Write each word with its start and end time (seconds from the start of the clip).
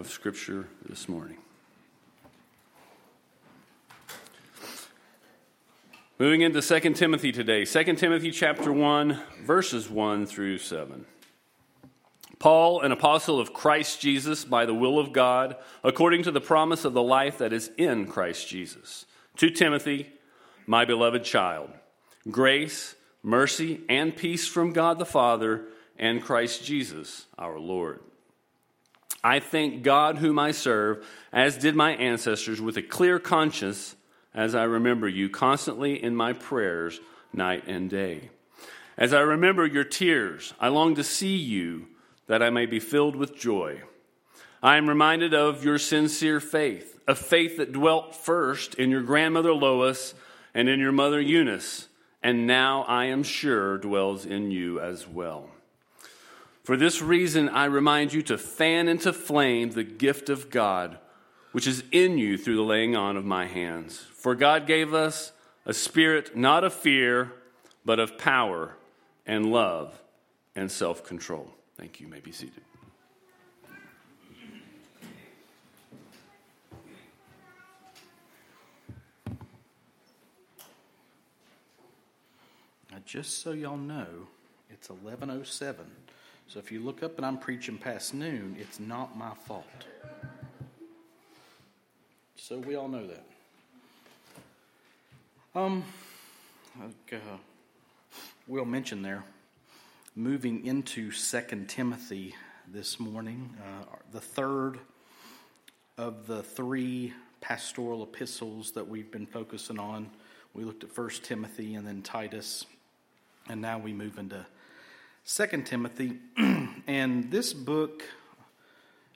of 0.00 0.08
Scripture 0.08 0.66
this 0.88 1.10
morning. 1.10 1.36
Moving 6.18 6.40
into 6.40 6.62
2 6.62 6.94
Timothy 6.94 7.32
today. 7.32 7.66
2 7.66 7.84
Timothy 7.96 8.30
chapter 8.30 8.72
1, 8.72 9.20
verses 9.44 9.90
1 9.90 10.24
through 10.24 10.56
7. 10.56 11.04
Paul, 12.38 12.80
an 12.80 12.92
apostle 12.92 13.38
of 13.38 13.52
Christ 13.52 14.00
Jesus 14.00 14.46
by 14.46 14.64
the 14.64 14.74
will 14.74 14.98
of 14.98 15.12
God, 15.12 15.56
according 15.84 16.22
to 16.22 16.30
the 16.30 16.40
promise 16.40 16.86
of 16.86 16.94
the 16.94 17.02
life 17.02 17.36
that 17.36 17.52
is 17.52 17.70
in 17.76 18.06
Christ 18.06 18.48
Jesus. 18.48 19.04
To 19.36 19.50
Timothy, 19.50 20.10
my 20.66 20.86
beloved 20.86 21.24
child, 21.24 21.68
grace, 22.30 22.94
mercy, 23.22 23.82
and 23.90 24.16
peace 24.16 24.48
from 24.48 24.72
God 24.72 24.98
the 24.98 25.04
Father 25.04 25.66
and 25.98 26.22
Christ 26.22 26.64
Jesus 26.64 27.26
our 27.38 27.58
Lord. 27.58 28.00
I 29.22 29.40
thank 29.40 29.82
God 29.82 30.18
whom 30.18 30.38
I 30.38 30.52
serve, 30.52 31.06
as 31.32 31.58
did 31.58 31.74
my 31.74 31.94
ancestors, 31.94 32.60
with 32.60 32.76
a 32.76 32.82
clear 32.82 33.18
conscience 33.18 33.96
as 34.34 34.54
I 34.54 34.64
remember 34.64 35.08
you 35.08 35.28
constantly 35.28 36.02
in 36.02 36.16
my 36.16 36.32
prayers, 36.32 37.00
night 37.32 37.64
and 37.66 37.90
day. 37.90 38.30
As 38.96 39.12
I 39.12 39.20
remember 39.20 39.66
your 39.66 39.84
tears, 39.84 40.54
I 40.60 40.68
long 40.68 40.94
to 40.94 41.04
see 41.04 41.36
you 41.36 41.86
that 42.26 42.42
I 42.42 42.50
may 42.50 42.66
be 42.66 42.80
filled 42.80 43.16
with 43.16 43.36
joy. 43.36 43.82
I 44.62 44.76
am 44.76 44.88
reminded 44.88 45.34
of 45.34 45.64
your 45.64 45.78
sincere 45.78 46.38
faith, 46.38 47.00
a 47.08 47.14
faith 47.14 47.56
that 47.56 47.72
dwelt 47.72 48.14
first 48.14 48.74
in 48.74 48.90
your 48.90 49.02
grandmother 49.02 49.54
Lois 49.54 50.14
and 50.54 50.68
in 50.68 50.80
your 50.80 50.92
mother 50.92 51.20
Eunice, 51.20 51.88
and 52.22 52.46
now 52.46 52.82
I 52.82 53.06
am 53.06 53.22
sure 53.22 53.78
dwells 53.78 54.26
in 54.26 54.50
you 54.50 54.80
as 54.80 55.08
well. 55.08 55.50
For 56.70 56.76
this 56.76 57.02
reason, 57.02 57.48
I 57.48 57.64
remind 57.64 58.12
you 58.12 58.22
to 58.22 58.38
fan 58.38 58.86
into 58.86 59.12
flame 59.12 59.70
the 59.72 59.82
gift 59.82 60.28
of 60.28 60.50
God 60.50 61.00
which 61.50 61.66
is 61.66 61.82
in 61.90 62.16
you 62.16 62.38
through 62.38 62.54
the 62.54 62.62
laying 62.62 62.94
on 62.94 63.16
of 63.16 63.24
my 63.24 63.46
hands. 63.46 63.98
For 64.14 64.36
God 64.36 64.68
gave 64.68 64.94
us 64.94 65.32
a 65.66 65.74
spirit 65.74 66.36
not 66.36 66.62
of 66.62 66.72
fear, 66.72 67.32
but 67.84 67.98
of 67.98 68.18
power 68.18 68.76
and 69.26 69.50
love 69.50 70.00
and 70.54 70.70
self 70.70 71.02
control. 71.02 71.50
Thank 71.76 71.98
you. 71.98 72.06
you. 72.06 72.12
May 72.12 72.20
be 72.20 72.30
seated. 72.30 72.62
Now, 82.92 82.98
just 83.04 83.42
so 83.42 83.50
y'all 83.50 83.76
know, 83.76 84.06
it's 84.70 84.88
1107. 84.88 85.99
So 86.52 86.58
if 86.58 86.72
you 86.72 86.80
look 86.80 87.04
up 87.04 87.16
and 87.16 87.24
I'm 87.24 87.38
preaching 87.38 87.78
past 87.78 88.12
noon, 88.12 88.56
it's 88.58 88.80
not 88.80 89.16
my 89.16 89.34
fault. 89.46 89.64
So 92.34 92.58
we 92.58 92.74
all 92.74 92.88
know 92.88 93.06
that. 93.06 93.24
Um, 95.54 95.84
like, 96.80 97.12
uh, 97.12 97.36
we'll 98.48 98.64
mention 98.64 99.00
there, 99.00 99.22
moving 100.16 100.66
into 100.66 101.12
Second 101.12 101.68
Timothy 101.68 102.34
this 102.66 102.98
morning, 102.98 103.54
uh, 103.62 103.84
the 104.10 104.20
third 104.20 104.80
of 105.98 106.26
the 106.26 106.42
three 106.42 107.12
pastoral 107.40 108.02
epistles 108.02 108.72
that 108.72 108.88
we've 108.88 109.12
been 109.12 109.26
focusing 109.26 109.78
on. 109.78 110.10
We 110.52 110.64
looked 110.64 110.82
at 110.82 110.90
First 110.90 111.22
Timothy 111.22 111.76
and 111.76 111.86
then 111.86 112.02
Titus, 112.02 112.66
and 113.48 113.60
now 113.60 113.78
we 113.78 113.92
move 113.92 114.18
into 114.18 114.44
Second 115.32 115.64
Timothy. 115.64 116.18
and 116.88 117.30
this 117.30 117.52
book 117.52 118.02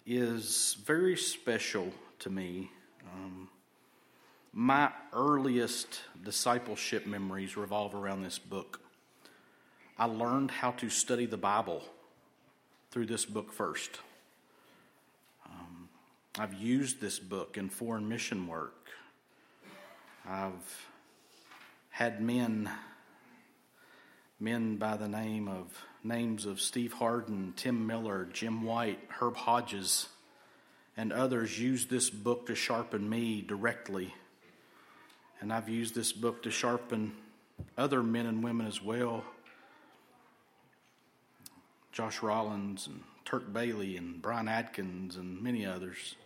is 0.07 0.77
very 0.87 1.17
special 1.17 1.91
to 2.21 2.31
me 2.31 2.71
um, 3.13 3.49
my 4.53 4.93
earliest 5.13 6.03
discipleship 6.25 7.05
memories 7.05 7.57
revolve 7.57 7.97
around 7.97 8.23
this 8.23 8.39
book. 8.39 8.81
I 9.99 10.05
learned 10.05 10.53
how 10.53 10.71
to 10.71 10.89
study 10.89 11.27
the 11.27 11.37
Bible 11.37 11.83
through 12.93 13.07
this 13.07 13.25
book 13.25 13.53
first. 13.53 13.99
Um, 15.45 15.89
I've 16.39 16.55
used 16.55 17.01
this 17.01 17.19
book 17.19 17.59
in 17.59 17.69
foreign 17.69 18.09
mission 18.09 18.47
work. 18.47 18.87
I've 20.25 20.87
had 21.91 22.23
men, 22.23 22.71
men 24.39 24.77
by 24.77 24.97
the 24.97 25.09
name 25.09 25.49
of 25.49 25.77
names 26.05 26.47
of 26.47 26.61
Steve 26.61 26.93
Harden, 26.93 27.55
Tim 27.57 27.87
Miller, 27.87 28.29
Jim 28.33 28.63
White, 28.63 29.01
Herb 29.09 29.37
Hodges 29.37 30.09
and 30.97 31.13
others 31.13 31.59
used 31.59 31.91
this 31.91 32.11
book 32.11 32.47
to 32.47 32.55
sharpen 32.55 33.09
me 33.09 33.43
directly. 33.43 34.15
And 35.41 35.53
I've 35.53 35.69
used 35.69 35.95
this 35.95 36.13
book 36.13 36.43
to 36.45 36.51
sharpen 36.51 37.13
other 37.77 38.03
men 38.03 38.27
and 38.27 38.45
women 38.45 38.67
as 38.67 38.83
well. 38.83 39.25
Josh 41.93 42.23
Rollins 42.23 42.87
and 42.87 43.01
Turk 43.25 43.53
Bailey 43.53 43.97
and 43.97 44.21
Brian 44.21 44.49
Atkins 44.49 45.17
and 45.17 45.43
many 45.43 45.67
others. 45.67 46.17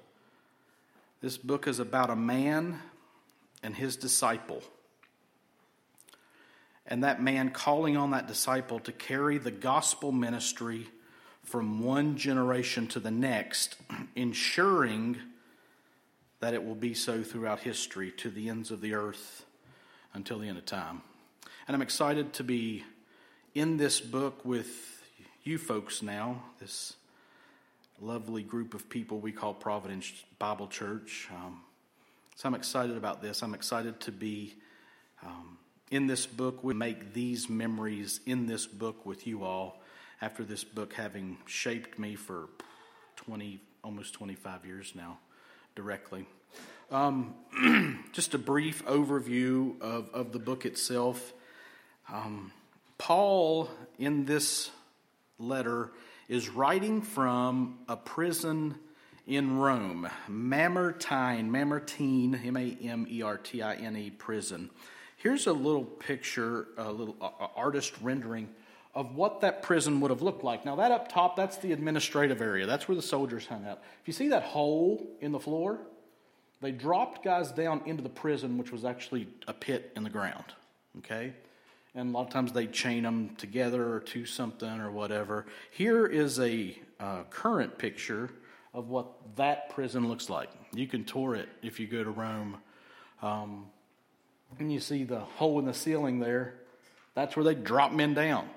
This 1.21 1.37
book 1.37 1.67
is 1.67 1.79
about 1.79 2.11
a 2.11 2.17
man 2.17 2.81
and 3.63 3.75
his 3.75 3.97
disciple. 3.97 4.63
And 6.89 7.05
that 7.05 7.23
man 7.23 7.51
calling 7.51 7.99
on 7.99 8.11
that 8.13 8.27
disciple 8.27 8.81
to 8.81 8.93
carry 8.93 9.37
the 9.37 9.51
gospel 9.51 10.11
ministry 10.11 10.89
from 11.45 11.83
one 11.85 12.17
generation 12.17 12.87
to 12.89 13.01
the 13.01 13.11
next, 13.11 13.77
ensuring 14.17 15.19
that 16.41 16.55
it 16.55 16.65
will 16.65 16.75
be 16.75 16.95
so 16.95 17.23
throughout 17.23 17.61
history 17.61 18.11
to 18.13 18.31
the 18.31 18.49
ends 18.49 18.71
of 18.71 18.81
the 18.81 18.95
earth 18.95 19.45
until 20.15 20.39
the 20.39 20.49
end 20.49 20.57
of 20.57 20.65
time. 20.65 21.03
And 21.67 21.75
I'm 21.75 21.83
excited 21.83 22.33
to 22.35 22.45
be 22.45 22.85
in 23.55 23.77
this 23.77 24.01
book 24.01 24.45
with 24.45 25.03
you 25.45 25.59
folks 25.59 26.03
now, 26.03 26.43
this 26.59 26.95
lovely 28.01 28.43
group 28.43 28.73
of 28.73 28.89
people 28.89 29.19
we 29.19 29.33
call 29.33 29.53
Providence 29.53 30.13
Bible 30.39 30.69
Church. 30.69 31.29
Um, 31.35 31.61
so 32.37 32.49
I'm 32.49 32.55
excited 32.55 32.97
about 32.97 33.21
this. 33.21 33.43
I'm 33.43 33.55
excited 33.55 34.01
to 34.01 34.13
be 34.13 34.55
um, 35.23 35.58
in 35.91 36.07
this 36.07 36.27
book. 36.27 36.63
We 36.63 36.75
make 36.75 37.13
these 37.13 37.49
memories 37.49 38.21
in 38.27 38.47
this 38.47 38.67
book 38.67 39.07
with 39.07 39.27
you 39.27 39.45
all 39.45 39.81
after 40.21 40.45
this 40.45 40.65
book 40.65 40.93
having 40.93 41.39
shaped 41.47 41.99
me 41.99 42.15
for 42.15 42.49
20, 43.17 43.61
almost 43.85 44.15
25 44.15 44.65
years 44.65 44.93
now, 44.95 45.19
directly. 45.75 46.27
Um, 46.91 47.35
just 48.13 48.35
a 48.35 48.39
brief 48.39 48.85
overview 48.87 49.81
of, 49.81 50.09
of 50.15 50.33
the 50.33 50.39
book 50.39 50.65
itself. 50.65 51.33
Um, 52.11 52.53
Paul, 52.97 53.71
in 53.99 54.25
this 54.25 54.71
letter, 55.39 55.93
is 56.29 56.49
writing 56.49 57.03
from 57.03 57.79
a 57.89 57.97
prison 57.97 58.75
in 59.27 59.59
Rome, 59.59 60.09
Mamertine, 60.27 61.51
Mamertine, 61.51 62.41
M 62.45 62.57
A 62.57 62.77
M 62.83 63.07
E 63.11 63.21
R 63.23 63.37
T 63.37 63.61
I 63.61 63.75
N 63.75 63.97
E 63.97 64.11
prison. 64.11 64.71
Here's 65.19 65.49
a 65.49 65.53
little 65.53 65.85
picture, 65.85 66.69
a 66.77 66.93
little 66.93 67.17
artist 67.57 67.93
rendering 68.01 68.49
of 68.95 69.17
what 69.17 69.41
that 69.41 69.63
prison 69.63 70.01
would 70.01 70.11
have 70.11 70.23
looked 70.23 70.45
like. 70.45 70.65
Now, 70.65 70.77
that 70.77 70.93
up 70.93 71.11
top, 71.11 71.35
that's 71.37 71.57
the 71.57 71.73
administrative 71.73 72.41
area. 72.41 72.67
That's 72.67 72.87
where 72.87 72.95
the 72.95 73.03
soldiers 73.03 73.45
hung 73.45 73.67
out. 73.67 73.83
If 74.01 74.07
you 74.07 74.13
see 74.13 74.29
that 74.29 74.45
hole 74.45 75.05
in 75.21 75.33
the 75.33 75.41
floor, 75.41 75.81
they 76.61 76.71
dropped 76.71 77.25
guys 77.25 77.51
down 77.51 77.83
into 77.85 78.03
the 78.03 78.09
prison, 78.09 78.59
which 78.59 78.71
was 78.71 78.85
actually 78.85 79.27
a 79.49 79.53
pit 79.53 79.93
in 79.97 80.05
the 80.05 80.11
ground. 80.11 80.45
Okay? 80.99 81.33
And 81.97 82.11
a 82.11 82.13
lot 82.13 82.29
of 82.29 82.33
times 82.33 82.53
they 82.53 82.69
chain 82.69 83.03
them 83.03 83.35
together 83.39 83.95
or 83.95 84.01
to 84.01 84.25
something 84.25 84.81
or 84.81 84.93
whatever. 84.93 85.47
Here 85.73 86.07
is 86.07 86.39
a 86.39 86.79
uh, 87.01 87.25
current 87.31 87.77
picture 87.77 88.31
of 88.73 88.89
what 88.89 89.09
that 89.35 89.71
prison 89.71 90.09
looks 90.09 90.31
like. 90.31 90.51
You 90.73 90.87
can 90.87 91.05
tour 91.05 91.35
it 91.35 91.49
if 91.61 91.81
you 91.81 91.89
go 91.89 92.05
to 92.05 92.11
Rome. 92.11 92.59
Um, 93.21 93.67
and 94.59 94.73
you 94.73 94.81
see 94.81 95.05
the 95.05 95.21
hole 95.21 95.59
in 95.59 95.67
the 95.67 95.75
ceiling 95.75 96.21
there. 96.21 96.55
That's 97.15 97.37
where 97.37 97.45
they 97.45 97.55
drop 97.55 97.93
men 97.93 98.15
down 98.15 98.49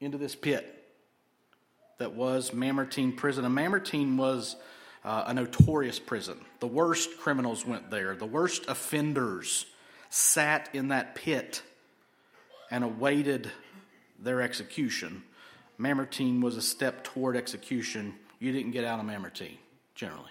into 0.00 0.18
this 0.18 0.34
pit 0.34 0.76
that 1.98 2.14
was 2.14 2.52
Mamertine 2.52 3.12
prison. 3.12 3.44
And 3.44 3.54
Mamertine 3.54 4.16
was 4.16 4.56
uh, 5.04 5.24
a 5.26 5.34
notorious 5.34 5.98
prison. 5.98 6.38
The 6.60 6.66
worst 6.66 7.18
criminals 7.18 7.64
went 7.66 7.90
there, 7.90 8.16
the 8.16 8.26
worst 8.26 8.66
offenders 8.68 9.66
sat 10.08 10.68
in 10.72 10.88
that 10.88 11.14
pit 11.14 11.62
and 12.70 12.82
awaited 12.84 13.50
their 14.18 14.42
execution. 14.42 15.22
Mamertine 15.78 16.40
was 16.40 16.56
a 16.56 16.62
step 16.62 17.04
toward 17.04 17.36
execution. 17.36 18.14
You 18.38 18.52
didn't 18.52 18.72
get 18.72 18.84
out 18.84 18.98
of 18.98 19.06
Mamertine, 19.06 19.58
generally. 19.94 20.30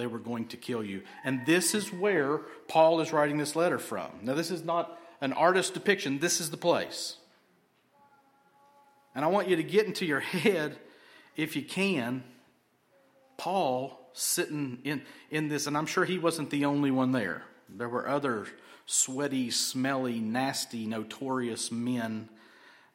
They 0.00 0.06
were 0.06 0.18
going 0.18 0.46
to 0.46 0.56
kill 0.56 0.82
you. 0.82 1.02
And 1.24 1.44
this 1.44 1.74
is 1.74 1.92
where 1.92 2.38
Paul 2.68 3.02
is 3.02 3.12
writing 3.12 3.36
this 3.36 3.54
letter 3.54 3.78
from. 3.78 4.08
Now, 4.22 4.32
this 4.32 4.50
is 4.50 4.64
not 4.64 4.98
an 5.20 5.34
artist 5.34 5.74
depiction, 5.74 6.20
this 6.20 6.40
is 6.40 6.50
the 6.50 6.56
place. 6.56 7.18
And 9.14 9.26
I 9.26 9.28
want 9.28 9.48
you 9.48 9.56
to 9.56 9.62
get 9.62 9.84
into 9.84 10.06
your 10.06 10.20
head, 10.20 10.78
if 11.36 11.54
you 11.54 11.60
can, 11.60 12.24
Paul 13.36 14.10
sitting 14.14 14.78
in, 14.84 15.02
in 15.30 15.48
this, 15.48 15.66
and 15.66 15.76
I'm 15.76 15.84
sure 15.84 16.06
he 16.06 16.18
wasn't 16.18 16.48
the 16.48 16.64
only 16.64 16.90
one 16.90 17.12
there. 17.12 17.42
There 17.68 17.88
were 17.88 18.08
other 18.08 18.46
sweaty, 18.86 19.50
smelly, 19.50 20.18
nasty, 20.18 20.86
notorious 20.86 21.70
men. 21.70 22.30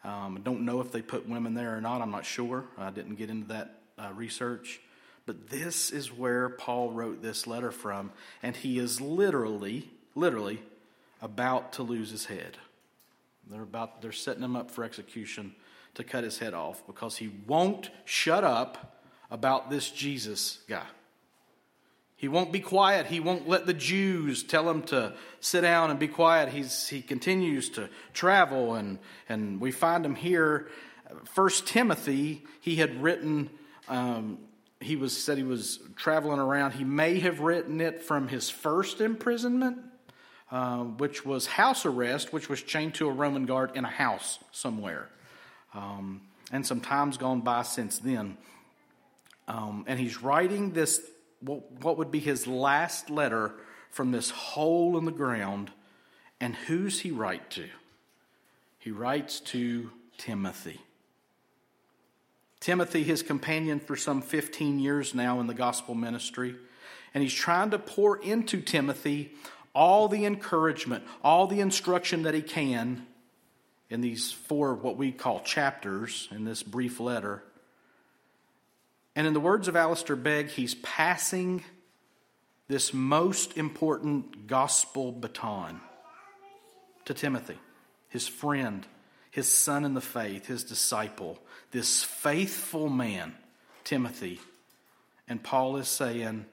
Um, 0.04 0.38
I 0.38 0.42
don't 0.42 0.66
know 0.66 0.82
if 0.82 0.92
they 0.92 1.04
put 1.04 1.30
women 1.30 1.54
there 1.54 1.78
or 1.78 1.82
not. 1.82 2.02
I'm 2.02 2.10
not 2.10 2.26
sure. 2.26 2.66
I 2.80 2.90
didn't 2.90 3.16
get 3.16 3.30
into 3.30 3.50
that 3.50 3.82
uh, 4.00 4.10
research. 4.16 4.82
But 5.26 5.50
this 5.50 5.92
is 5.92 6.12
where 6.12 6.50
Paul 6.50 6.92
wrote 6.92 7.22
this 7.22 7.48
letter 7.48 7.72
from, 7.72 8.12
and 8.44 8.56
he 8.56 8.78
is 8.78 9.02
literally, 9.02 9.90
literally 10.14 10.62
about 11.22 11.74
to 11.74 11.84
lose 11.84 12.12
his 12.12 12.26
head. 12.26 12.58
They're 13.50 13.64
about 13.64 14.02
they're 14.02 14.12
setting 14.12 14.44
him 14.44 14.56
up 14.56 14.72
for 14.72 14.84
execution 14.84 15.56
to 15.96 16.04
cut 16.04 16.24
his 16.24 16.40
head 16.40 16.54
off 16.54 16.86
because 16.88 17.18
he 17.18 17.32
won't 17.48 17.90
shut 18.04 18.44
up 18.44 19.02
about 19.32 19.70
this 19.70 19.90
Jesus 19.90 20.60
guy. 20.68 20.86
He 22.18 22.28
won't 22.28 22.52
be 22.52 22.60
quiet. 22.60 23.08
He 23.08 23.20
won't 23.20 23.48
let 23.48 23.66
the 23.66 23.74
Jews 23.74 24.44
tell 24.44 24.70
him 24.70 24.84
to 24.84 25.14
sit 25.42 25.62
down 25.62 25.90
and 25.92 26.00
be 26.00 26.08
quiet. 26.08 26.50
He's, 26.50 26.88
he 26.88 27.02
continues 27.02 27.70
to 27.72 27.90
travel, 28.14 28.76
and, 28.76 29.00
and 29.28 29.60
we 29.60 29.72
find 29.72 30.06
him 30.06 30.16
here. 30.16 30.70
First 31.26 31.68
Timothy, 31.68 32.44
he 32.62 32.78
had 32.78 33.04
written, 33.04 33.50
um, 33.90 34.38
he 34.86 34.96
was 34.96 35.16
said 35.16 35.38
he 35.38 35.44
was 35.44 35.80
traveling 35.96 36.40
around. 36.40 36.72
He 36.72 36.84
may 36.84 37.20
have 37.20 37.40
written 37.40 37.82
it 37.82 38.04
from 38.04 38.28
his 38.28 38.50
first 38.50 39.02
imprisonment, 39.02 39.80
uh, 40.52 40.84
which 40.84 41.26
was 41.26 41.48
house 41.48 41.86
arrest, 41.86 42.32
which 42.32 42.50
was 42.50 42.62
chained 42.62 42.94
to 42.96 43.08
a 43.08 43.12
Roman 43.12 43.46
guard 43.46 43.72
in 43.76 43.84
a 43.84 43.90
house 43.90 44.40
somewhere. 44.52 45.10
Um, 45.74 46.22
and 46.52 46.66
some 46.66 46.82
time's 46.82 47.18
gone 47.18 47.42
by 47.42 47.64
since 47.64 47.98
then. 47.98 48.38
Um, 49.48 49.86
and 49.88 50.00
he's 50.00 50.22
writing 50.22 50.72
this 50.72 51.02
what 51.42 51.98
would 51.98 52.12
be 52.12 52.20
his 52.20 52.48
last 52.48 53.10
letter 53.10 53.54
from 53.92 54.12
this 54.12 54.30
hole 54.30 54.98
in 54.98 55.06
the 55.06 55.12
ground. 55.12 55.72
And 56.40 56.56
who's 56.56 57.02
he 57.02 57.12
write 57.12 57.52
to? 57.52 57.66
He 58.80 58.92
writes 58.92 59.40
to 59.42 59.92
Timothy. 60.18 60.80
Timothy, 62.66 63.04
his 63.04 63.22
companion 63.22 63.80
for 63.80 63.96
some 63.96 64.24
15 64.24 64.80
years 64.80 65.14
now 65.14 65.40
in 65.40 65.46
the 65.46 65.54
gospel 65.54 65.94
ministry, 65.94 66.56
and 67.14 67.22
he's 67.22 67.32
trying 67.32 67.70
to 67.70 67.78
pour 67.78 68.18
into 68.18 68.60
Timothy 68.60 69.34
all 69.76 70.08
the 70.08 70.26
encouragement, 70.26 71.04
all 71.24 71.46
the 71.46 71.60
instruction 71.60 72.24
that 72.24 72.34
he 72.34 72.42
can 72.42 73.06
in 73.92 74.02
these 74.02 74.32
four, 74.32 74.74
what 74.74 74.98
we 74.98 75.12
call 75.12 75.42
chapters 75.42 76.28
in 76.32 76.44
this 76.44 76.64
brief 76.64 77.00
letter. 77.00 77.44
And 79.16 79.28
in 79.28 79.34
the 79.34 79.40
words 79.40 79.68
of 79.68 79.76
Alistair 79.76 80.16
Begg, 80.16 80.50
he's 80.50 80.74
passing 80.74 81.64
this 82.68 82.96
most 82.96 83.60
important 83.60 84.48
gospel 84.48 85.12
baton 85.12 85.82
to 87.06 87.14
Timothy, 87.14 87.60
his 88.10 88.28
friend, 88.28 88.88
his 89.36 89.50
son 89.50 89.84
in 89.84 89.94
the 89.94 90.00
faith, 90.00 90.46
his 90.46 90.64
disciple, 90.64 91.38
this 91.72 92.06
faithful 92.06 92.88
man, 92.88 93.36
Timothy. 93.84 94.40
And 95.28 95.44
Paul 95.44 95.76
is 95.76 95.90
saying, 95.90 96.46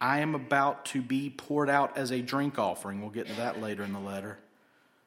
I 0.00 0.18
am 0.18 0.34
about 0.34 0.86
to 0.86 1.00
be 1.00 1.30
poured 1.30 1.70
out 1.70 1.96
as 1.96 2.10
a 2.10 2.20
drink 2.20 2.58
offering. 2.58 3.00
We'll 3.00 3.10
get 3.10 3.28
to 3.28 3.34
that 3.34 3.62
later 3.62 3.84
in 3.84 3.92
the 3.92 4.00
letter. 4.00 4.36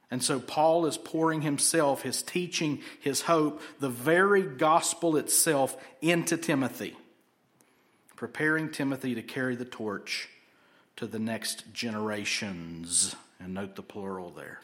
And 0.09 0.23
so 0.23 0.39
Paul 0.39 0.85
is 0.85 0.97
pouring 0.97 1.41
himself, 1.41 2.01
his 2.01 2.23
teaching, 2.23 2.79
his 3.01 3.23
hope, 3.23 3.61
the 3.81 3.89
very 3.89 4.43
gospel 4.43 5.17
itself 5.17 5.75
into 5.99 6.37
Timothy, 6.37 6.95
preparing 8.15 8.71
Timothy 8.71 9.15
to 9.15 9.21
carry 9.21 9.57
the 9.57 9.65
torch 9.65 10.29
to 10.95 11.07
the 11.07 11.19
next 11.19 11.73
generations. 11.73 13.17
And 13.37 13.53
note 13.53 13.75
the 13.75 13.83
plural 13.83 14.29
there. 14.29 14.61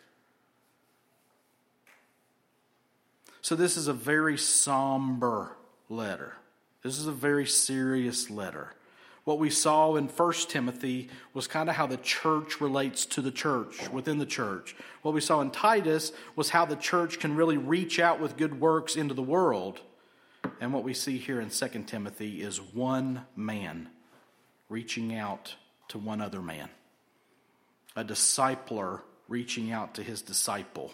So, 3.48 3.56
this 3.56 3.78
is 3.78 3.88
a 3.88 3.94
very 3.94 4.38
somber 4.38 5.56
letter. 5.88 6.34
This 6.84 7.00
is 7.00 7.08
a 7.08 7.14
very 7.14 7.46
serious 7.46 8.30
letter. 8.30 8.74
What 9.24 9.40
we 9.40 9.50
saw 9.50 9.96
in 9.96 10.10
1 10.10 10.34
Timothy 10.50 11.10
was 11.34 11.48
kind 11.48 11.70
of 11.70 11.76
how 11.76 11.88
the 11.88 11.96
church 11.96 12.60
relates 12.60 13.06
to 13.06 13.22
the 13.22 13.32
church, 13.32 13.90
within 13.90 14.18
the 14.18 14.26
church. 14.26 14.76
What 15.02 15.14
we 15.14 15.22
saw 15.22 15.40
in 15.40 15.52
Titus 15.52 16.12
was 16.36 16.50
how 16.50 16.66
the 16.66 16.76
church 16.76 17.20
can 17.20 17.38
really 17.38 17.56
reach 17.56 18.02
out 18.02 18.20
with 18.20 18.36
good 18.36 18.60
works 18.60 18.98
into 18.98 19.14
the 19.14 19.24
world. 19.24 19.80
And 20.60 20.74
what 20.74 20.84
we 20.84 20.94
see 20.94 21.18
here 21.18 21.40
in 21.40 21.50
2 21.50 21.84
Timothy 21.88 22.42
is 22.42 22.60
one 22.60 23.28
man 23.34 23.88
reaching 24.68 25.16
out 25.16 25.56
to 25.88 25.98
one 25.98 26.20
other 26.20 26.42
man, 26.42 26.68
a 27.96 28.04
discipler 28.04 29.04
reaching 29.30 29.72
out 29.72 29.94
to 29.94 30.04
his 30.04 30.22
disciple, 30.22 30.92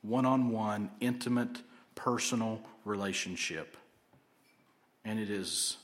one 0.00 0.24
on 0.24 0.48
one, 0.48 0.92
intimate, 1.00 1.60
personal 2.00 2.58
relationship. 2.86 3.76
And 5.04 5.18
it 5.18 5.30
is 5.30 5.76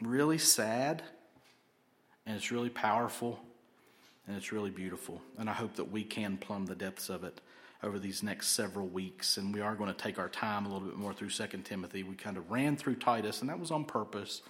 really 0.00 0.38
sad, 0.38 1.02
and 2.24 2.34
it's 2.34 2.50
really 2.50 2.70
powerful, 2.70 3.38
and 4.26 4.36
it's 4.36 4.52
really 4.52 4.70
beautiful. 4.70 5.20
And 5.38 5.50
I 5.50 5.52
hope 5.52 5.76
that 5.76 5.92
we 5.92 6.02
can 6.02 6.38
plumb 6.38 6.64
the 6.64 6.74
depths 6.74 7.10
of 7.10 7.24
it 7.24 7.42
over 7.82 7.98
these 7.98 8.22
next 8.22 8.48
several 8.48 8.86
weeks. 8.86 9.36
And 9.36 9.54
we 9.54 9.60
are 9.60 9.74
going 9.74 9.92
to 9.92 9.98
take 9.98 10.18
our 10.18 10.28
time 10.30 10.64
a 10.64 10.72
little 10.72 10.88
bit 10.88 10.96
more 10.96 11.12
through 11.12 11.30
Second 11.30 11.64
Timothy. 11.64 12.02
We 12.02 12.14
kind 12.14 12.38
of 12.38 12.50
ran 12.50 12.76
through 12.76 12.96
Titus, 12.96 13.42
and 13.42 13.50
that 13.50 13.60
was 13.60 13.70
on 13.70 13.84
purpose. 13.84 14.40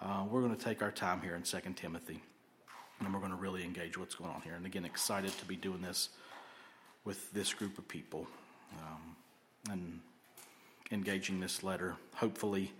Uh, 0.00 0.24
we're 0.30 0.40
going 0.40 0.56
to 0.56 0.64
take 0.64 0.82
our 0.82 0.92
time 0.92 1.20
here 1.20 1.34
in 1.34 1.44
Second 1.44 1.76
Timothy, 1.76 2.22
and 3.00 3.12
we're 3.12 3.20
going 3.20 3.32
to 3.32 3.36
really 3.36 3.64
engage 3.64 3.98
what's 3.98 4.14
going 4.14 4.30
on 4.30 4.40
here. 4.42 4.54
And 4.54 4.66
again, 4.66 4.84
excited 4.84 5.36
to 5.38 5.44
be 5.46 5.56
doing 5.56 5.82
this 5.82 6.10
with 7.04 7.32
this 7.32 7.52
group 7.52 7.76
of 7.78 7.88
people 7.88 8.26
um, 8.78 9.16
and 9.70 10.00
engaging 10.90 11.40
this 11.40 11.62
letter. 11.62 11.96
Hopefully 12.14 12.72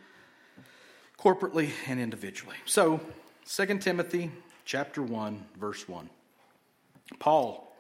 corporately 1.25 1.71
and 1.87 1.99
individually. 1.99 2.57
So, 2.67 3.01
2 3.49 3.79
Timothy 3.79 4.31
chapter 4.65 5.03
1 5.03 5.47
verse 5.59 5.89
1. 5.89 6.11
Paul, 7.19 7.73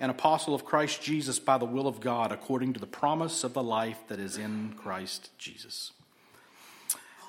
an 0.00 0.10
apostle 0.10 0.54
of 0.54 0.64
Christ 0.64 1.02
Jesus 1.02 1.38
by 1.38 1.58
the 1.58 1.64
will 1.64 1.86
of 1.86 2.00
God 2.00 2.32
according 2.32 2.72
to 2.74 2.80
the 2.80 2.86
promise 2.86 3.44
of 3.44 3.52
the 3.52 3.62
life 3.62 3.98
that 4.08 4.18
is 4.18 4.36
in 4.36 4.74
Christ 4.78 5.30
Jesus. 5.38 5.92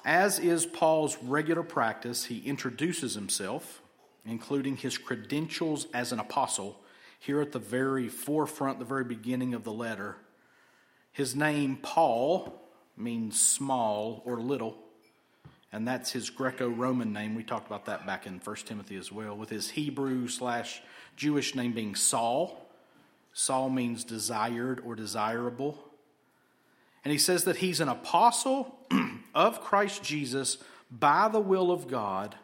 As 0.05 0.39
is 0.39 0.65
Paul's 0.65 1.17
regular 1.21 1.63
practice, 1.63 2.25
he 2.25 2.39
introduces 2.39 3.15
himself, 3.15 3.81
including 4.25 4.77
his 4.77 4.97
credentials 4.97 5.87
as 5.93 6.13
an 6.13 6.19
apostle, 6.19 6.79
here 7.19 7.41
at 7.41 7.51
the 7.51 7.59
very 7.59 8.07
forefront, 8.07 8.79
the 8.79 8.85
very 8.85 9.03
beginning 9.03 9.53
of 9.53 9.65
the 9.65 9.71
letter. 9.71 10.15
His 11.17 11.35
name, 11.35 11.77
Paul, 11.81 12.61
means 12.95 13.41
small 13.41 14.21
or 14.25 14.39
little 14.39 14.77
and 15.71 15.87
that's 15.87 16.11
his 16.11 16.29
Greco-Roman 16.29 17.11
name. 17.11 17.35
We 17.35 17.43
talked 17.43 17.67
about 17.67 17.85
that 17.85 18.05
back 18.05 18.25
in 18.25 18.39
1 18.39 18.55
Timothy 18.57 18.95
as 18.95 19.11
well, 19.11 19.35
with 19.35 19.49
his 19.49 19.71
Hebrew 19.71 20.27
slash 20.27 20.81
Jewish 21.15 21.55
name 21.55 21.73
being 21.73 21.93
Saul. 21.93 22.65
Saul 23.33 23.69
means 23.69 24.03
desired 24.03 24.81
or 24.85 24.95
desirable. 24.95 25.77
And 27.03 27.11
he 27.11 27.17
says 27.17 27.43
that 27.43 27.57
he's 27.57 27.81
an 27.81 27.89
apostle 27.89 28.77
of 29.35 29.61
Christ 29.61 30.03
Jesus 30.03 30.57
by 30.89 31.27
the 31.27 31.39
will 31.39 31.69
of 31.69 31.89
God, 31.89 32.35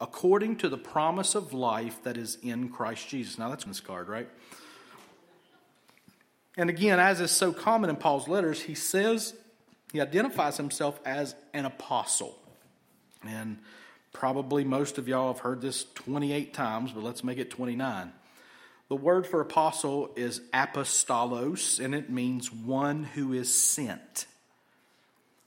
according 0.00 0.56
to 0.56 0.68
the 0.68 0.78
promise 0.78 1.34
of 1.36 1.52
life 1.52 2.02
that 2.02 2.16
is 2.16 2.36
in 2.42 2.68
Christ 2.68 3.08
Jesus. 3.08 3.38
Now 3.38 3.48
that's 3.48 3.64
in 3.64 3.70
this 3.70 3.80
card, 3.80 4.08
right? 4.08 4.28
And 6.56 6.68
again, 6.68 7.00
as 7.00 7.20
is 7.20 7.30
so 7.30 7.52
common 7.52 7.90
in 7.90 7.96
Paul's 7.96 8.28
letters, 8.28 8.60
he 8.60 8.74
says, 8.74 9.34
he 9.92 10.00
identifies 10.00 10.56
himself 10.56 11.00
as 11.04 11.34
an 11.54 11.64
apostle. 11.64 12.38
And 13.26 13.58
probably 14.12 14.64
most 14.64 14.98
of 14.98 15.08
y'all 15.08 15.32
have 15.32 15.42
heard 15.42 15.60
this 15.60 15.84
28 15.94 16.52
times, 16.52 16.92
but 16.92 17.02
let's 17.02 17.24
make 17.24 17.38
it 17.38 17.50
29. 17.50 18.12
The 18.88 18.96
word 18.96 19.26
for 19.26 19.40
apostle 19.40 20.10
is 20.16 20.40
apostolos, 20.52 21.82
and 21.82 21.94
it 21.94 22.10
means 22.10 22.52
one 22.52 23.04
who 23.04 23.32
is 23.32 23.54
sent. 23.54 24.26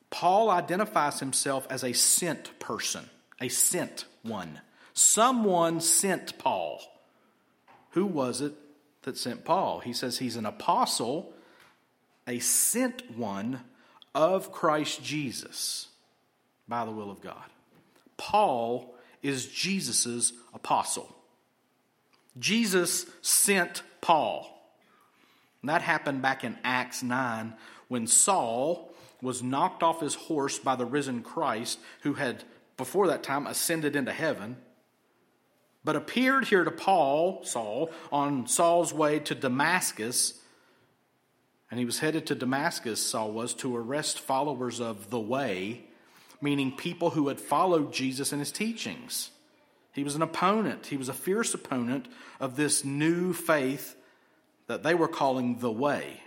Paul 0.10 0.50
identifies 0.50 1.20
himself 1.20 1.68
as 1.70 1.84
a 1.84 1.94
sent 1.94 2.58
person, 2.60 3.08
a 3.40 3.50
sent 3.50 4.06
one. 4.24 4.62
Someone 4.94 5.82
sent 5.82 6.38
Paul. 6.40 6.82
Who 7.92 8.06
was 8.06 8.42
it 8.42 8.54
that 9.06 9.18
sent 9.18 9.46
Paul? 9.46 9.80
He 9.80 9.94
says 9.94 10.18
he's 10.18 10.36
an 10.36 10.46
apostle, 10.46 11.34
a 12.28 12.40
sent 12.40 13.18
one 13.18 13.62
of 14.14 14.52
Christ 14.52 15.04
Jesus 15.04 15.88
by 16.68 16.86
the 16.86 16.92
will 16.92 17.10
of 17.10 17.22
God. 17.22 17.44
Paul 18.18 18.94
is 19.24 19.48
Jesus' 19.48 20.34
apostle. 20.54 21.16
Jesus 22.38 23.06
sent 23.22 23.82
Paul. 24.02 24.52
And 25.62 25.70
that 25.70 25.82
happened 25.82 26.22
back 26.22 26.44
in 26.44 26.58
Acts 26.64 27.02
9 27.02 27.54
when 27.88 28.08
Saul 28.08 28.94
was 29.22 29.42
knocked 29.42 29.82
off 29.82 30.02
his 30.02 30.16
horse 30.16 30.60
by 30.60 30.76
the 30.76 30.86
risen 30.86 31.24
Christ, 31.24 31.80
who 32.02 32.14
had 32.14 32.44
before 32.78 33.08
that 33.08 33.24
time, 33.24 33.48
ascended 33.48 33.96
into 33.96 34.12
heaven, 34.12 34.58
but 35.86 35.96
appeared 35.96 36.46
here 36.46 36.64
to 36.64 36.72
Paul, 36.72 37.44
Saul, 37.44 37.92
on 38.12 38.48
Saul's 38.48 38.92
way 38.92 39.20
to 39.20 39.36
Damascus. 39.36 40.42
And 41.70 41.80
he 41.80 41.86
was 41.86 42.00
headed 42.00 42.26
to 42.26 42.36
Damascus, 42.36 43.00
Saul 43.00 43.32
was, 43.32 43.54
to 43.56 43.78
arrest 43.78 44.20
followers 44.20 44.82
of 44.82 45.12
the 45.12 45.20
way, 45.20 45.86
meaning 46.42 46.76
people 46.76 47.12
who 47.12 47.28
had 47.28 47.40
followed 47.40 47.94
Jesus 47.94 48.32
and 48.32 48.42
his 48.42 48.52
teachings. 48.52 49.30
He 49.94 50.04
was 50.04 50.16
an 50.16 50.24
opponent, 50.24 50.88
he 50.88 50.98
was 50.98 51.08
a 51.08 51.14
fierce 51.14 51.54
opponent 51.54 52.08
of 52.40 52.56
this 52.56 52.84
new 52.84 53.32
faith 53.32 53.96
that 54.68 54.84
they 54.84 54.96
were 54.96 55.08
calling 55.08 55.60
the 55.60 55.72
way. 55.72 56.22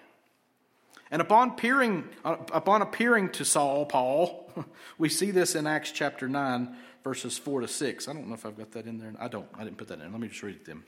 And 1.11 1.21
upon 1.21 1.51
appearing, 1.51 2.09
uh, 2.25 2.37
upon 2.53 2.83
appearing 2.83 3.31
to 3.31 3.45
Saul, 3.45 3.87
Paul, 3.87 4.51
we 4.99 5.09
see 5.09 5.31
this 5.31 5.55
in 5.55 5.67
Acts 5.67 5.91
chapter 5.91 6.29
9, 6.29 6.77
verses 7.05 7.39
4 7.39 7.63
to 7.63 7.69
6. 7.69 8.09
I 8.09 8.13
don't 8.13 8.29
know 8.29 8.35
if 8.35 8.47
I've 8.47 8.57
got 8.57 8.73
that 8.73 8.87
in 8.87 8.99
there. 8.99 9.13
I 9.19 9.29
don't. 9.29 9.47
I 9.55 9.65
didn't 9.65 9.79
put 9.79 9.89
that 9.89 10.01
in. 10.01 10.11
Let 10.13 10.21
me 10.21 10.29
just 10.29 10.43
read 10.43 10.57
it 10.57 10.65
them. 10.65 10.85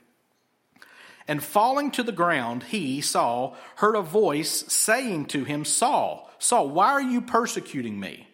And 1.27 1.43
falling 1.43 1.91
to 1.91 2.03
the 2.03 2.11
ground, 2.11 2.63
he, 2.63 3.01
Saul, 3.01 3.55
heard 3.75 3.95
a 3.95 4.01
voice 4.01 4.65
saying 4.73 5.27
to 5.27 5.43
him, 5.43 5.65
Saul, 5.65 6.29
Saul, 6.39 6.69
why 6.69 6.91
are 6.91 7.01
you 7.01 7.21
persecuting 7.21 7.99
me? 7.99 8.27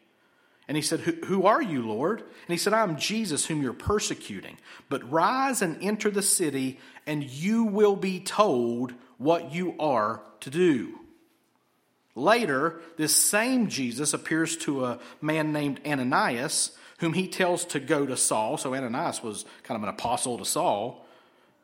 And 0.67 0.75
he 0.75 0.83
said, 0.83 0.99
Who 1.01 1.45
are 1.45 1.61
you, 1.61 1.81
Lord? 1.81 2.19
And 2.21 2.49
he 2.49 2.57
said, 2.57 2.73
I'm 2.73 2.97
Jesus 2.97 3.45
whom 3.45 3.61
you're 3.61 3.73
persecuting. 3.73 4.57
But 4.89 5.09
rise 5.11 5.61
and 5.61 5.81
enter 5.81 6.09
the 6.09 6.21
city, 6.21 6.79
and 7.05 7.23
you 7.23 7.63
will 7.65 7.95
be 7.95 8.19
told 8.19 8.93
what 9.17 9.53
you 9.53 9.75
are 9.79 10.21
to 10.41 10.49
do. 10.49 10.99
Later, 12.15 12.81
this 12.97 13.15
same 13.15 13.69
Jesus 13.69 14.13
appears 14.13 14.57
to 14.57 14.85
a 14.85 14.99
man 15.21 15.53
named 15.53 15.79
Ananias, 15.85 16.71
whom 16.97 17.13
he 17.13 17.27
tells 17.27 17.65
to 17.65 17.79
go 17.79 18.05
to 18.05 18.17
Saul. 18.17 18.57
So 18.57 18.73
Ananias 18.73 19.23
was 19.23 19.45
kind 19.63 19.77
of 19.77 19.83
an 19.83 19.89
apostle 19.89 20.37
to 20.37 20.45
Saul. 20.45 21.05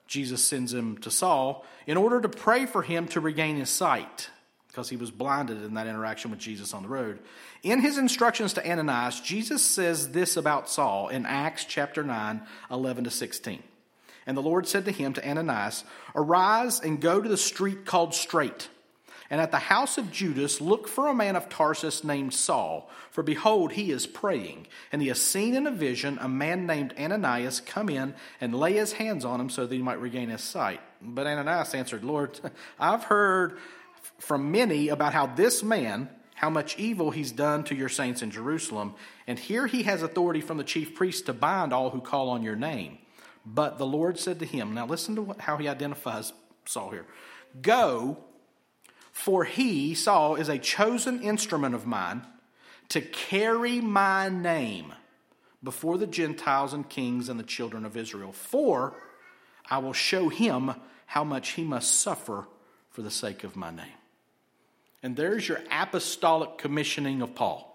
Jesus 0.07 0.43
sends 0.43 0.73
him 0.73 0.97
to 0.99 1.11
Saul 1.11 1.65
in 1.87 1.97
order 1.97 2.21
to 2.21 2.29
pray 2.29 2.65
for 2.65 2.81
him 2.81 3.07
to 3.09 3.19
regain 3.19 3.57
his 3.57 3.69
sight 3.69 4.29
because 4.67 4.89
he 4.89 4.97
was 4.97 5.11
blinded 5.11 5.63
in 5.63 5.75
that 5.75 5.87
interaction 5.87 6.31
with 6.31 6.39
Jesus 6.39 6.73
on 6.73 6.83
the 6.83 6.89
road. 6.89 7.19
In 7.61 7.79
his 7.79 7.97
instructions 7.97 8.53
to 8.53 8.69
Ananias, 8.69 9.21
Jesus 9.21 9.63
says 9.63 10.11
this 10.11 10.35
about 10.35 10.69
Saul 10.69 11.09
in 11.09 11.25
Acts 11.25 11.65
chapter 11.65 12.03
9, 12.03 12.41
11 12.71 13.03
to 13.03 13.11
16. 13.11 13.61
And 14.25 14.37
the 14.37 14.41
Lord 14.41 14.67
said 14.67 14.85
to 14.85 14.91
him, 14.91 15.13
to 15.13 15.29
Ananias, 15.29 15.83
Arise 16.15 16.79
and 16.79 16.99
go 16.99 17.21
to 17.21 17.29
the 17.29 17.37
street 17.37 17.85
called 17.85 18.15
Straight 18.15 18.69
and 19.33 19.41
at 19.41 19.49
the 19.49 19.57
house 19.57 19.97
of 19.97 20.11
Judas, 20.11 20.61
look 20.61 20.87
for 20.87 21.07
a 21.07 21.13
man 21.15 21.35
of 21.35 21.49
Tarsus 21.49 22.03
named 22.03 22.35
Saul. 22.35 22.87
For 23.09 23.23
behold, 23.23 23.71
he 23.71 23.89
is 23.89 24.05
praying. 24.05 24.67
And 24.91 25.01
he 25.01 25.07
has 25.07 25.19
seen 25.19 25.55
in 25.55 25.65
a 25.65 25.71
vision 25.71 26.19
a 26.21 26.29
man 26.29 26.67
named 26.67 26.93
Ananias 26.99 27.59
come 27.59 27.89
in 27.89 28.13
and 28.39 28.53
lay 28.53 28.73
his 28.73 28.93
hands 28.93 29.25
on 29.25 29.41
him 29.41 29.49
so 29.49 29.65
that 29.65 29.73
he 29.73 29.81
might 29.81 29.99
regain 29.99 30.29
his 30.29 30.43
sight. 30.43 30.81
But 31.01 31.25
Ananias 31.25 31.73
answered, 31.73 32.03
Lord, 32.03 32.39
I've 32.79 33.05
heard 33.05 33.57
from 34.19 34.51
many 34.51 34.89
about 34.89 35.13
how 35.13 35.25
this 35.25 35.63
man, 35.63 36.09
how 36.35 36.51
much 36.51 36.77
evil 36.77 37.09
he's 37.09 37.31
done 37.31 37.63
to 37.63 37.75
your 37.75 37.89
saints 37.89 38.21
in 38.21 38.29
Jerusalem. 38.29 38.93
And 39.25 39.39
here 39.39 39.65
he 39.65 39.81
has 39.81 40.03
authority 40.03 40.41
from 40.41 40.57
the 40.57 40.63
chief 40.63 40.93
priest 40.93 41.25
to 41.25 41.33
bind 41.33 41.73
all 41.73 41.89
who 41.89 42.01
call 42.01 42.29
on 42.29 42.43
your 42.43 42.55
name. 42.55 42.99
But 43.47 43.79
the 43.79 43.87
Lord 43.87 44.19
said 44.19 44.37
to 44.41 44.45
him, 44.45 44.75
Now 44.75 44.85
listen 44.85 45.15
to 45.15 45.35
how 45.39 45.57
he 45.57 45.67
identifies 45.67 46.33
Saul 46.65 46.91
here. 46.91 47.07
Go 47.63 48.19
for 49.13 49.45
he, 49.45 49.93
Saul, 49.93 50.35
is 50.35 50.49
a 50.49 50.57
chosen 50.57 51.21
instrument 51.21 51.75
of 51.75 51.85
mine 51.85 52.25
to 52.89 52.99
carry 52.99 53.79
my 53.79 54.27
name 54.27 54.93
before 55.63 55.97
the 55.97 56.07
Gentiles 56.07 56.73
and 56.73 56.89
kings 56.89 57.29
and 57.29 57.39
the 57.39 57.43
children 57.43 57.85
of 57.85 57.95
Israel. 57.95 58.33
For 58.33 58.95
I 59.69 59.77
will 59.77 59.93
show 59.93 60.27
him 60.29 60.73
how 61.05 61.23
much 61.23 61.51
he 61.51 61.63
must 61.63 62.01
suffer 62.01 62.47
for 62.89 63.03
the 63.03 63.11
sake 63.11 63.43
of 63.43 63.55
my 63.55 63.69
name. 63.69 63.85
And 65.03 65.15
there's 65.15 65.47
your 65.47 65.61
apostolic 65.71 66.57
commissioning 66.57 67.21
of 67.21 67.35
Paul. 67.35 67.69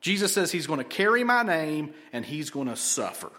Jesus 0.00 0.34
says 0.34 0.52
he's 0.52 0.66
going 0.66 0.78
to 0.78 0.84
carry 0.84 1.24
my 1.24 1.42
name 1.42 1.94
and 2.12 2.24
he's 2.24 2.50
going 2.50 2.68
to 2.68 2.76
suffer. 2.76 3.32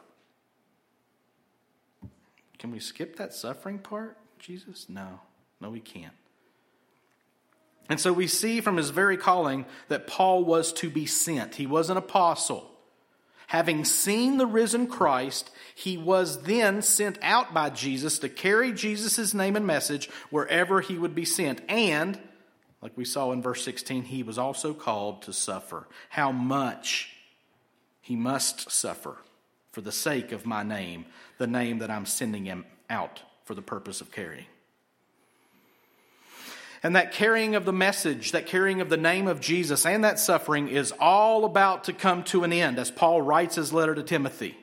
Can 2.58 2.72
we 2.72 2.80
skip 2.80 3.18
that 3.18 3.34
suffering 3.34 3.78
part, 3.78 4.18
Jesus? 4.40 4.90
No. 4.90 5.20
No, 5.62 5.70
we 5.70 5.80
can't. 5.80 6.14
And 7.90 8.00
so 8.00 8.12
we 8.12 8.28
see 8.28 8.62
from 8.62 8.78
his 8.78 8.90
very 8.90 9.18
calling 9.18 9.66
that 9.90 10.08
Paul 10.08 10.44
was 10.44 10.74
to 10.74 10.90
be 10.90 11.06
sent. 11.06 11.56
He 11.56 11.68
was 11.68 11.90
an 11.90 11.98
apostle. 11.98 12.72
Having 13.48 13.86
seen 13.86 14.38
the 14.38 14.48
risen 14.48 14.88
Christ, 14.88 15.52
he 15.76 15.98
was 15.98 16.42
then 16.44 16.82
sent 16.82 17.20
out 17.22 17.54
by 17.54 17.70
Jesus 17.70 18.18
to 18.20 18.30
carry 18.30 18.74
Jesus' 18.74 19.36
name 19.36 19.56
and 19.56 19.68
message 19.68 20.10
wherever 20.32 20.82
he 20.82 20.98
would 20.98 21.14
be 21.14 21.26
sent. 21.26 21.62
And, 21.70 22.20
like 22.82 22.98
we 22.98 23.06
saw 23.06 23.32
in 23.32 23.44
verse 23.44 23.64
16, 23.64 24.04
he 24.04 24.24
was 24.24 24.40
also 24.40 24.74
called 24.74 25.22
to 25.24 25.34
suffer. 25.34 25.88
How 26.10 26.32
much 26.32 27.12
he 28.02 28.16
must 28.16 28.72
suffer 28.72 29.18
for 29.72 29.82
the 29.82 29.92
sake 29.92 30.32
of 30.32 30.46
my 30.48 30.64
name, 30.64 31.06
the 31.38 31.48
name 31.48 31.80
that 31.80 31.92
I'm 31.92 32.08
sending 32.08 32.46
him 32.46 32.66
out 32.90 33.22
for 33.44 33.54
the 33.54 33.62
purpose 33.62 34.02
of 34.02 34.12
carrying. 34.12 34.46
And 36.86 36.96
that 36.96 37.14
carrying 37.14 37.56
of 37.56 37.66
the 37.66 37.74
message, 37.74 38.34
that 38.34 38.46
carrying 38.46 38.80
of 38.80 38.90
the 38.90 38.96
name 38.96 39.26
of 39.26 39.42
Jesus, 39.42 39.88
and 39.88 40.04
that 40.04 40.20
suffering 40.20 40.68
is 40.68 40.94
all 41.00 41.44
about 41.44 41.86
to 41.86 41.94
come 41.94 42.22
to 42.26 42.44
an 42.44 42.54
end, 42.54 42.78
as 42.78 42.92
Paul 42.92 43.24
writes 43.24 43.56
his 43.56 43.74
letter 43.74 43.96
to 43.96 44.04
Timothy. 44.04 44.56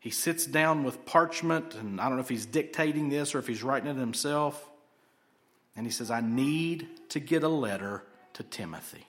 He 0.00 0.10
sits 0.10 0.44
down 0.44 0.82
with 0.82 1.06
parchment, 1.06 1.76
and 1.76 2.00
I 2.00 2.08
don't 2.08 2.16
know 2.16 2.22
if 2.22 2.28
he's 2.28 2.44
dictating 2.44 3.08
this 3.08 3.36
or 3.36 3.38
if 3.38 3.46
he's 3.46 3.62
writing 3.62 3.88
it 3.88 3.96
himself. 3.98 4.68
And 5.76 5.86
he 5.86 5.92
says, 5.92 6.10
I 6.10 6.22
need 6.22 6.88
to 7.10 7.20
get 7.20 7.44
a 7.44 7.48
letter 7.48 8.02
to 8.32 8.42
Timothy. 8.42 9.06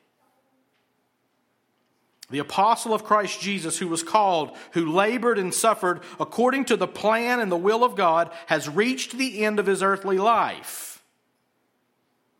The 2.29 2.38
apostle 2.38 2.93
of 2.93 3.05
Christ 3.05 3.41
Jesus, 3.41 3.79
who 3.79 3.88
was 3.88 4.03
called, 4.03 4.55
who 4.74 4.91
labored 4.91 5.39
and 5.39 5.51
suffered 5.51 6.01
according 6.20 6.65
to 6.65 6.77
the 6.77 6.86
plan 6.86 7.39
and 7.39 7.51
the 7.51 7.58
will 7.58 7.84
of 7.84 7.96
God, 7.96 8.29
has 8.46 8.70
reached 8.70 9.17
the 9.17 9.43
end 9.43 9.58
of 9.58 9.65
his 9.65 9.82
earthly 9.82 10.20
life. 10.20 10.93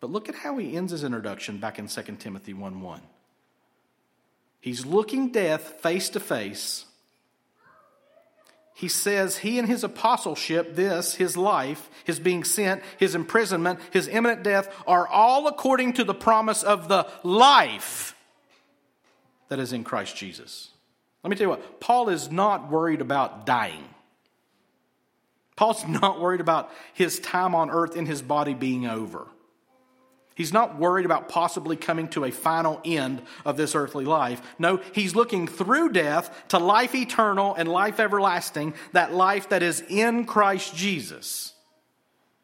But 0.04 0.12
look 0.12 0.28
at 0.28 0.36
how 0.36 0.58
he 0.58 0.76
ends 0.76 0.92
his 0.92 1.06
introduction 1.06 1.60
back 1.60 1.80
in 1.80 1.88
2 1.88 2.02
Timothy 2.20 2.54
1 2.54 2.82
1. 2.82 3.02
He's 4.60 4.86
looking 4.86 5.32
death 5.32 5.80
face 5.80 6.10
to 6.10 6.20
face. 6.20 6.84
He 8.74 8.90
says 8.90 9.38
he 9.38 9.58
and 9.58 9.66
his 9.66 9.82
apostleship, 9.82 10.76
this, 10.76 11.16
his 11.16 11.38
life, 11.38 11.90
his 12.04 12.20
being 12.20 12.44
sent, 12.44 12.84
his 13.00 13.16
imprisonment, 13.16 13.80
his 13.92 14.10
imminent 14.10 14.44
death, 14.44 14.68
are 14.86 15.08
all 15.08 15.48
according 15.48 15.94
to 15.94 16.04
the 16.04 16.14
promise 16.14 16.64
of 16.64 16.90
the 16.90 17.08
life 17.24 18.14
that 19.48 19.60
is 19.60 19.72
in 19.72 19.86
Christ 19.86 20.18
Jesus. 20.18 20.72
Let 21.24 21.30
me 21.30 21.38
tell 21.38 21.46
you 21.46 21.50
what, 21.52 21.80
Paul 21.80 22.10
is 22.10 22.30
not 22.30 22.70
worried 22.70 23.00
about 23.00 23.46
dying. 23.46 23.86
Paul's 25.56 25.88
not 25.88 26.20
worried 26.20 26.42
about 26.42 26.70
his 26.94 27.22
time 27.22 27.56
on 27.56 27.70
earth 27.70 27.96
in 27.96 28.06
his 28.06 28.22
body 28.22 28.54
being 28.54 28.86
over. 28.86 29.30
He's 30.36 30.54
not 30.54 30.80
worried 30.80 31.06
about 31.06 31.30
possibly 31.30 31.75
coming 31.75 32.08
to 32.10 32.25
a 32.25 32.32
final 32.32 32.82
end 32.84 33.22
of 33.46 33.58
this 33.58 33.75
earthly 33.75 34.06
life. 34.06 34.42
No, 34.58 34.82
he's 34.94 35.16
looking 35.16 35.48
through 35.48 35.92
death 35.92 36.48
to 36.50 36.58
life 36.58 36.96
eternal 36.96 37.54
and 37.56 37.70
life 37.70 38.00
everlasting, 38.00 38.74
that 38.94 39.13
life 39.13 39.50
that 39.50 39.62
is 39.62 39.84
in 39.88 40.25
Christ 40.25 40.75
Jesus. 40.75 41.54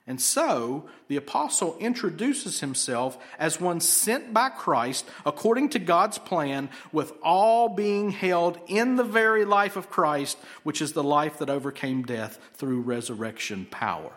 And 0.09 0.19
so, 0.19 0.89
the 1.07 1.17
apostle 1.17 1.77
introduces 1.79 2.61
himself 2.61 3.17
as 3.37 3.61
one 3.61 3.79
sent 3.79 4.33
by 4.33 4.49
Christ 4.49 5.07
according 5.23 5.69
to 5.69 5.79
God's 5.79 6.17
plan, 6.17 6.69
with 6.91 7.13
all 7.21 7.69
being 7.69 8.09
held 8.09 8.59
in 8.65 8.95
the 8.95 9.03
very 9.03 9.45
life 9.45 9.75
of 9.75 9.91
Christ, 9.91 10.39
which 10.63 10.81
is 10.81 10.93
the 10.93 11.03
life 11.03 11.37
that 11.37 11.49
overcame 11.51 12.01
death 12.01 12.39
through 12.55 12.81
resurrection 12.81 13.67
power. 13.69 14.11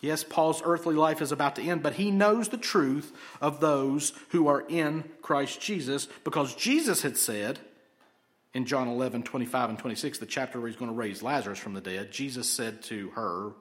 Yes, 0.00 0.24
Paul's 0.24 0.62
earthly 0.64 0.94
life 0.94 1.20
is 1.20 1.32
about 1.32 1.56
to 1.56 1.62
end, 1.62 1.82
but 1.82 1.94
he 1.94 2.10
knows 2.10 2.48
the 2.48 2.56
truth 2.56 3.12
of 3.40 3.60
those 3.60 4.14
who 4.30 4.48
are 4.48 4.64
in 4.66 5.04
Christ 5.20 5.60
Jesus 5.60 6.08
because 6.24 6.54
Jesus 6.54 7.02
had 7.02 7.18
said 7.18 7.58
in 8.54 8.64
John 8.64 8.88
11, 8.88 9.22
25 9.24 9.70
and 9.70 9.78
26, 9.78 10.18
the 10.18 10.26
chapter 10.26 10.58
where 10.58 10.68
he's 10.68 10.78
going 10.78 10.90
to 10.90 10.96
raise 10.96 11.22
Lazarus 11.22 11.58
from 11.58 11.74
the 11.74 11.80
dead, 11.80 12.10
Jesus 12.10 12.48
said 12.48 12.82
to 12.84 13.10
her, 13.10 13.52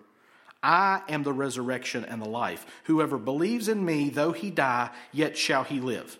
I 0.63 1.01
am 1.07 1.23
the 1.23 1.33
resurrection 1.33 2.05
and 2.05 2.21
the 2.21 2.29
life. 2.29 2.65
Whoever 2.85 3.17
believes 3.17 3.67
in 3.67 3.83
me, 3.83 4.09
though 4.09 4.31
he 4.31 4.49
die, 4.49 4.89
yet 5.11 5.37
shall 5.37 5.63
he 5.63 5.79
live. 5.79 6.17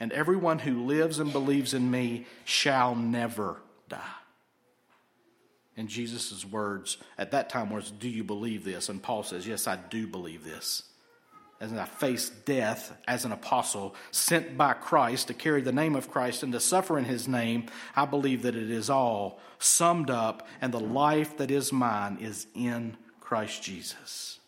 And 0.00 0.12
everyone 0.12 0.58
who 0.58 0.84
lives 0.84 1.18
and 1.18 1.32
believes 1.32 1.72
in 1.72 1.90
me 1.90 2.26
shall 2.44 2.94
never 2.94 3.62
die. 3.88 4.00
And 5.76 5.88
Jesus' 5.88 6.44
words 6.44 6.98
at 7.18 7.32
that 7.32 7.48
time 7.48 7.70
was, 7.70 7.90
Do 7.90 8.08
you 8.08 8.24
believe 8.24 8.64
this? 8.64 8.88
And 8.88 9.02
Paul 9.02 9.22
says, 9.22 9.46
Yes, 9.46 9.66
I 9.66 9.76
do 9.76 10.06
believe 10.06 10.44
this. 10.44 10.84
as 11.60 11.72
I 11.72 11.84
face 11.84 12.28
death 12.28 12.92
as 13.08 13.24
an 13.24 13.32
apostle, 13.32 13.94
sent 14.10 14.56
by 14.56 14.74
Christ 14.74 15.28
to 15.28 15.34
carry 15.34 15.62
the 15.62 15.72
name 15.72 15.96
of 15.96 16.10
Christ 16.10 16.42
and 16.42 16.52
to 16.52 16.60
suffer 16.60 16.98
in 16.98 17.04
his 17.04 17.26
name, 17.26 17.66
I 17.96 18.04
believe 18.04 18.42
that 18.42 18.56
it 18.56 18.70
is 18.70 18.90
all 18.90 19.40
summed 19.58 20.10
up, 20.10 20.46
and 20.60 20.72
the 20.72 20.80
life 20.80 21.38
that 21.38 21.50
is 21.50 21.72
mine 21.72 22.18
is 22.20 22.46
in 22.54 22.96
Christ 23.20 23.62
Jesus. 23.62 24.38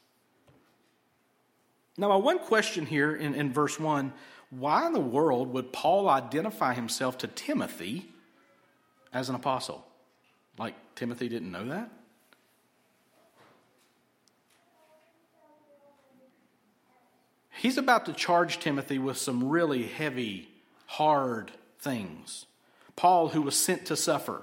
Now, 1.96 2.08
my 2.10 2.16
one 2.16 2.38
question 2.38 2.84
here 2.86 3.14
in, 3.14 3.34
in 3.34 3.52
verse 3.52 3.80
1 3.80 4.12
why 4.50 4.86
in 4.86 4.92
the 4.92 5.00
world 5.00 5.52
would 5.54 5.72
Paul 5.72 6.08
identify 6.08 6.74
himself 6.74 7.18
to 7.18 7.26
Timothy 7.26 8.08
as 9.12 9.28
an 9.28 9.34
apostle? 9.34 9.84
Like 10.58 10.74
Timothy 10.94 11.28
didn't 11.28 11.52
know 11.52 11.68
that? 11.68 11.90
He's 17.58 17.78
about 17.78 18.06
to 18.06 18.12
charge 18.12 18.58
Timothy 18.58 18.98
with 18.98 19.16
some 19.16 19.48
really 19.48 19.84
heavy, 19.84 20.48
hard 20.86 21.50
things. 21.80 22.46
Paul, 22.96 23.28
who 23.28 23.42
was 23.42 23.56
sent 23.56 23.86
to 23.86 23.96
suffer, 23.96 24.42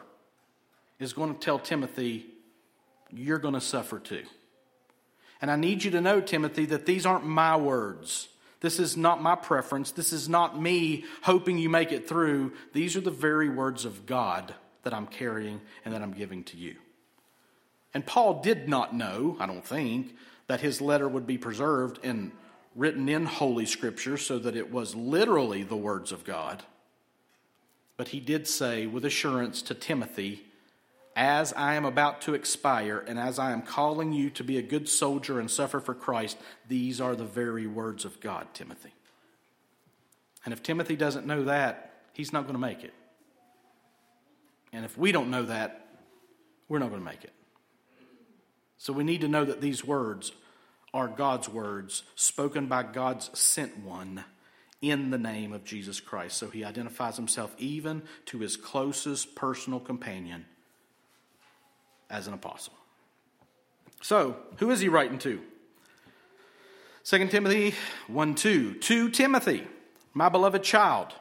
is 1.00 1.13
going 1.13 1.34
to 1.34 1.39
tell 1.39 1.60
Timothy, 1.60 2.25
You're 3.12 3.38
going 3.38 3.53
to 3.53 3.62
suffer 3.62 4.00
too. 4.00 4.24
And 5.41 5.51
I 5.51 5.55
need 5.55 5.84
you 5.84 5.91
to 5.91 6.01
know, 6.01 6.22
Timothy, 6.22 6.65
that 6.67 6.86
these 6.86 7.05
aren't 7.05 7.25
my 7.25 7.55
words. 7.55 8.29
This 8.62 8.79
is 8.79 8.96
not 8.96 9.22
my 9.22 9.36
preference. 9.36 9.91
This 9.91 10.13
is 10.13 10.29
not 10.29 10.60
me 10.60 11.03
hoping 11.22 11.58
you 11.58 11.70
make 11.70 11.91
it 11.91 12.08
through. 12.08 12.53
These 12.72 12.96
are 12.96 13.01
the 13.01 13.12
very 13.12 13.50
words 13.50 13.84
of 13.84 14.05
God 14.05 14.53
that 14.83 14.93
I'm 14.93 15.07
carrying 15.07 15.61
and 15.83 15.93
that 15.93 16.01
I'm 16.01 16.13
giving 16.13 16.43
to 16.45 16.57
you. 16.57 16.75
And 17.93 18.05
Paul 18.05 18.41
did 18.41 18.67
not 18.67 18.95
know, 18.95 19.37
I 19.39 19.45
don't 19.45 19.65
think, 19.65 20.15
that 20.47 20.61
his 20.61 20.81
letter 20.81 21.07
would 21.07 21.27
be 21.27 21.37
preserved 21.37 21.99
and 22.03 22.31
written 22.75 23.07
in 23.07 23.25
Holy 23.25 23.65
Scripture 23.65 24.17
so 24.17 24.39
that 24.39 24.55
it 24.55 24.71
was 24.71 24.95
literally 24.95 25.63
the 25.63 25.77
words 25.77 26.11
of 26.11 26.23
God. 26.23 26.63
But 27.97 28.09
he 28.09 28.19
did 28.19 28.47
say 28.47 28.87
with 28.87 29.05
assurance 29.05 29.61
to 29.63 29.75
Timothy, 29.75 30.45
As 31.15 31.53
I 31.53 31.75
am 31.75 31.85
about 31.85 32.21
to 32.21 32.33
expire, 32.33 33.03
and 33.07 33.19
as 33.19 33.37
I 33.37 33.51
am 33.51 33.61
calling 33.61 34.11
you 34.11 34.31
to 34.31 34.43
be 34.43 34.57
a 34.57 34.63
good 34.63 34.89
soldier 34.89 35.39
and 35.39 35.49
suffer 35.49 35.79
for 35.79 35.93
Christ, 35.93 36.37
these 36.67 36.99
are 36.99 37.15
the 37.15 37.23
very 37.23 37.67
words 37.67 38.05
of 38.05 38.19
God, 38.19 38.47
Timothy. 38.53 38.93
And 40.43 40.53
if 40.53 40.63
Timothy 40.63 40.95
doesn't 40.95 41.27
know 41.27 41.43
that, 41.43 41.93
he's 42.13 42.33
not 42.33 42.43
going 42.43 42.55
to 42.55 42.59
make 42.59 42.83
it. 42.83 42.93
And 44.73 44.83
if 44.83 44.97
we 44.97 45.11
don't 45.11 45.29
know 45.29 45.43
that, 45.43 45.87
we're 46.67 46.79
not 46.79 46.89
going 46.89 47.01
to 47.01 47.05
make 47.05 47.23
it. 47.23 47.33
So 48.77 48.91
we 48.91 49.03
need 49.03 49.21
to 49.21 49.27
know 49.27 49.45
that 49.45 49.61
these 49.61 49.85
words 49.85 50.33
are 50.93 51.07
God's 51.07 51.47
words 51.47 52.03
spoken 52.15 52.67
by 52.67 52.83
God's 52.83 53.29
sent 53.37 53.77
one 53.77 54.25
in 54.81 55.11
the 55.11 55.17
name 55.17 55.53
of 55.53 55.63
Jesus 55.63 56.01
Christ. 56.01 56.37
So 56.37 56.49
he 56.49 56.65
identifies 56.65 57.15
himself 57.15 57.55
even 57.57 58.01
to 58.25 58.39
his 58.39 58.57
closest 58.57 59.35
personal 59.35 59.79
companion 59.79 60.45
as 62.09 62.27
an 62.27 62.33
apostle. 62.33 62.73
So, 64.01 64.35
who 64.57 64.69
is 64.71 64.81
he 64.81 64.89
writing 64.89 65.17
to? 65.19 65.41
2 67.05 67.27
Timothy 67.29 67.73
1 68.07 68.35
2. 68.35 68.73
To 68.73 69.09
Timothy, 69.09 69.65
my 70.13 70.27
beloved 70.27 70.63
child, 70.63 71.13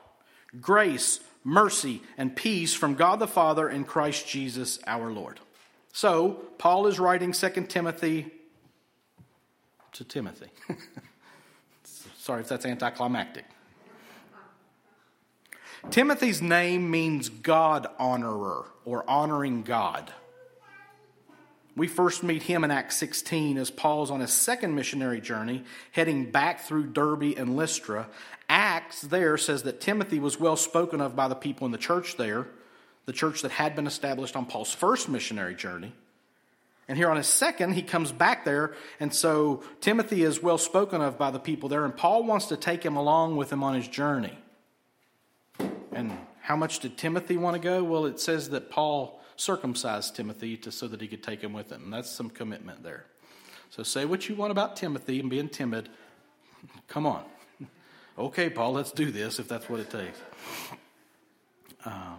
grace, 0.60 1.20
mercy, 1.44 2.02
and 2.16 2.34
peace 2.34 2.74
from 2.74 2.94
God 2.94 3.18
the 3.18 3.26
Father 3.26 3.68
and 3.68 3.86
Christ 3.86 4.28
Jesus 4.28 4.78
our 4.86 5.10
Lord. 5.10 5.40
So, 5.92 6.42
Paul 6.58 6.86
is 6.86 6.98
writing 6.98 7.32
2 7.32 7.48
Timothy 7.68 8.30
to 9.92 10.04
Timothy. 10.04 10.48
Sorry 12.18 12.40
if 12.40 12.48
that's 12.48 12.64
anticlimactic. 12.64 13.44
Timothy's 15.90 16.40
name 16.40 16.90
means 16.90 17.28
God 17.28 17.86
honorer 17.98 18.64
or 18.84 19.08
honoring 19.10 19.62
God. 19.62 20.12
We 21.74 21.88
first 21.88 22.22
meet 22.22 22.42
him 22.42 22.64
in 22.64 22.70
Acts 22.70 22.96
16 22.96 23.56
as 23.56 23.70
Paul's 23.70 24.10
on 24.10 24.20
his 24.20 24.32
second 24.32 24.74
missionary 24.74 25.20
journey, 25.20 25.64
heading 25.92 26.30
back 26.30 26.60
through 26.60 26.88
Derbe 26.88 27.34
and 27.36 27.56
Lystra. 27.56 28.08
Acts 28.48 29.00
there 29.00 29.38
says 29.38 29.62
that 29.62 29.80
Timothy 29.80 30.18
was 30.18 30.38
well 30.38 30.56
spoken 30.56 31.00
of 31.00 31.16
by 31.16 31.28
the 31.28 31.34
people 31.34 31.64
in 31.64 31.72
the 31.72 31.78
church 31.78 32.16
there, 32.18 32.46
the 33.06 33.12
church 33.12 33.40
that 33.40 33.52
had 33.52 33.74
been 33.74 33.86
established 33.86 34.36
on 34.36 34.44
Paul's 34.44 34.74
first 34.74 35.08
missionary 35.08 35.54
journey. 35.54 35.94
And 36.88 36.98
here 36.98 37.08
on 37.08 37.16
his 37.16 37.28
second, 37.28 37.72
he 37.72 37.82
comes 37.82 38.12
back 38.12 38.44
there, 38.44 38.74
and 39.00 39.14
so 39.14 39.62
Timothy 39.80 40.24
is 40.24 40.42
well 40.42 40.58
spoken 40.58 41.00
of 41.00 41.16
by 41.16 41.30
the 41.30 41.38
people 41.38 41.70
there, 41.70 41.86
and 41.86 41.96
Paul 41.96 42.24
wants 42.24 42.46
to 42.46 42.56
take 42.56 42.84
him 42.84 42.96
along 42.96 43.36
with 43.36 43.50
him 43.50 43.62
on 43.62 43.74
his 43.74 43.88
journey. 43.88 44.36
And 45.92 46.12
how 46.42 46.56
much 46.56 46.80
did 46.80 46.98
Timothy 46.98 47.38
want 47.38 47.54
to 47.54 47.62
go? 47.62 47.82
Well, 47.82 48.04
it 48.04 48.20
says 48.20 48.50
that 48.50 48.68
Paul 48.68 49.21
circumcised 49.42 50.14
Timothy 50.16 50.56
to, 50.58 50.72
so 50.72 50.88
that 50.88 51.00
he 51.00 51.08
could 51.08 51.22
take 51.22 51.40
him 51.40 51.52
with 51.52 51.70
him. 51.70 51.84
And 51.84 51.92
that's 51.92 52.10
some 52.10 52.30
commitment 52.30 52.82
there. 52.82 53.06
So 53.70 53.82
say 53.82 54.04
what 54.04 54.28
you 54.28 54.34
want 54.34 54.50
about 54.50 54.76
Timothy 54.76 55.20
and 55.20 55.30
being 55.30 55.48
timid. 55.48 55.88
Come 56.88 57.06
on. 57.06 57.24
Okay, 58.18 58.50
Paul, 58.50 58.72
let's 58.74 58.92
do 58.92 59.10
this 59.10 59.38
if 59.38 59.48
that's 59.48 59.70
what 59.70 59.80
it 59.80 59.88
takes. 59.88 60.18
Um, 61.86 62.18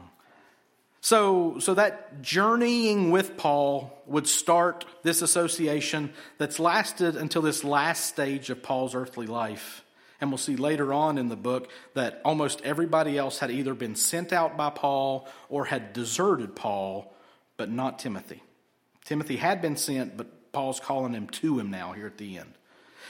so, 1.01 1.59
so 1.59 1.75
that 1.75 2.23
journeying 2.23 3.11
with 3.11 3.37
Paul 3.37 4.01
would 4.07 4.25
start 4.25 4.85
this 5.03 5.21
association 5.21 6.11
that's 6.39 6.59
lasted 6.59 7.15
until 7.15 7.43
this 7.43 7.63
last 7.63 8.05
stage 8.05 8.49
of 8.49 8.63
Paul's 8.63 8.95
earthly 8.95 9.27
life. 9.27 9.83
And 10.19 10.31
we'll 10.31 10.37
see 10.37 10.55
later 10.55 10.93
on 10.93 11.17
in 11.17 11.27
the 11.27 11.35
book 11.35 11.69
that 11.93 12.21
almost 12.23 12.61
everybody 12.61 13.17
else 13.17 13.39
had 13.39 13.51
either 13.51 13.73
been 13.73 13.95
sent 13.95 14.31
out 14.31 14.55
by 14.55 14.69
Paul 14.69 15.27
or 15.49 15.65
had 15.65 15.93
deserted 15.93 16.55
Paul, 16.55 17.12
but 17.57 17.69
not 17.69 17.99
Timothy. 17.99 18.41
Timothy 19.05 19.37
had 19.37 19.61
been 19.61 19.75
sent, 19.75 20.17
but 20.17 20.51
Paul's 20.51 20.79
calling 20.79 21.13
him 21.13 21.27
to 21.27 21.59
him 21.59 21.71
now 21.71 21.91
here 21.93 22.07
at 22.07 22.17
the 22.17 22.37
end. 22.37 22.53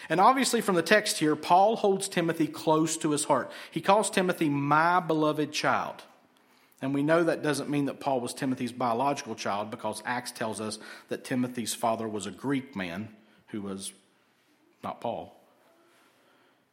And 0.10 0.20
obviously, 0.20 0.62
from 0.62 0.76
the 0.76 0.82
text 0.82 1.20
here, 1.20 1.36
Paul 1.36 1.76
holds 1.76 2.10
Timothy 2.10 2.48
close 2.48 2.98
to 2.98 3.12
his 3.12 3.26
heart. 3.26 3.52
He 3.72 3.82
calls 3.82 4.10
Timothy 4.10 4.50
my 4.50 5.00
beloved 5.00 5.52
child. 5.52 6.04
And 6.82 6.94
we 6.94 7.04
know 7.04 7.24
that 7.24 7.42
doesn't 7.42 7.70
mean 7.70 7.86
that 7.86 8.02
Paul 8.02 8.20
was 8.20 8.34
Timothy's 8.34 8.74
biological 8.74 9.36
child 9.36 9.72
because 9.72 10.04
Acts 10.06 10.32
tells 10.32 10.60
us 10.60 10.80
that 11.08 11.24
Timothy's 11.24 11.74
father 11.74 12.08
was 12.08 12.26
a 12.26 12.32
Greek 12.32 12.76
man 12.76 13.08
who 13.48 13.62
was 13.62 13.94
not 14.84 15.00
Paul. 15.00 15.34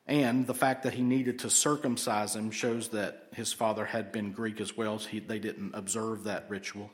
And 0.09 0.49
the 0.49 0.55
fact 0.55 0.83
that 0.83 0.95
he 0.95 1.03
needed 1.03 1.39
to 1.41 1.51
circumcise 1.51 2.35
him 2.35 2.51
shows 2.51 2.89
that 2.89 3.29
his 3.33 3.53
father 3.53 3.85
had 3.85 4.11
been 4.11 4.33
Greek 4.33 4.61
as 4.61 4.77
well. 4.77 4.99
So 4.99 5.09
he, 5.09 5.21
they 5.21 5.39
didn't 5.39 5.75
observe 5.75 6.25
that 6.25 6.47
ritual. 6.49 6.91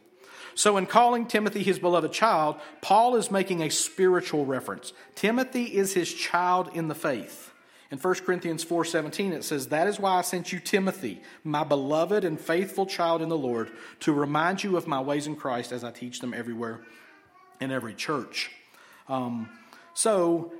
So, 0.55 0.77
in 0.77 0.87
calling 0.87 1.27
Timothy 1.27 1.62
his 1.62 1.79
beloved 1.79 2.12
child, 2.12 2.57
Paul 2.81 3.16
is 3.16 3.31
making 3.31 3.62
a 3.62 3.70
spiritual 3.70 4.46
reference. 4.46 4.92
Timothy 5.14 5.64
is 5.64 5.94
his 5.94 6.12
child 6.12 6.70
in 6.75 6.88
the 6.88 6.94
faith. 6.94 7.53
In 7.90 7.99
1 7.99 8.25
Corinthians 8.25 8.64
4:17 8.64 9.33
it 9.33 9.44
says, 9.44 9.68
"That 9.68 9.87
is 9.87 10.01
why 10.01 10.18
I 10.18 10.22
sent 10.22 10.53
you 10.53 10.59
Timothy, 10.59 11.22
my 11.44 11.62
beloved 11.62 12.25
and 12.25 12.40
faithful 12.40 12.87
child 12.87 13.22
in 13.22 13.29
the 13.29 13.38
Lord, 13.38 13.70
to 14.01 14.12
remind 14.12 14.64
you 14.64 14.77
of 14.77 14.87
my 14.87 15.01
ways 15.01 15.27
in 15.27 15.37
Christ 15.37 15.72
as 15.72 15.85
I 15.85 15.92
teach 15.92 16.20
them 16.20 16.35
everywhere 16.35 16.81
in 17.61 17.70
every 17.70 17.94
church." 17.94 18.51
Um, 19.09 19.49
so, 19.94 20.53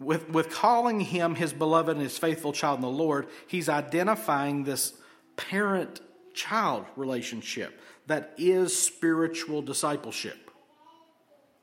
with, 0.00 0.28
with 0.28 0.50
calling 0.50 1.00
him 1.00 1.36
his 1.36 1.52
beloved 1.52 1.90
and 1.90 2.02
his 2.02 2.18
faithful 2.18 2.52
child 2.52 2.78
in 2.78 2.82
the 2.82 2.88
Lord, 2.88 3.28
he's 3.46 3.68
identifying 3.68 4.64
this 4.64 4.92
parent 5.36 6.00
child 6.34 6.84
relationship 6.96 7.80
that 8.06 8.34
is 8.38 8.78
spiritual 8.78 9.62
discipleship. 9.62 10.50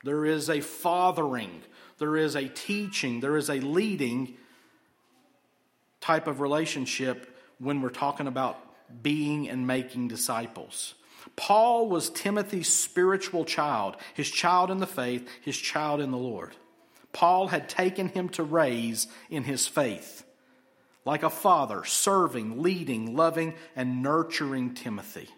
There 0.04 0.26
is 0.26 0.50
a 0.50 0.60
fathering, 0.60 1.62
there 1.98 2.16
is 2.16 2.36
a 2.36 2.48
teaching, 2.48 3.20
there 3.20 3.36
is 3.36 3.48
a 3.48 3.60
leading 3.60 4.36
type 6.00 6.26
of 6.26 6.40
relationship 6.40 7.34
when 7.58 7.80
we're 7.80 7.88
talking 7.88 8.26
about 8.26 8.58
being 9.02 9.48
and 9.48 9.66
making 9.66 10.08
disciples. 10.08 10.94
Paul 11.36 11.88
was 11.88 12.10
Timothy's 12.10 12.70
spiritual 12.70 13.46
child, 13.46 13.96
his 14.12 14.30
child 14.30 14.70
in 14.70 14.78
the 14.78 14.86
faith, 14.86 15.26
his 15.40 15.56
child 15.56 16.00
in 16.00 16.10
the 16.10 16.18
Lord. 16.18 16.54
Paul 17.14 17.48
had 17.48 17.68
taken 17.68 18.08
him 18.08 18.28
to 18.30 18.42
raise 18.42 19.06
in 19.30 19.44
his 19.44 19.66
faith, 19.66 20.24
like 21.06 21.22
a 21.22 21.30
father, 21.30 21.84
serving, 21.84 22.62
leading, 22.62 23.16
loving, 23.16 23.54
and 23.74 24.02
nurturing 24.02 24.74
Timothy. 24.74 25.28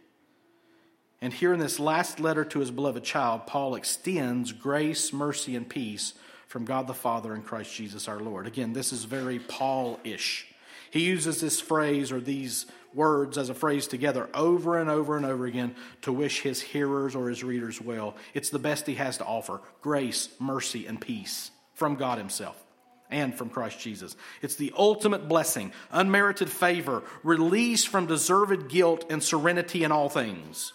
And 1.21 1.33
here 1.33 1.53
in 1.53 1.61
this 1.61 1.81
last 1.81 2.21
letter 2.21 2.45
to 2.45 2.61
his 2.61 2.71
beloved 2.71 3.03
child, 3.03 3.47
Paul 3.47 3.75
extends 3.75 4.53
grace, 4.53 5.13
mercy, 5.13 5.57
and 5.57 5.69
peace 5.69 6.13
from 6.47 6.65
God 6.65 6.87
the 6.87 6.95
Father 6.95 7.35
and 7.35 7.45
Christ 7.45 7.75
Jesus 7.75 8.07
our 8.09 8.21
Lord. 8.21 8.47
Again, 8.47 8.73
this 8.73 8.93
is 8.93 9.05
very 9.05 9.39
Paul 9.39 9.99
ish. 10.05 10.47
He 10.91 11.01
uses 11.01 11.41
this 11.41 11.61
phrase 11.61 12.13
or 12.13 12.21
these 12.21 12.67
words 12.95 13.37
as 13.37 13.51
a 13.51 13.55
phrase 13.55 13.87
together 13.87 14.29
over 14.33 14.79
and 14.79 14.89
over 14.89 15.17
and 15.17 15.27
over 15.27 15.45
again 15.45 15.75
to 16.03 16.13
wish 16.13 16.41
his 16.41 16.61
hearers 16.63 17.15
or 17.15 17.29
his 17.29 17.45
readers 17.45 17.81
well. 17.81 18.17
It's 18.33 18.51
the 18.51 18.59
best 18.59 18.87
he 18.87 18.95
has 18.95 19.19
to 19.19 19.25
offer 19.25 19.61
grace, 19.83 20.29
mercy, 20.39 20.87
and 20.87 21.01
peace 21.01 21.51
from 21.75 21.97
God 21.97 22.19
Himself. 22.19 22.63
and 23.11 23.35
from 23.35 23.51
Christ 23.51 23.79
Jesus. 23.79 24.17
It's 24.43 24.57
the 24.57 24.73
ultimate 24.77 25.29
blessing, 25.29 25.73
unmerited 25.93 26.51
favor, 26.51 27.05
release 27.23 27.85
from 27.85 28.07
deserved 28.07 28.69
guilt, 28.69 29.05
and 29.11 29.23
serenity 29.23 29.85
in 29.85 29.93
all 29.93 30.09
things. 30.09 30.73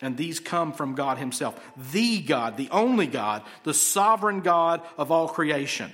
And 0.00 0.16
these 0.16 0.38
come 0.38 0.72
from 0.72 0.94
God 0.94 1.18
Himself, 1.18 1.60
the 1.92 2.20
God, 2.20 2.56
the 2.56 2.70
only 2.70 3.06
God, 3.06 3.42
the 3.64 3.74
sovereign 3.74 4.40
God 4.40 4.82
of 4.96 5.10
all 5.10 5.28
creation, 5.28 5.92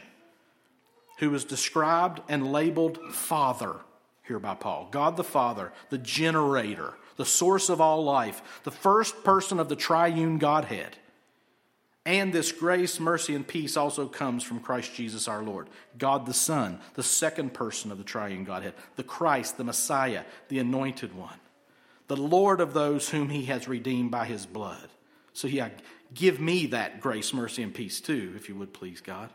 who 1.18 1.34
is 1.34 1.44
described 1.44 2.20
and 2.28 2.52
labeled 2.52 2.98
Father 3.12 3.76
here 4.26 4.38
by 4.38 4.54
Paul. 4.54 4.88
God 4.90 5.16
the 5.16 5.24
Father, 5.24 5.72
the 5.90 5.98
generator, 5.98 6.94
the 7.16 7.24
source 7.24 7.68
of 7.68 7.80
all 7.80 8.04
life, 8.04 8.60
the 8.64 8.70
first 8.70 9.24
person 9.24 9.60
of 9.60 9.68
the 9.68 9.76
triune 9.76 10.38
Godhead. 10.38 10.96
And 12.06 12.32
this 12.32 12.52
grace, 12.52 13.00
mercy, 13.00 13.34
and 13.34 13.46
peace 13.46 13.78
also 13.78 14.06
comes 14.06 14.42
from 14.44 14.60
Christ 14.60 14.94
Jesus 14.94 15.26
our 15.26 15.42
Lord, 15.42 15.68
God 15.96 16.26
the 16.26 16.34
Son, 16.34 16.78
the 16.94 17.02
second 17.02 17.54
person 17.54 17.90
of 17.90 17.96
the 17.96 18.04
triune 18.04 18.44
Godhead, 18.44 18.74
the 18.96 19.02
Christ, 19.02 19.56
the 19.56 19.64
Messiah, 19.64 20.24
the 20.48 20.58
anointed 20.58 21.14
one, 21.14 21.38
the 22.08 22.16
Lord 22.16 22.60
of 22.60 22.74
those 22.74 23.10
whom 23.10 23.30
he 23.30 23.46
has 23.46 23.68
redeemed 23.68 24.10
by 24.10 24.26
his 24.26 24.46
blood. 24.46 24.88
So, 25.32 25.48
yeah, 25.48 25.70
give 26.12 26.40
me 26.40 26.66
that 26.66 27.00
grace, 27.00 27.32
mercy, 27.32 27.62
and 27.62 27.74
peace 27.74 28.00
too, 28.00 28.32
if 28.36 28.48
you 28.48 28.54
would 28.56 28.72
please, 28.72 29.00
God. 29.00 29.30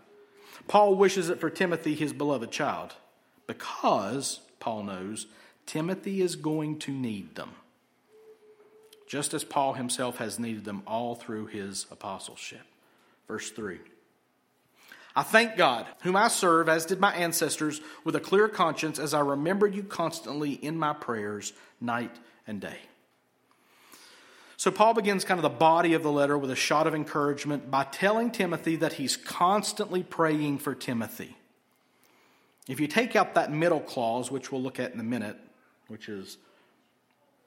Paul 0.68 0.96
wishes 0.96 1.30
it 1.30 1.40
for 1.40 1.50
Timothy, 1.50 1.96
his 1.96 2.14
beloved 2.14 2.52
child, 2.52 2.94
because, 3.48 4.42
Paul 4.60 4.84
knows, 4.84 5.28
Timothy 5.66 6.22
is 6.22 6.36
going 6.36 6.80
to 6.80 6.92
need 6.92 7.36
them 7.36 7.52
just 9.10 9.34
as 9.34 9.44
Paul 9.44 9.74
himself 9.74 10.18
has 10.18 10.38
needed 10.38 10.64
them 10.64 10.84
all 10.86 11.16
through 11.16 11.48
his 11.48 11.88
apostleship. 11.92 12.62
Verse 13.28 13.50
3. 13.50 13.80
I 15.16 15.24
thank 15.24 15.58
God, 15.58 15.88
whom 16.04 16.16
I 16.16 16.28
serve, 16.28 16.70
as 16.70 16.86
did 16.86 17.00
my 17.00 17.12
ancestors, 17.16 17.82
with 18.04 18.16
a 18.16 18.20
clear 18.20 18.48
conscience, 18.48 19.00
as 19.00 19.16
I 19.16 19.22
remember 19.22 19.66
you 19.66 19.82
constantly 19.82 20.52
in 20.54 20.78
my 20.78 20.94
prayers, 20.94 21.54
night 21.82 22.16
and 22.50 22.60
day. 22.60 22.78
So, 24.58 24.72
Paul 24.72 24.94
begins 24.94 25.24
kind 25.24 25.38
of 25.38 25.44
the 25.44 25.50
body 25.50 25.94
of 25.94 26.04
the 26.04 26.12
letter 26.12 26.38
with 26.38 26.52
a 26.52 26.56
shot 26.56 26.86
of 26.86 26.94
encouragement 26.94 27.72
by 27.72 27.86
telling 27.86 28.30
Timothy 28.32 28.76
that 28.78 28.94
he's 28.94 29.16
constantly 29.16 30.04
praying 30.04 30.58
for 30.58 30.76
Timothy. 30.76 31.38
If 32.68 32.82
you 32.82 32.88
take 32.88 33.16
out 33.16 33.36
that 33.36 33.54
middle 33.54 33.80
clause, 33.80 34.30
which 34.30 34.52
we'll 34.52 34.62
look 34.62 34.80
at 34.80 34.94
in 34.94 35.00
a 35.00 35.04
minute, 35.04 35.38
which 35.88 36.10
is 36.10 36.38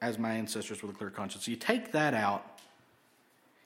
as 0.03 0.19
my 0.19 0.33
ancestors 0.33 0.83
with 0.83 0.91
a 0.91 0.99
clear 0.99 1.11
conscience. 1.11 1.47
You 1.47 1.57
take 1.57 1.93
that 1.93 2.13
out. 2.13 2.45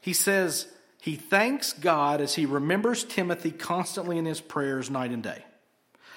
He 0.01 0.12
says 0.12 0.68
he 1.01 1.16
thanks 1.16 1.72
God 1.72 2.20
as 2.20 2.35
he 2.35 2.46
remembers 2.46 3.05
Timothy 3.05 3.51
constantly 3.51 4.18
in 4.18 4.27
his 4.27 4.40
prayers 4.40 4.90
night 4.90 5.11
and 5.11 5.22
day. 5.22 5.44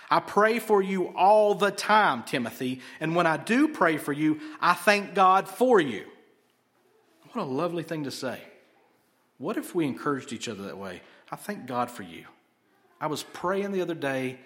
I 0.10 0.20
pray 0.20 0.60
for 0.60 0.82
you 0.82 1.16
all 1.16 1.54
the 1.54 1.72
time, 1.72 2.24
Timothy, 2.24 2.82
and 3.00 3.16
when 3.16 3.28
I 3.28 3.38
do 3.38 3.68
pray 3.68 3.98
for 3.98 4.12
you, 4.12 4.40
I 4.60 4.74
thank 4.74 5.14
God 5.14 5.48
for 5.48 5.80
you. 5.80 6.06
What 7.32 7.44
a 7.44 7.46
lovely 7.46 7.84
thing 7.84 8.06
to 8.06 8.12
say. 8.12 8.42
What 9.38 9.56
if 9.56 9.76
we 9.76 9.86
encouraged 9.86 10.34
each 10.34 10.50
other 10.50 10.64
that 10.64 10.78
way? 10.78 11.02
I 11.32 11.36
thank 11.36 11.68
God 11.68 11.92
for 11.92 12.04
you. 12.04 12.26
I 13.00 13.08
was 13.08 13.24
praying 13.24 13.72
the 13.72 13.82
other 13.82 13.94
day, 13.94 14.40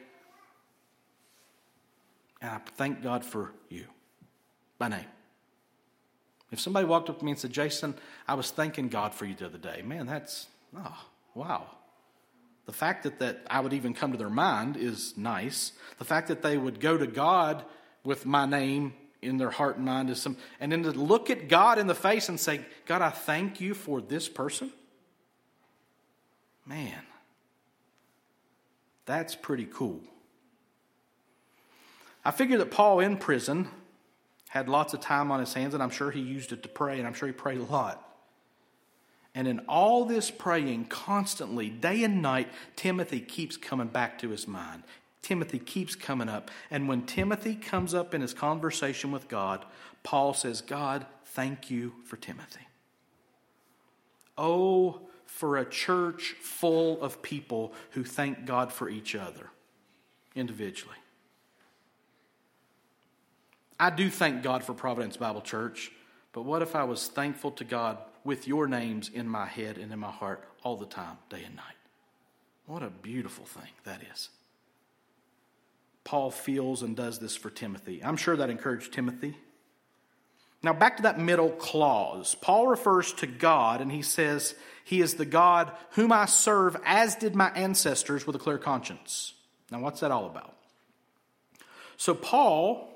and 2.42 2.52
I 2.52 2.60
thank 2.76 3.02
God 3.02 3.24
for 3.24 3.54
you 3.70 3.86
by 4.78 4.90
name. 4.90 5.06
If 6.52 6.60
somebody 6.60 6.86
walked 6.86 7.10
up 7.10 7.20
to 7.20 7.26
me 7.26 7.32
and 7.32 7.40
said, 7.40 7.52
Jason, 7.52 7.96
I 8.28 8.36
was 8.36 8.52
thanking 8.52 8.90
God 8.90 9.14
for 9.14 9.26
you 9.26 9.34
the 9.34 9.46
other 9.46 9.58
day, 9.58 9.82
man, 9.82 10.06
that's, 10.06 10.48
oh, 10.78 11.06
wow. 11.34 11.68
The 12.66 12.74
fact 12.74 13.04
that, 13.04 13.20
that 13.20 13.46
I 13.50 13.60
would 13.60 13.74
even 13.74 13.94
come 13.94 14.12
to 14.12 14.18
their 14.18 14.30
mind 14.30 14.78
is 14.78 15.18
nice. 15.18 15.74
The 15.98 16.06
fact 16.06 16.30
that 16.30 16.42
they 16.42 16.58
would 16.58 16.80
go 16.80 16.98
to 16.98 17.08
God 17.08 17.66
with 18.04 18.26
my 18.26 18.46
name 18.46 18.94
in 19.22 19.38
their 19.38 19.50
heart 19.50 19.78
and 19.78 19.86
mind 19.86 20.10
is 20.10 20.22
some, 20.22 20.38
and 20.60 20.72
then 20.72 20.84
to 20.84 20.92
look 20.92 21.30
at 21.30 21.48
God 21.48 21.78
in 21.78 21.88
the 21.88 21.96
face 21.96 22.30
and 22.30 22.40
say, 22.40 22.66
God, 22.86 23.02
I 23.02 23.10
thank 23.10 23.60
you 23.62 23.74
for 23.74 24.02
this 24.02 24.30
person. 24.30 24.72
Man, 26.66 27.02
that's 29.06 29.36
pretty 29.36 29.66
cool. 29.66 30.00
I 32.24 32.32
figure 32.32 32.58
that 32.60 32.72
Paul 32.72 33.02
in 33.02 33.18
prison 33.18 33.68
had 34.48 34.70
lots 34.70 34.94
of 34.94 35.02
time 35.02 35.32
on 35.32 35.40
his 35.40 35.54
hands, 35.54 35.74
and 35.74 35.84
I'm 35.84 35.90
sure 35.90 36.12
he 36.12 36.22
used 36.22 36.52
it 36.54 36.64
to 36.64 36.70
pray, 36.70 37.00
and 37.00 37.08
I'm 37.08 37.14
sure 37.14 37.28
he 37.28 37.34
prayed 37.34 37.60
a 37.60 37.64
lot. 37.64 38.03
And 39.36 39.48
in 39.48 39.60
all 39.68 40.06
this 40.06 40.30
praying, 40.30 40.86
constantly, 40.86 41.70
day 41.70 42.04
and 42.04 42.22
night, 42.22 42.50
Timothy 42.76 43.20
keeps 43.20 43.58
coming 43.58 43.88
back 43.88 44.20
to 44.20 44.30
his 44.30 44.48
mind. 44.48 44.84
Timothy 45.24 45.58
keeps 45.58 45.96
coming 45.96 46.30
up. 46.30 46.52
And 46.70 46.88
when 46.88 47.06
Timothy 47.06 47.56
comes 47.56 47.94
up 47.94 48.14
in 48.14 48.22
his 48.22 48.34
conversation 48.34 49.12
with 49.12 49.28
God, 49.28 49.66
Paul 50.04 50.34
says, 50.34 50.62
God, 50.62 51.06
thank 51.26 51.72
you 51.72 51.94
for 52.04 52.18
Timothy. 52.18 52.68
Oh, 54.38 55.02
for 55.26 55.58
a 55.58 55.66
church 55.66 56.36
full 56.40 57.02
of 57.02 57.22
people 57.22 57.74
who 57.92 58.04
thank 58.04 58.46
God 58.46 58.72
for 58.72 58.90
each 58.90 59.16
other 59.16 59.50
individually. 60.36 60.96
I 63.80 63.90
do 63.90 64.10
thank 64.10 64.44
God 64.44 64.64
for 64.64 64.74
Providence 64.74 65.18
Bible 65.18 65.42
Church, 65.42 65.92
but 66.34 66.44
what 66.44 66.62
if 66.62 66.76
I 66.76 66.84
was 66.84 67.08
thankful 67.08 67.52
to 67.52 67.64
God 67.64 67.98
with 68.24 68.48
your 68.48 68.68
names 68.68 69.10
in 69.14 69.28
my 69.28 69.46
head 69.46 69.78
and 69.78 69.92
in 69.92 70.00
my 70.00 70.12
heart 70.12 70.48
all 70.64 70.78
the 70.78 70.86
time, 70.86 71.18
day 71.30 71.44
and 71.46 71.56
night? 71.56 71.76
What 72.66 72.84
a 72.84 72.90
beautiful 72.90 73.46
thing 73.46 73.70
that 73.84 74.02
is. 74.14 74.30
Paul 76.04 76.32
feels 76.32 76.82
and 76.82 76.96
does 76.96 77.20
this 77.20 77.36
for 77.36 77.50
Timothy. 77.50 78.04
I'm 78.04 78.18
sure 78.18 78.36
that 78.36 78.50
encouraged 78.50 78.94
Timothy. 78.94 79.38
Now, 80.62 80.74
back 80.74 80.98
to 80.98 81.04
that 81.04 81.20
middle 81.20 81.50
clause. 81.50 82.36
Paul 82.36 82.68
refers 82.68 83.12
to 83.14 83.28
God 83.28 83.82
and 83.82 83.92
he 83.92 84.02
says, 84.02 84.56
He 84.86 85.02
is 85.02 85.16
the 85.16 85.26
God 85.26 85.72
whom 85.92 86.12
I 86.12 86.26
serve, 86.26 86.78
as 86.86 87.16
did 87.16 87.36
my 87.36 87.52
ancestors, 87.52 88.26
with 88.26 88.36
a 88.36 88.40
clear 88.40 88.58
conscience. 88.58 89.34
Now, 89.72 89.80
what's 89.80 90.00
that 90.00 90.12
all 90.12 90.26
about? 90.26 90.56
So, 91.98 92.14
Paul 92.14 92.90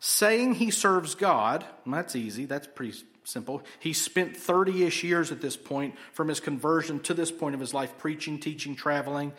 saying 0.00 0.54
he 0.54 0.70
serves 0.70 1.14
God, 1.14 1.64
that's 1.86 2.16
easy, 2.16 2.46
that's 2.46 2.66
pretty 2.66 2.98
simple. 3.30 3.62
He 3.78 3.92
spent 3.92 4.36
30 4.36 4.84
ish 4.84 5.04
years 5.04 5.32
at 5.32 5.40
this 5.40 5.56
point 5.56 5.94
from 6.12 6.28
his 6.28 6.40
conversion 6.40 7.00
to 7.00 7.14
this 7.14 7.30
point 7.30 7.54
of 7.54 7.60
his 7.60 7.72
life 7.72 7.96
preaching, 7.98 8.38
teaching, 8.38 8.74
traveling, 8.74 9.32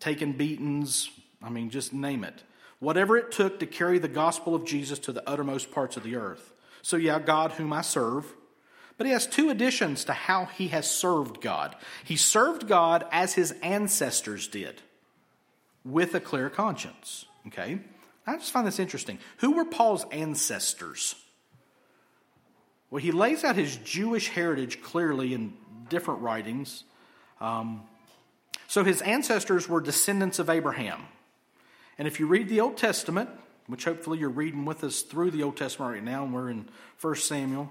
taking 0.00 0.32
beatings. 0.32 1.10
I 1.42 1.50
mean, 1.50 1.70
just 1.70 1.92
name 1.92 2.24
it. 2.24 2.42
Whatever 2.80 3.16
it 3.16 3.32
took 3.32 3.58
to 3.60 3.66
carry 3.66 3.98
the 3.98 4.08
gospel 4.08 4.54
of 4.54 4.64
Jesus 4.64 4.98
to 5.00 5.12
the 5.12 5.28
uttermost 5.28 5.70
parts 5.70 5.96
of 5.96 6.02
the 6.02 6.16
earth. 6.16 6.54
So, 6.82 6.96
yeah, 6.96 7.18
God, 7.18 7.52
whom 7.52 7.72
I 7.72 7.82
serve. 7.82 8.34
But 8.96 9.06
he 9.06 9.12
has 9.12 9.26
two 9.26 9.50
additions 9.50 10.04
to 10.04 10.12
how 10.12 10.46
he 10.46 10.68
has 10.68 10.90
served 10.90 11.40
God. 11.40 11.76
He 12.04 12.16
served 12.16 12.66
God 12.66 13.06
as 13.12 13.34
his 13.34 13.52
ancestors 13.62 14.48
did, 14.48 14.82
with 15.84 16.14
a 16.14 16.20
clear 16.20 16.50
conscience. 16.50 17.26
Okay? 17.46 17.78
I 18.26 18.36
just 18.36 18.52
find 18.52 18.66
this 18.66 18.80
interesting. 18.80 19.18
Who 19.38 19.52
were 19.52 19.64
Paul's 19.64 20.04
ancestors? 20.10 21.14
Well, 22.90 23.02
he 23.02 23.12
lays 23.12 23.44
out 23.44 23.56
his 23.56 23.76
Jewish 23.78 24.28
heritage 24.28 24.82
clearly 24.82 25.34
in 25.34 25.52
different 25.88 26.20
writings. 26.20 26.84
Um, 27.40 27.82
so 28.66 28.84
his 28.84 29.02
ancestors 29.02 29.68
were 29.68 29.80
descendants 29.80 30.38
of 30.38 30.50
Abraham. 30.50 31.02
And 31.98 32.08
if 32.08 32.20
you 32.20 32.26
read 32.26 32.48
the 32.48 32.60
Old 32.60 32.76
Testament, 32.76 33.30
which 33.66 33.84
hopefully 33.84 34.18
you're 34.18 34.30
reading 34.30 34.64
with 34.64 34.84
us 34.84 35.02
through 35.02 35.30
the 35.30 35.42
Old 35.42 35.56
Testament 35.56 35.92
right 35.92 36.04
now, 36.04 36.24
and 36.24 36.32
we're 36.32 36.50
in 36.50 36.68
1 37.00 37.14
Samuel. 37.16 37.70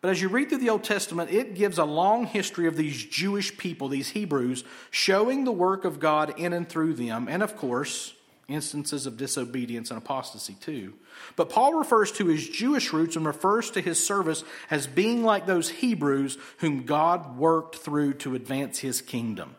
But 0.00 0.10
as 0.10 0.22
you 0.22 0.28
read 0.28 0.48
through 0.48 0.58
the 0.58 0.70
Old 0.70 0.84
Testament, 0.84 1.30
it 1.30 1.54
gives 1.54 1.76
a 1.76 1.84
long 1.84 2.24
history 2.24 2.66
of 2.66 2.76
these 2.76 3.04
Jewish 3.04 3.56
people, 3.58 3.88
these 3.88 4.10
Hebrews, 4.10 4.64
showing 4.90 5.44
the 5.44 5.52
work 5.52 5.84
of 5.84 6.00
God 6.00 6.38
in 6.38 6.54
and 6.54 6.66
through 6.66 6.94
them. 6.94 7.28
And 7.28 7.42
of 7.42 7.56
course, 7.56 8.14
instances 8.52 9.06
of 9.06 9.16
disobedience 9.16 9.90
and 9.90 9.98
apostasy 9.98 10.54
too. 10.54 10.94
But 11.36 11.50
Paul 11.50 11.74
refers 11.74 12.12
to 12.12 12.26
his 12.26 12.48
Jewish 12.48 12.92
roots 12.92 13.16
and 13.16 13.26
refers 13.26 13.70
to 13.72 13.80
his 13.80 14.04
service 14.04 14.44
as 14.70 14.86
being 14.86 15.24
like 15.24 15.46
those 15.46 15.68
Hebrews 15.68 16.38
whom 16.58 16.84
God 16.84 17.36
worked 17.36 17.76
through 17.76 18.14
to 18.14 18.34
advance 18.34 18.78
his 18.78 19.00
kingdom 19.00 19.54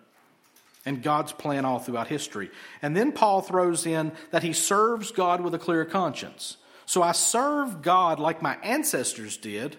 and 0.86 1.04
God's 1.04 1.32
plan 1.32 1.66
all 1.66 1.80
throughout 1.80 2.08
history. 2.08 2.50
And 2.82 2.96
then 2.96 3.12
Paul 3.12 3.42
throws 3.42 3.86
in 3.86 4.12
that 4.32 4.44
he 4.44 4.54
serves 4.54 5.12
God 5.12 5.42
with 5.42 5.54
a 5.54 5.60
clear 5.60 5.86
conscience. 5.86 6.58
So 6.86 7.02
I 7.02 7.12
serve 7.12 7.82
God 7.82 8.20
like 8.20 8.42
my 8.42 8.58
ancestors 8.64 9.38
did, 9.38 9.78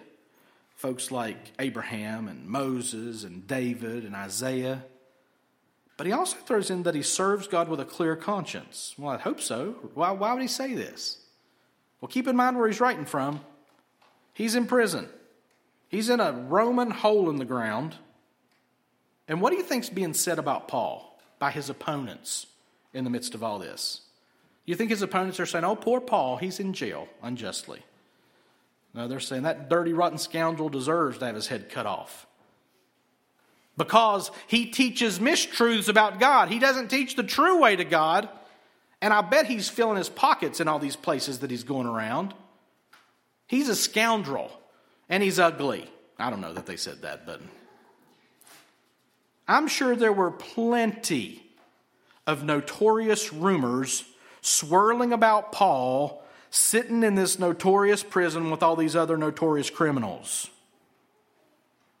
folks 0.75 1.11
like 1.11 1.37
Abraham 1.59 2.27
and 2.27 2.47
Moses 2.47 3.23
and 3.23 3.45
David 3.47 4.05
and 4.05 4.15
Isaiah. 4.15 4.83
But 5.95 6.07
he 6.07 6.13
also 6.13 6.37
throws 6.37 6.69
in 6.69 6.83
that 6.83 6.95
he 6.95 7.03
serves 7.03 7.47
God 7.47 7.69
with 7.69 7.79
a 7.79 7.85
clear 7.85 8.15
conscience. 8.15 8.95
Well, 8.97 9.13
I 9.13 9.17
hope 9.19 9.39
so. 9.39 9.75
Why, 9.93 10.11
why 10.11 10.33
would 10.33 10.41
he 10.41 10.47
say 10.47 10.73
this? 10.73 11.17
Well, 12.01 12.09
keep 12.09 12.27
in 12.27 12.35
mind 12.35 12.57
where 12.57 12.67
he's 12.67 12.81
writing 12.81 13.05
from. 13.05 13.41
He's 14.33 14.55
in 14.55 14.65
prison, 14.65 15.07
he's 15.89 16.09
in 16.09 16.19
a 16.19 16.31
Roman 16.31 16.91
hole 16.91 17.29
in 17.29 17.37
the 17.37 17.45
ground. 17.45 17.95
And 19.27 19.39
what 19.39 19.51
do 19.51 19.57
you 19.57 19.63
think's 19.63 19.89
being 19.89 20.13
said 20.13 20.37
about 20.37 20.67
Paul 20.67 21.17
by 21.39 21.49
his 21.49 21.69
opponents 21.69 22.47
in 22.93 23.05
the 23.05 23.09
midst 23.09 23.35
of 23.35 23.43
all 23.43 23.57
this? 23.57 24.01
You 24.65 24.75
think 24.75 24.89
his 24.89 25.01
opponents 25.01 25.39
are 25.39 25.45
saying, 25.45 25.63
oh, 25.63 25.75
poor 25.75 26.01
Paul, 26.01 26.37
he's 26.37 26.59
in 26.59 26.73
jail 26.73 27.07
unjustly? 27.21 27.81
No, 28.93 29.07
they're 29.07 29.19
saying 29.19 29.43
that 29.43 29.69
dirty, 29.69 29.93
rotten 29.93 30.17
scoundrel 30.17 30.69
deserves 30.69 31.19
to 31.19 31.25
have 31.25 31.35
his 31.35 31.47
head 31.47 31.69
cut 31.69 31.85
off. 31.85 32.27
Because 33.75 34.29
he 34.47 34.67
teaches 34.67 35.19
mistruths 35.19 35.89
about 35.89 36.19
God. 36.19 36.49
He 36.49 36.59
doesn't 36.59 36.89
teach 36.89 37.15
the 37.15 37.23
true 37.23 37.59
way 37.59 37.75
to 37.75 37.83
God. 37.83 38.29
And 39.01 39.13
I 39.13 39.21
bet 39.21 39.47
he's 39.47 39.67
filling 39.67 39.97
his 39.97 40.09
pockets 40.09 40.59
in 40.59 40.67
all 40.67 40.79
these 40.79 40.95
places 40.95 41.39
that 41.39 41.51
he's 41.51 41.63
going 41.63 41.87
around. 41.87 42.33
He's 43.47 43.69
a 43.69 43.75
scoundrel 43.75 44.51
and 45.09 45.21
he's 45.21 45.39
ugly. 45.39 45.89
I 46.17 46.29
don't 46.29 46.41
know 46.41 46.53
that 46.53 46.65
they 46.65 46.77
said 46.77 47.01
that, 47.01 47.25
but 47.25 47.41
I'm 49.47 49.67
sure 49.67 49.95
there 49.95 50.13
were 50.13 50.31
plenty 50.31 51.43
of 52.25 52.43
notorious 52.43 53.33
rumors 53.33 54.05
swirling 54.41 55.11
about 55.11 55.51
Paul 55.51 56.23
sitting 56.49 57.03
in 57.03 57.15
this 57.15 57.39
notorious 57.39 58.03
prison 58.03 58.51
with 58.51 58.61
all 58.61 58.75
these 58.75 58.95
other 58.95 59.17
notorious 59.17 59.69
criminals. 59.69 60.49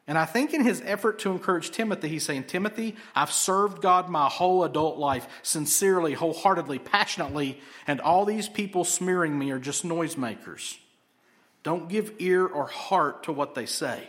And 0.05 0.17
I 0.17 0.25
think 0.25 0.53
in 0.53 0.63
his 0.63 0.81
effort 0.85 1.19
to 1.19 1.31
encourage 1.31 1.71
Timothy, 1.71 2.09
he's 2.09 2.25
saying, 2.25 2.45
Timothy, 2.45 2.95
I've 3.15 3.31
served 3.31 3.81
God 3.81 4.09
my 4.09 4.27
whole 4.27 4.65
adult 4.65 4.97
life, 4.97 5.27
sincerely, 5.43 6.13
wholeheartedly, 6.13 6.79
passionately, 6.79 7.61
and 7.87 8.01
all 8.01 8.25
these 8.25 8.49
people 8.49 8.83
smearing 8.83 9.37
me 9.37 9.51
are 9.51 9.59
just 9.59 9.85
noisemakers. 9.85 10.77
Don't 11.63 11.87
give 11.87 12.11
ear 12.19 12.45
or 12.45 12.67
heart 12.67 13.23
to 13.23 13.31
what 13.31 13.55
they 13.55 13.65
say. 13.65 14.03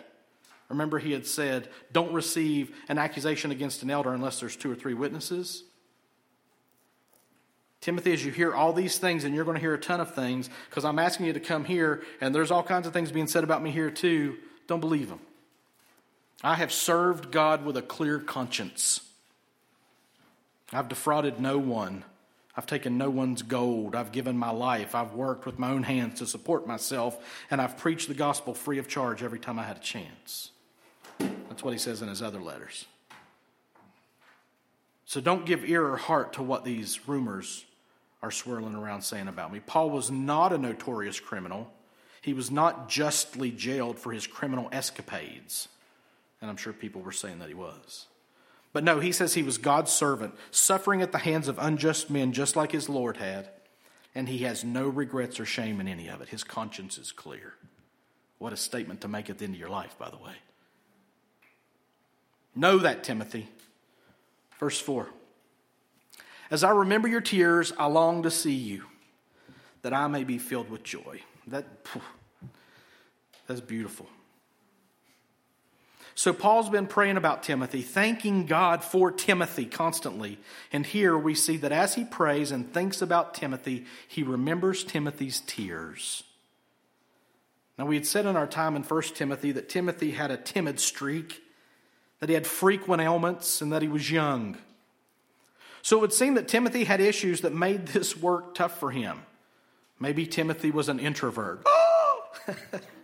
Remember, 0.68 0.98
he 0.98 1.12
had 1.12 1.26
said, 1.26 1.68
Don't 1.92 2.12
receive 2.12 2.74
an 2.88 2.98
accusation 2.98 3.52
against 3.52 3.84
an 3.84 3.90
elder 3.90 4.12
unless 4.12 4.40
there's 4.40 4.56
two 4.56 4.72
or 4.72 4.74
three 4.74 4.94
witnesses. 4.94 5.62
Timothy, 7.80 8.12
as 8.12 8.24
you 8.24 8.32
hear 8.32 8.52
all 8.52 8.72
these 8.72 8.98
things, 8.98 9.22
and 9.24 9.34
you're 9.34 9.44
going 9.44 9.56
to 9.56 9.60
hear 9.60 9.74
a 9.74 9.78
ton 9.78 10.00
of 10.00 10.14
things, 10.14 10.48
because 10.70 10.84
I'm 10.84 10.98
asking 10.98 11.26
you 11.26 11.34
to 11.34 11.40
come 11.40 11.64
here, 11.64 12.02
and 12.20 12.34
there's 12.34 12.50
all 12.50 12.62
kinds 12.62 12.86
of 12.86 12.92
things 12.92 13.12
being 13.12 13.26
said 13.28 13.44
about 13.44 13.62
me 13.62 13.70
here 13.70 13.90
too, 13.90 14.38
don't 14.66 14.80
believe 14.80 15.08
them. 15.10 15.20
I 16.44 16.56
have 16.56 16.74
served 16.74 17.30
God 17.30 17.64
with 17.64 17.78
a 17.78 17.82
clear 17.82 18.18
conscience. 18.18 19.00
I've 20.74 20.90
defrauded 20.90 21.40
no 21.40 21.56
one. 21.56 22.04
I've 22.54 22.66
taken 22.66 22.98
no 22.98 23.08
one's 23.08 23.40
gold. 23.40 23.94
I've 23.94 24.12
given 24.12 24.36
my 24.36 24.50
life. 24.50 24.94
I've 24.94 25.14
worked 25.14 25.46
with 25.46 25.58
my 25.58 25.70
own 25.70 25.84
hands 25.84 26.18
to 26.18 26.26
support 26.26 26.66
myself, 26.66 27.18
and 27.50 27.62
I've 27.62 27.78
preached 27.78 28.08
the 28.08 28.14
gospel 28.14 28.52
free 28.52 28.78
of 28.78 28.88
charge 28.88 29.22
every 29.22 29.38
time 29.38 29.58
I 29.58 29.64
had 29.64 29.78
a 29.78 29.80
chance. 29.80 30.50
That's 31.18 31.64
what 31.64 31.72
he 31.72 31.78
says 31.78 32.02
in 32.02 32.08
his 32.08 32.20
other 32.20 32.42
letters. 32.42 32.84
So 35.06 35.22
don't 35.22 35.46
give 35.46 35.64
ear 35.64 35.86
or 35.86 35.96
heart 35.96 36.34
to 36.34 36.42
what 36.42 36.64
these 36.64 37.08
rumors 37.08 37.64
are 38.22 38.30
swirling 38.30 38.74
around 38.74 39.00
saying 39.00 39.28
about 39.28 39.50
me. 39.50 39.60
Paul 39.60 39.88
was 39.88 40.10
not 40.10 40.52
a 40.52 40.58
notorious 40.58 41.20
criminal. 41.20 41.72
He 42.20 42.34
was 42.34 42.50
not 42.50 42.90
justly 42.90 43.50
jailed 43.50 43.98
for 43.98 44.12
his 44.12 44.26
criminal 44.26 44.68
escapades. 44.72 45.68
And 46.40 46.50
I'm 46.50 46.56
sure 46.56 46.72
people 46.72 47.02
were 47.02 47.12
saying 47.12 47.38
that 47.38 47.48
he 47.48 47.54
was. 47.54 48.06
But 48.72 48.84
no, 48.84 49.00
he 49.00 49.12
says 49.12 49.34
he 49.34 49.42
was 49.42 49.56
God's 49.56 49.92
servant, 49.92 50.34
suffering 50.50 51.00
at 51.00 51.12
the 51.12 51.18
hands 51.18 51.48
of 51.48 51.58
unjust 51.58 52.10
men 52.10 52.32
just 52.32 52.56
like 52.56 52.72
his 52.72 52.88
Lord 52.88 53.16
had. 53.16 53.48
And 54.14 54.28
he 54.28 54.38
has 54.38 54.64
no 54.64 54.88
regrets 54.88 55.40
or 55.40 55.46
shame 55.46 55.80
in 55.80 55.88
any 55.88 56.08
of 56.08 56.20
it. 56.20 56.28
His 56.28 56.44
conscience 56.44 56.98
is 56.98 57.12
clear. 57.12 57.54
What 58.38 58.52
a 58.52 58.56
statement 58.56 59.00
to 59.02 59.08
make 59.08 59.30
at 59.30 59.38
the 59.38 59.44
end 59.44 59.54
of 59.54 59.60
your 59.60 59.68
life, 59.68 59.96
by 59.98 60.10
the 60.10 60.16
way. 60.16 60.34
Know 62.54 62.78
that, 62.78 63.04
Timothy. 63.04 63.48
Verse 64.58 64.80
4 64.80 65.08
As 66.50 66.64
I 66.64 66.70
remember 66.70 67.08
your 67.08 67.20
tears, 67.20 67.72
I 67.78 67.86
long 67.86 68.22
to 68.24 68.30
see 68.30 68.54
you, 68.54 68.84
that 69.82 69.92
I 69.92 70.06
may 70.06 70.24
be 70.24 70.38
filled 70.38 70.70
with 70.70 70.82
joy. 70.82 71.22
That, 71.46 71.66
that's 73.46 73.60
beautiful. 73.60 74.06
So 76.14 76.32
Paul's 76.32 76.70
been 76.70 76.86
praying 76.86 77.16
about 77.16 77.42
Timothy, 77.42 77.82
thanking 77.82 78.46
God 78.46 78.84
for 78.84 79.10
Timothy 79.10 79.64
constantly. 79.64 80.38
And 80.72 80.86
here 80.86 81.18
we 81.18 81.34
see 81.34 81.56
that 81.58 81.72
as 81.72 81.94
he 81.94 82.04
prays 82.04 82.52
and 82.52 82.72
thinks 82.72 83.02
about 83.02 83.34
Timothy, 83.34 83.86
he 84.06 84.22
remembers 84.22 84.84
Timothy's 84.84 85.40
tears. 85.40 86.22
Now, 87.76 87.86
we 87.86 87.96
had 87.96 88.06
said 88.06 88.26
in 88.26 88.36
our 88.36 88.46
time 88.46 88.76
in 88.76 88.84
1 88.84 89.02
Timothy 89.14 89.50
that 89.52 89.68
Timothy 89.68 90.12
had 90.12 90.30
a 90.30 90.36
timid 90.36 90.78
streak, 90.78 91.42
that 92.20 92.28
he 92.28 92.34
had 92.34 92.46
frequent 92.46 93.02
ailments, 93.02 93.60
and 93.60 93.72
that 93.72 93.82
he 93.82 93.88
was 93.88 94.08
young. 94.08 94.56
So 95.82 95.98
it 95.98 96.00
would 96.00 96.12
seem 96.12 96.34
that 96.34 96.46
Timothy 96.46 96.84
had 96.84 97.00
issues 97.00 97.40
that 97.40 97.52
made 97.52 97.88
this 97.88 98.16
work 98.16 98.54
tough 98.54 98.78
for 98.78 98.92
him. 98.92 99.22
Maybe 99.98 100.26
Timothy 100.26 100.70
was 100.70 100.88
an 100.88 101.00
introvert. 101.00 101.66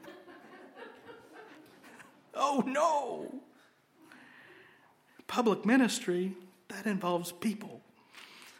Oh! 2.41 2.65
No! 2.67 3.41
Public 5.27 5.65
ministry, 5.65 6.35
that 6.69 6.87
involves 6.87 7.31
people. 7.31 7.83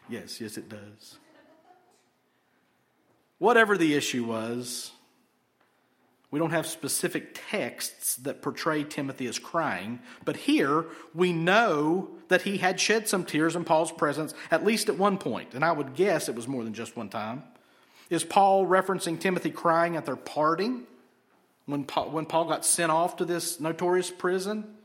Yes, 0.09 0.41
yes, 0.41 0.57
it 0.57 0.69
does. 0.69 1.19
Whatever 3.39 3.79
the 3.79 3.95
issue 3.95 4.25
was, 4.25 4.93
we 6.31 6.39
don't 6.39 6.51
have 6.51 6.67
specific 6.67 7.41
texts 7.51 8.17
that 8.17 8.43
portray 8.43 8.85
Timothy 8.85 9.27
as 9.27 9.39
crying, 9.39 10.01
but 10.25 10.37
here 10.37 10.85
we 11.15 11.33
know 11.33 12.11
that 12.29 12.43
he 12.43 12.59
had 12.59 12.79
shed 12.79 13.09
some 13.09 13.25
tears 13.25 13.57
in 13.57 13.65
Paul's 13.65 13.91
presence, 13.91 14.35
at 14.51 14.65
least 14.65 14.89
at 14.89 14.99
one 14.99 15.19
point, 15.19 15.55
and 15.55 15.65
I 15.65 15.73
would 15.73 15.95
guess 15.95 16.29
it 16.29 16.37
was 16.37 16.47
more 16.47 16.63
than 16.63 16.75
just 16.75 16.97
one 16.97 17.09
time. 17.09 17.43
Is 18.11 18.25
Paul 18.25 18.67
referencing 18.67 19.19
Timothy 19.19 19.51
crying 19.51 19.97
at 19.97 20.07
their 20.07 20.17
parting? 20.17 20.87
When 21.71 21.85
Paul, 21.85 22.11
when 22.11 22.27
Paul 22.27 22.47
got 22.47 22.65
sent 22.65 22.91
off 22.91 23.17
to 23.17 23.25
this 23.25 23.61
notorious 23.61 24.11
prison. 24.11 24.77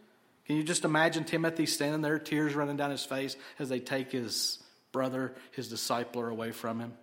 Can 0.45 0.57
you 0.57 0.63
just 0.63 0.85
imagine 0.85 1.23
Timothy 1.23 1.65
standing 1.65 2.01
there, 2.01 2.19
tears 2.19 2.53
running 2.53 2.77
down 2.77 2.91
his 2.91 3.03
face 3.03 3.35
as 3.57 3.67
they 3.67 3.79
take 3.79 4.11
his 4.11 4.59
brother, 4.91 5.33
his 5.51 5.73
discipler, 5.73 6.29
away 6.29 6.51
from 6.51 6.79
him? 6.79 6.93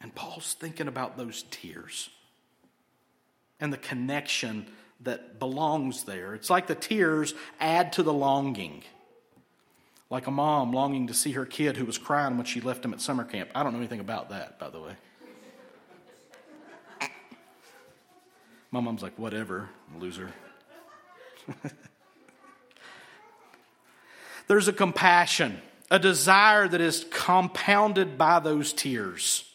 And 0.00 0.14
Paul's 0.14 0.52
thinking 0.52 0.86
about 0.86 1.16
those 1.16 1.44
tears 1.50 2.10
and 3.58 3.72
the 3.72 3.78
connection 3.78 4.66
that 5.00 5.38
belongs 5.38 6.04
there. 6.04 6.34
It's 6.34 6.50
like 6.50 6.66
the 6.66 6.74
tears 6.74 7.34
add 7.60 7.94
to 7.94 8.02
the 8.02 8.12
longing. 8.12 8.82
Like 10.10 10.26
a 10.26 10.30
mom 10.30 10.72
longing 10.72 11.06
to 11.06 11.14
see 11.14 11.32
her 11.32 11.46
kid 11.46 11.78
who 11.78 11.86
was 11.86 11.96
crying 11.96 12.36
when 12.36 12.46
she 12.46 12.60
left 12.60 12.84
him 12.84 12.92
at 12.92 13.00
summer 13.00 13.24
camp. 13.24 13.50
I 13.54 13.62
don't 13.62 13.72
know 13.72 13.78
anything 13.78 14.00
about 14.00 14.28
that, 14.28 14.58
by 14.58 14.68
the 14.68 14.80
way. 14.80 14.96
My 18.74 18.80
mom's 18.80 19.04
like, 19.04 19.16
whatever, 19.16 19.68
loser. 20.00 20.32
There's 24.48 24.66
a 24.66 24.72
compassion, 24.72 25.60
a 25.92 26.00
desire 26.00 26.66
that 26.66 26.80
is 26.80 27.06
compounded 27.12 28.18
by 28.18 28.40
those 28.40 28.72
tears. 28.72 29.48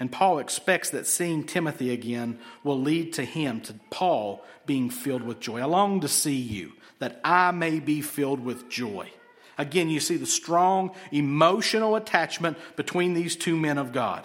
And 0.00 0.10
Paul 0.10 0.40
expects 0.40 0.90
that 0.90 1.06
seeing 1.06 1.44
Timothy 1.44 1.92
again 1.92 2.40
will 2.64 2.80
lead 2.80 3.12
to 3.12 3.24
him, 3.24 3.60
to 3.60 3.74
Paul, 3.88 4.44
being 4.66 4.90
filled 4.90 5.22
with 5.22 5.38
joy. 5.38 5.60
I 5.60 5.66
long 5.66 6.00
to 6.00 6.08
see 6.08 6.34
you, 6.34 6.72
that 6.98 7.20
I 7.22 7.52
may 7.52 7.78
be 7.78 8.00
filled 8.00 8.40
with 8.40 8.68
joy. 8.68 9.12
Again, 9.56 9.88
you 9.88 10.00
see 10.00 10.16
the 10.16 10.26
strong 10.26 10.90
emotional 11.12 11.94
attachment 11.94 12.58
between 12.74 13.14
these 13.14 13.36
two 13.36 13.56
men 13.56 13.78
of 13.78 13.92
God. 13.92 14.24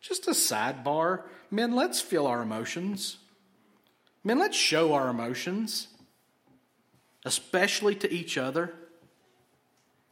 Just 0.00 0.28
a 0.28 0.30
sidebar 0.30 1.24
Men, 1.50 1.74
let's 1.74 2.00
feel 2.00 2.26
our 2.26 2.42
emotions. 2.42 3.18
Men, 4.22 4.38
let's 4.38 4.56
show 4.56 4.92
our 4.92 5.08
emotions, 5.08 5.88
especially 7.24 7.94
to 7.96 8.12
each 8.12 8.36
other. 8.36 8.74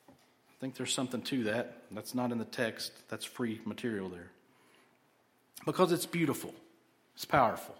I 0.09 0.55
think 0.61 0.77
there's 0.77 0.95
something 0.95 1.23
to 1.23 1.45
that. 1.45 1.83
That's 1.91 2.15
not 2.15 2.33
in 2.33 2.39
the 2.39 2.45
text, 2.45 2.93
that's 3.09 3.25
free 3.25 3.61
material 3.65 4.09
there. 4.09 4.31
Because 5.65 5.93
it's 5.93 6.07
beautiful, 6.07 6.55
it's 7.15 7.25
powerful. 7.25 7.75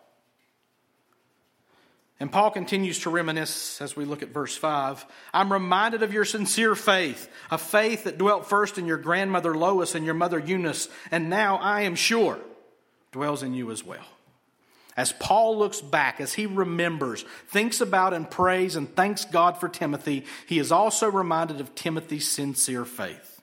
And 2.19 2.33
Paul 2.33 2.51
continues 2.51 3.01
to 3.01 3.11
reminisce 3.11 3.81
as 3.83 3.95
we 3.95 4.07
look 4.07 4.23
at 4.23 4.31
verse 4.31 4.57
5. 4.57 5.05
I'm 5.35 5.53
reminded 5.53 6.03
of 6.03 6.15
your 6.15 6.25
sincere 6.25 6.75
faith, 6.75 7.31
a 7.51 7.59
faith 7.59 8.05
that 8.05 8.17
dwelt 8.17 8.47
first 8.47 8.79
in 8.79 8.87
your 8.87 8.97
grandmother 8.97 9.55
Lois 9.55 9.95
and 9.95 10.05
your 10.05 10.15
mother 10.15 10.39
Eunice, 10.39 10.89
and 11.11 11.29
now 11.29 11.57
I 11.57 11.83
am 11.83 11.95
sure 11.95 12.39
dwells 13.17 13.43
in 13.43 13.55
you 13.55 13.71
as 13.71 13.83
well. 13.83 14.05
As 14.97 15.13
Paul 15.13 15.59
looks 15.59 15.81
back, 15.81 16.21
as 16.21 16.35
he 16.35 16.47
remembers, 16.47 17.25
thinks 17.49 17.81
about 17.81 18.15
and 18.15 18.31
prays 18.31 18.77
and 18.77 18.95
thanks 18.95 19.25
God 19.25 19.59
for 19.59 19.69
Timothy, 19.69 20.25
he 20.47 20.59
is 20.59 20.71
also 20.71 21.11
reminded 21.11 21.61
of 21.61 21.75
Timothy's 21.75 22.29
sincere 22.29 22.85
faith. 22.85 23.43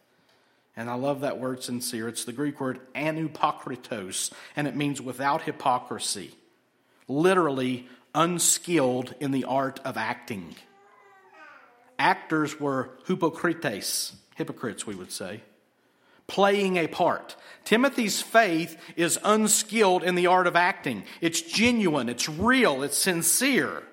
And 0.76 0.90
I 0.90 0.96
love 0.96 1.22
that 1.22 1.40
word 1.40 1.62
sincere. 1.62 2.08
It's 2.08 2.26
the 2.26 2.34
Greek 2.34 2.60
word 2.60 2.80
anupokritos, 2.94 4.32
and 4.56 4.68
it 4.68 4.76
means 4.76 5.02
without 5.02 5.44
hypocrisy. 5.44 6.36
Literally, 7.08 7.88
unskilled 8.16 9.14
in 9.20 9.32
the 9.32 9.44
art 9.44 9.80
of 9.84 9.98
acting. 9.98 10.56
Actors 12.00 12.60
were 12.60 12.92
hypocrites, 13.08 14.16
hypocrites, 14.36 14.88
we 14.88 14.96
would 14.96 15.12
say, 15.12 15.42
playing 16.28 16.78
a 16.78 16.88
part. 16.88 17.36
Timothy's 17.66 18.22
faith 18.22 18.78
is 18.96 19.20
unskilled 19.24 20.04
in 20.04 20.16
the 20.16 20.28
art 20.28 20.48
of 20.48 20.56
acting. 20.56 21.04
It's 21.22 21.42
genuine, 21.42 22.10
it's 22.10 22.28
real, 22.28 22.84
it's 22.84 22.98
sincere. 22.98 23.84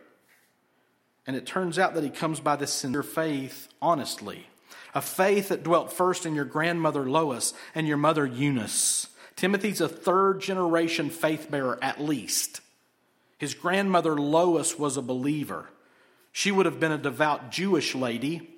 And 1.27 1.37
it 1.37 1.47
turns 1.47 1.79
out 1.79 1.95
that 1.95 2.05
he 2.05 2.11
comes 2.11 2.41
by 2.41 2.57
this 2.57 2.73
sincere 2.73 3.03
faith 3.03 3.69
honestly. 3.81 4.47
A 4.95 5.01
faith 5.01 5.51
that 5.51 5.63
dwelt 5.63 5.93
first 5.93 6.27
in 6.27 6.35
your 6.35 6.45
grandmother 6.45 7.09
Lois 7.09 7.55
and 7.75 7.87
your 7.87 7.97
mother 7.97 8.27
Eunice. 8.27 9.07
Timothy's 9.37 9.81
a 9.81 9.89
third 9.89 10.41
generation 10.41 11.11
faith 11.11 11.51
bearer 11.51 11.79
at 11.81 12.01
least. 12.01 12.61
His 13.39 13.55
grandmother 13.55 14.17
Lois 14.17 14.79
was 14.79 14.97
a 14.97 15.03
believer. 15.03 15.71
She 16.33 16.51
would 16.51 16.67
have 16.67 16.81
been 16.81 16.93
a 16.93 16.99
devout 16.99 17.51
Jewish 17.51 17.95
lady, 17.95 18.49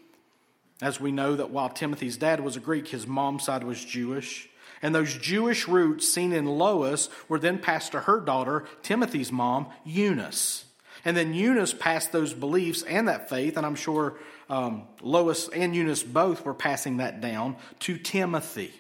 as 0.83 1.01
we 1.01 1.13
know 1.13 1.37
that 1.37 1.51
while 1.51 1.71
Timothy's 1.71 2.17
dad 2.17 2.41
was 2.41 2.57
a 2.57 2.61
Greek, 2.61 2.89
his 2.89 3.07
mom's 3.07 3.45
side 3.45 3.65
was 3.65 3.83
Jewish. 3.83 4.49
And 4.83 4.93
those 4.93 5.17
Jewish 5.17 5.69
roots 5.69 6.13
seen 6.13 6.33
in 6.33 6.45
Lois 6.45 7.09
were 7.29 7.39
then 7.39 7.61
passed 7.61 7.93
to 7.93 8.01
her 8.01 8.21
daughter, 8.21 8.65
Timothy's 8.83 9.31
mom, 9.31 9.69
Eunice. 9.85 10.65
And 11.05 11.17
then 11.17 11.35
Eunice 11.35 11.73
passed 11.73 12.11
those 12.11 12.35
beliefs 12.35 12.83
and 12.83 13.07
that 13.07 13.29
faith, 13.29 13.57
and 13.57 13.65
I'm 13.65 13.77
sure 13.77 14.19
um, 14.51 14.83
Lois 15.01 15.49
and 15.49 15.75
Eunice 15.75 16.03
both 16.03 16.45
were 16.45 16.55
passing 16.55 16.97
that 16.97 17.21
down 17.21 17.57
to 17.81 17.97
Timothy. 17.97 18.73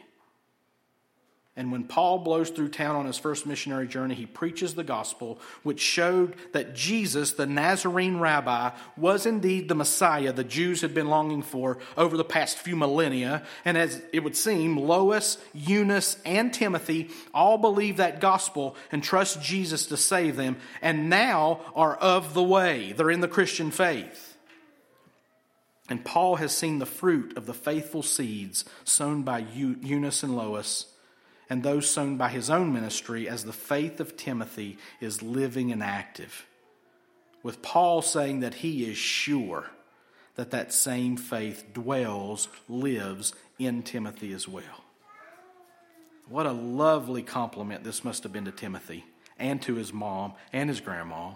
And 1.55 1.71
when 1.71 1.85
Paul 1.85 2.21
blows 2.21 2.49
through 2.49 2.71
town 2.71 2.97
on 2.97 3.05
his 3.05 3.19
first 3.19 3.45
missionary 3.45 3.87
journey, 3.87 4.15
he 4.15 4.25
preaches 4.25 4.75
the 4.75 4.85
gospel, 4.85 5.38
which 5.62 5.81
showed 5.81 6.35
that 6.53 6.75
Jesus, 6.75 7.33
the 7.33 7.47
Nazarene 7.47 8.19
rabbi, 8.19 8.71
was 8.97 9.27
indeed 9.27 9.69
the 9.69 9.75
Messiah 9.75 10.33
the 10.33 10.45
Jews 10.45 10.81
had 10.81 10.95
been 10.95 11.09
longing 11.09 11.43
for 11.43 11.77
over 11.99 12.17
the 12.17 12.25
past 12.25 12.57
few 12.57 12.75
millennia. 12.75 13.43
And 13.67 13.77
as 13.77 14.01
it 14.15 14.21
would 14.21 14.35
seem, 14.35 14.79
Lois, 14.79 15.37
Eunice, 15.53 16.17
and 16.25 16.55
Timothy 16.55 17.11
all 17.35 17.59
believe 17.59 17.99
that 17.99 18.21
gospel 18.21 18.75
and 18.91 19.05
trust 19.05 19.43
Jesus 19.43 19.85
to 19.87 19.99
save 19.99 20.37
them, 20.37 20.57
and 20.81 21.11
now 21.11 21.61
are 21.75 21.97
of 21.97 22.33
the 22.33 22.43
way. 22.43 22.93
They're 22.93 23.11
in 23.11 23.21
the 23.21 23.29
Christian 23.29 23.71
faith. 23.71 24.38
And 25.91 26.03
Paul 26.03 26.37
has 26.37 26.57
seen 26.57 26.79
the 26.79 26.87
fruit 26.87 27.37
of 27.37 27.45
the 27.45 27.53
faithful 27.53 28.03
seeds 28.03 28.65
sown 28.85 29.23
by 29.23 29.41
Eunice 29.41 30.23
and 30.23 30.35
Lois 30.35 30.87
and 31.53 31.62
those 31.62 31.87
sown 31.87 32.17
by 32.17 32.31
his 32.31 32.49
own 32.49 32.73
ministry 32.73 33.29
as 33.29 33.45
the 33.45 33.53
faith 33.53 34.01
of 34.01 34.17
Timothy 34.17 34.79
is 35.03 35.21
living 35.21 35.71
and 35.71 35.83
active. 35.83 36.47
With 37.43 37.61
Paul 37.61 38.01
saying 38.01 38.41
that 38.41 38.55
he 38.55 38.91
is 38.91 38.97
sure 38.97 39.67
that 40.37 40.53
that 40.53 40.73
same 40.73 41.19
faith 41.19 41.67
dwells, 41.75 42.49
lives 42.71 43.35
in 43.59 43.83
Timothy 43.83 44.33
as 44.33 44.49
well. 44.49 44.83
What 46.27 46.47
a 46.47 46.53
lovely 46.53 47.23
compliment 47.23 47.85
this 47.85 48.03
must 48.03 48.23
have 48.23 48.33
been 48.33 48.47
to 48.47 48.51
Timothy 48.51 49.05
and 49.38 49.61
to 49.61 49.75
his 49.75 49.93
mom 49.93 50.33
and 50.55 50.71
his 50.71 50.81
grandma 50.81 51.33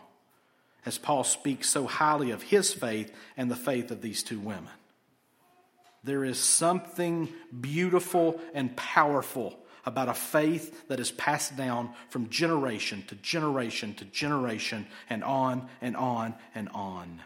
as 0.86 0.96
Paul 0.96 1.24
speaks 1.24 1.68
so 1.68 1.86
highly 1.86 2.30
of 2.30 2.40
his 2.40 2.72
faith 2.72 3.12
and 3.36 3.50
the 3.50 3.54
faith 3.54 3.90
of 3.90 4.00
these 4.00 4.22
two 4.22 4.40
women. 4.40 4.72
There 6.04 6.24
is 6.24 6.38
something 6.38 7.28
beautiful 7.60 8.40
and 8.54 8.74
powerful 8.78 9.58
about 9.86 10.08
a 10.08 10.14
faith 10.14 10.88
that 10.88 10.98
is 10.98 11.12
passed 11.12 11.56
down 11.56 11.90
from 12.08 12.28
generation 12.28 13.04
to 13.06 13.14
generation 13.14 13.94
to 13.94 14.04
generation 14.06 14.84
and 15.08 15.22
on 15.22 15.68
and 15.80 15.96
on 15.96 16.34
and 16.56 16.68
on. 16.70 17.22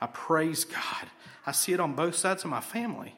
I 0.00 0.06
praise 0.06 0.64
God. 0.64 1.10
I 1.44 1.50
see 1.50 1.72
it 1.72 1.80
on 1.80 1.94
both 1.94 2.14
sides 2.14 2.44
of 2.44 2.50
my 2.50 2.60
family. 2.60 3.14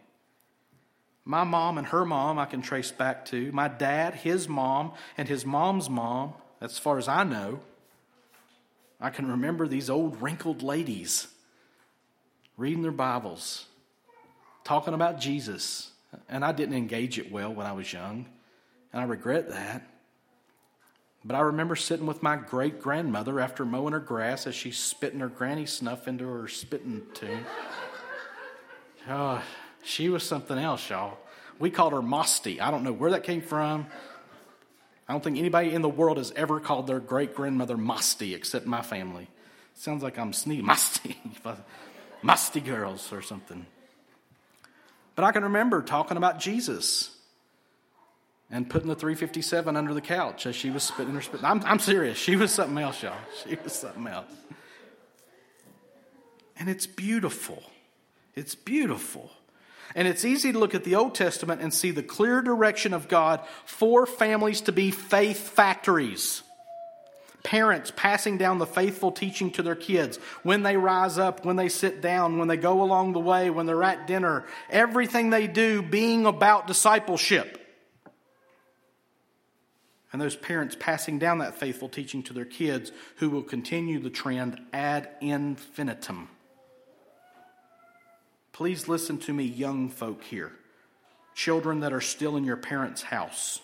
My 1.26 1.44
mom 1.44 1.76
and 1.76 1.86
her 1.88 2.06
mom, 2.06 2.38
I 2.38 2.46
can 2.46 2.62
trace 2.62 2.90
back 2.90 3.26
to. 3.26 3.52
My 3.52 3.68
dad, 3.68 4.14
his 4.14 4.48
mom, 4.48 4.92
and 5.18 5.28
his 5.28 5.44
mom's 5.44 5.90
mom, 5.90 6.32
as 6.62 6.78
far 6.78 6.96
as 6.96 7.06
I 7.06 7.24
know. 7.24 7.60
I 8.98 9.10
can 9.10 9.30
remember 9.30 9.68
these 9.68 9.90
old 9.90 10.22
wrinkled 10.22 10.62
ladies 10.62 11.28
reading 12.56 12.82
their 12.82 12.92
Bibles, 12.92 13.66
talking 14.64 14.94
about 14.94 15.20
Jesus. 15.20 15.90
And 16.30 16.42
I 16.42 16.52
didn't 16.52 16.74
engage 16.74 17.18
it 17.18 17.30
well 17.30 17.52
when 17.52 17.66
I 17.66 17.72
was 17.72 17.92
young 17.92 18.26
and 18.92 19.00
I 19.02 19.04
regret 19.04 19.48
that. 19.50 19.88
But 21.24 21.36
I 21.36 21.40
remember 21.40 21.76
sitting 21.76 22.06
with 22.06 22.22
my 22.22 22.36
great 22.36 22.80
grandmother 22.80 23.40
after 23.40 23.64
mowing 23.64 23.92
her 23.92 24.00
grass 24.00 24.46
as 24.46 24.54
she's 24.54 24.78
spitting 24.78 25.20
her 25.20 25.28
granny 25.28 25.66
snuff 25.66 26.08
into 26.08 26.26
her 26.26 26.48
spitting 26.48 27.02
tune. 27.14 27.44
Oh, 29.10 29.42
she 29.82 30.10
was 30.10 30.22
something 30.22 30.58
else, 30.58 30.90
y'all. 30.90 31.16
We 31.58 31.70
called 31.70 31.94
her 31.94 32.02
Mosty. 32.02 32.60
I 32.60 32.70
don't 32.70 32.82
know 32.82 32.92
where 32.92 33.12
that 33.12 33.22
came 33.22 33.40
from. 33.40 33.86
I 35.08 35.12
don't 35.14 35.24
think 35.24 35.38
anybody 35.38 35.72
in 35.72 35.80
the 35.80 35.88
world 35.88 36.18
has 36.18 36.30
ever 36.36 36.60
called 36.60 36.86
their 36.86 37.00
great 37.00 37.34
grandmother 37.34 37.78
Mosty 37.78 38.34
except 38.34 38.66
my 38.66 38.82
family. 38.82 39.28
Sounds 39.72 40.02
like 40.02 40.18
I'm 40.18 40.34
sneezing. 40.34 40.66
Mosty. 40.66 41.16
Musty 42.20 42.60
girls 42.60 43.12
or 43.12 43.22
something. 43.22 43.64
But 45.14 45.24
I 45.24 45.32
can 45.32 45.44
remember 45.44 45.80
talking 45.80 46.18
about 46.18 46.38
Jesus 46.38 47.16
and 48.50 48.68
putting 48.68 48.88
the 48.88 48.94
357 48.94 49.76
under 49.76 49.92
the 49.92 50.00
couch 50.00 50.46
as 50.46 50.56
she 50.56 50.70
was 50.70 50.82
spitting 50.82 51.14
her 51.14 51.20
spit. 51.20 51.44
I'm, 51.44 51.62
I'm 51.64 51.78
serious. 51.78 52.16
She 52.16 52.36
was 52.36 52.50
something 52.52 52.78
else, 52.78 53.02
y'all. 53.02 53.16
She 53.44 53.58
was 53.62 53.74
something 53.74 54.06
else. 54.06 54.32
And 56.56 56.68
it's 56.68 56.86
beautiful. 56.86 57.62
It's 58.34 58.54
beautiful. 58.54 59.30
And 59.94 60.08
it's 60.08 60.24
easy 60.24 60.52
to 60.52 60.58
look 60.58 60.74
at 60.74 60.84
the 60.84 60.94
Old 60.94 61.14
Testament 61.14 61.60
and 61.60 61.72
see 61.72 61.90
the 61.90 62.02
clear 62.02 62.40
direction 62.40 62.94
of 62.94 63.08
God 63.08 63.40
for 63.64 64.06
families 64.06 64.62
to 64.62 64.72
be 64.72 64.90
faith 64.90 65.48
factories. 65.50 66.42
Parents 67.44 67.92
passing 67.94 68.36
down 68.36 68.58
the 68.58 68.66
faithful 68.66 69.12
teaching 69.12 69.50
to 69.52 69.62
their 69.62 69.76
kids 69.76 70.18
when 70.42 70.62
they 70.62 70.76
rise 70.76 71.18
up, 71.18 71.44
when 71.44 71.56
they 71.56 71.68
sit 71.68 72.00
down, 72.00 72.38
when 72.38 72.48
they 72.48 72.56
go 72.56 72.82
along 72.82 73.12
the 73.12 73.20
way, 73.20 73.48
when 73.48 73.66
they're 73.66 73.84
at 73.84 74.06
dinner, 74.06 74.44
everything 74.68 75.30
they 75.30 75.46
do 75.46 75.80
being 75.80 76.26
about 76.26 76.66
discipleship 76.66 77.67
and 80.12 80.20
those 80.20 80.36
parents 80.36 80.76
passing 80.78 81.18
down 81.18 81.38
that 81.38 81.58
faithful 81.58 81.88
teaching 81.88 82.22
to 82.24 82.32
their 82.32 82.44
kids 82.44 82.92
who 83.16 83.28
will 83.28 83.42
continue 83.42 83.98
the 83.98 84.10
trend 84.10 84.60
ad 84.72 85.08
infinitum. 85.20 86.28
Please 88.52 88.88
listen 88.88 89.18
to 89.18 89.32
me, 89.32 89.44
young 89.44 89.88
folk 89.88 90.24
here, 90.24 90.52
children 91.34 91.80
that 91.80 91.92
are 91.92 92.00
still 92.00 92.36
in 92.36 92.44
your 92.44 92.56
parents' 92.56 93.02
house. 93.02 93.60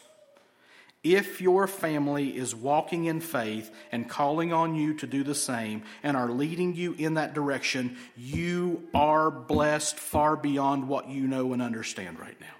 If 1.02 1.40
your 1.42 1.66
family 1.66 2.34
is 2.34 2.54
walking 2.54 3.04
in 3.04 3.20
faith 3.20 3.70
and 3.92 4.08
calling 4.08 4.54
on 4.54 4.74
you 4.74 4.94
to 4.94 5.06
do 5.06 5.22
the 5.22 5.34
same 5.34 5.82
and 6.02 6.16
are 6.16 6.30
leading 6.30 6.74
you 6.74 6.94
in 6.96 7.14
that 7.14 7.34
direction, 7.34 7.98
you 8.16 8.88
are 8.94 9.30
blessed 9.30 9.98
far 9.98 10.36
beyond 10.36 10.88
what 10.88 11.08
you 11.08 11.26
know 11.26 11.52
and 11.52 11.60
understand 11.60 12.18
right 12.18 12.40
now. 12.40 12.54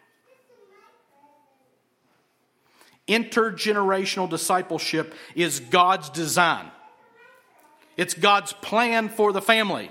Intergenerational 3.08 4.30
discipleship 4.30 5.14
is 5.34 5.60
God's 5.60 6.08
design, 6.10 6.70
it's 7.96 8.14
God's 8.14 8.52
plan 8.52 9.08
for 9.08 9.32
the 9.32 9.42
family. 9.42 9.90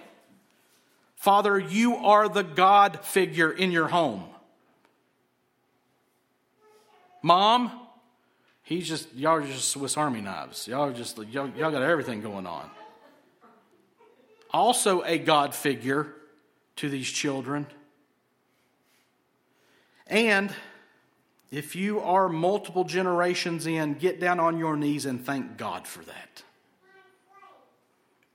Father, 1.15 1.57
you 1.57 1.95
are 1.95 2.27
the 2.27 2.43
God 2.43 2.99
figure 3.05 3.49
in 3.49 3.71
your 3.71 3.87
home. 3.87 4.25
Mom, 7.21 7.71
he's 8.63 8.85
just, 8.85 9.13
y'all 9.15 9.35
are 9.35 9.41
just 9.41 9.69
Swiss 9.69 9.95
Army 9.95 10.19
knives. 10.19 10.67
Y'all 10.67 10.91
just, 10.91 11.17
y'all, 11.17 11.49
y'all 11.57 11.71
got 11.71 11.81
everything 11.81 12.21
going 12.21 12.45
on. 12.45 12.69
Also, 14.51 15.01
a 15.03 15.17
God 15.17 15.55
figure 15.55 16.13
to 16.75 16.89
these 16.89 17.09
children. 17.09 17.65
And 20.07 20.53
if 21.53 21.75
you 21.75 21.99
are 21.99 22.27
multiple 22.27 22.83
generations 22.83 23.67
in, 23.67 23.93
get 23.93 24.19
down 24.19 24.39
on 24.39 24.57
your 24.57 24.75
knees 24.75 25.05
and 25.05 25.23
thank 25.23 25.55
God 25.55 25.85
for 25.85 26.03
that. 26.03 26.43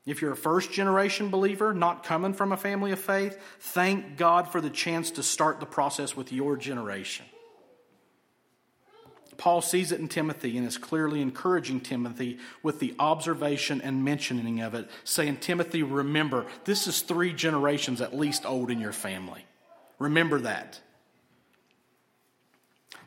If 0.06 0.22
you're 0.22 0.32
a 0.32 0.36
first 0.36 0.70
generation 0.70 1.28
believer, 1.28 1.74
not 1.74 2.04
coming 2.04 2.32
from 2.32 2.52
a 2.52 2.56
family 2.56 2.92
of 2.92 3.00
faith, 3.00 3.36
thank 3.58 4.16
God 4.16 4.52
for 4.52 4.60
the 4.60 4.70
chance 4.70 5.10
to 5.10 5.24
start 5.24 5.58
the 5.58 5.66
process 5.66 6.16
with 6.16 6.32
your 6.32 6.56
generation. 6.56 7.26
Paul 9.36 9.62
sees 9.62 9.90
it 9.90 9.98
in 9.98 10.06
Timothy 10.06 10.56
and 10.56 10.64
is 10.64 10.78
clearly 10.78 11.20
encouraging 11.20 11.80
Timothy 11.80 12.38
with 12.62 12.78
the 12.78 12.94
observation 13.00 13.80
and 13.80 14.04
mentioning 14.04 14.60
of 14.60 14.74
it, 14.74 14.88
saying, 15.02 15.38
Timothy, 15.38 15.82
remember, 15.82 16.46
this 16.66 16.86
is 16.86 17.02
three 17.02 17.32
generations 17.32 18.00
at 18.00 18.16
least 18.16 18.46
old 18.46 18.70
in 18.70 18.80
your 18.80 18.92
family. 18.92 19.44
Remember 19.98 20.38
that. 20.40 20.80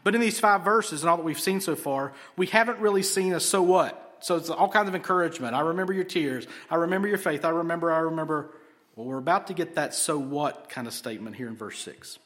But 0.04 0.16
in 0.16 0.22
these 0.22 0.40
five 0.40 0.64
verses 0.64 1.02
and 1.02 1.10
all 1.10 1.18
that 1.18 1.24
we've 1.24 1.40
seen 1.40 1.62
so 1.62 1.76
far, 1.76 2.14
we 2.36 2.48
haven't 2.48 2.80
really 2.80 3.04
seen 3.04 3.34
a 3.34 3.40
so 3.40 3.62
what. 3.62 4.18
So 4.22 4.36
it's 4.36 4.50
all 4.50 4.70
kinds 4.70 4.88
of 4.88 4.96
encouragement. 4.96 5.56
I 5.56 5.62
remember 5.62 5.94
your 5.94 6.04
tears. 6.04 6.48
I 6.70 6.76
remember 6.76 7.08
your 7.08 7.18
faith. 7.18 7.44
I 7.44 7.50
remember, 7.50 7.92
I 7.92 8.00
remember. 8.00 8.52
Well, 8.96 9.08
we're 9.08 9.18
about 9.18 9.48
to 9.48 9.54
get 9.54 9.76
that 9.76 9.94
so 9.94 10.18
what 10.18 10.70
kind 10.70 10.88
of 10.88 10.94
statement 10.94 11.36
here 11.36 11.48
in 11.48 11.56
verse 11.56 11.80
6. 11.80 12.20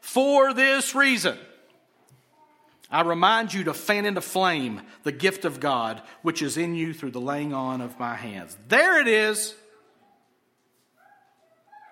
For 0.00 0.52
this 0.52 0.94
reason, 0.94 1.38
I 2.90 3.02
remind 3.02 3.52
you 3.52 3.64
to 3.64 3.74
fan 3.74 4.06
into 4.06 4.20
flame 4.20 4.82
the 5.02 5.12
gift 5.12 5.44
of 5.44 5.60
God 5.60 6.02
which 6.22 6.42
is 6.42 6.56
in 6.56 6.74
you 6.74 6.94
through 6.94 7.10
the 7.10 7.20
laying 7.20 7.52
on 7.52 7.80
of 7.80 7.98
my 7.98 8.14
hands. 8.14 8.56
There 8.68 9.00
it 9.00 9.08
is. 9.08 9.54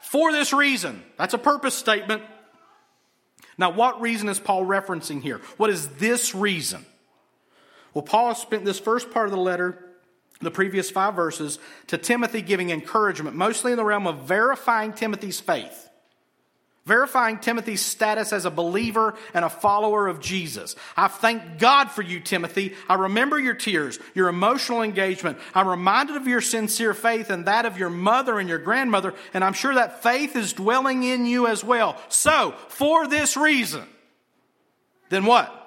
For 0.03 0.31
this 0.31 0.53
reason. 0.53 1.03
That's 1.19 1.35
a 1.35 1.39
purpose 1.39 1.75
statement. 1.75 2.23
Now, 3.57 3.71
what 3.71 4.01
reason 4.01 4.29
is 4.29 4.39
Paul 4.39 4.65
referencing 4.65 5.23
here? 5.23 5.41
What 5.57 5.71
is 5.71 5.89
this 5.89 6.35
reason? 6.35 6.85
Well, 7.93 8.03
Paul 8.03 8.35
spent 8.35 8.65
this 8.65 8.81
first 8.81 9.11
part 9.13 9.27
of 9.27 9.33
the 9.33 9.39
letter, 9.39 9.79
the 10.41 10.51
previous 10.51 10.91
five 10.91 11.15
verses, 11.15 11.59
to 11.87 11.99
Timothy 11.99 12.43
giving 12.43 12.71
encouragement, 12.71 13.37
mostly 13.37 13.73
in 13.73 13.79
the 13.79 13.85
realm 13.85 14.07
of 14.07 14.25
verifying 14.25 14.93
Timothy's 14.93 15.41
faith 15.41 15.89
verifying 16.87 17.39
Timothy's 17.39 17.81
status 17.81 18.33
as 18.33 18.45
a 18.45 18.51
believer 18.51 19.15
and 19.33 19.45
a 19.45 19.51
follower 19.51 20.07
of 20.07 20.21
Jesus. 20.21 20.77
I 20.97 21.09
thank 21.09 21.59
God 21.59 21.91
for 21.91 22.03
you, 22.03 22.21
Timothy. 22.21 22.75
I 22.89 22.95
remember 22.95 23.39
your 23.39 23.55
tears, 23.55 23.99
your 24.15 24.29
emotional 24.29 24.83
engagement. 24.83 25.39
I'm 25.55 25.67
reminded 25.67 26.17
of 26.17 26.27
your 26.27 26.43
sincere 26.43 26.93
faith 26.93 27.31
and 27.31 27.47
that 27.47 27.65
of 27.65 27.79
your 27.79 27.91
mother 27.91 28.39
and 28.39 28.49
your 28.49 28.59
grandmother, 28.59 29.15
and 29.33 29.43
I'm 29.43 29.55
sure 29.55 29.75
that 29.75 30.03
faith 30.03 30.37
is 30.37 30.53
dwelling 30.53 31.05
in 31.05 31.25
you 31.25 31.47
as 31.47 31.65
well. 31.65 31.97
So, 32.09 32.55
for 32.69 33.07
this 33.07 33.37
reason, 33.37 33.85
then 35.09 35.25
what? 35.25 35.61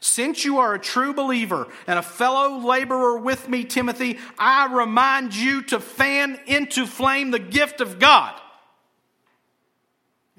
Since 0.00 0.44
you 0.44 0.58
are 0.58 0.74
a 0.74 0.80
true 0.80 1.14
believer 1.14 1.68
and 1.86 1.96
a 1.98 2.02
fellow 2.02 2.58
laborer 2.58 3.18
with 3.18 3.48
me, 3.48 3.64
Timothy, 3.64 4.18
I 4.36 4.72
remind 4.72 5.34
you 5.34 5.62
to 5.64 5.78
fan 5.78 6.40
into 6.46 6.86
flame 6.86 7.30
the 7.30 7.38
gift 7.38 7.80
of 7.80 8.00
God 8.00 8.34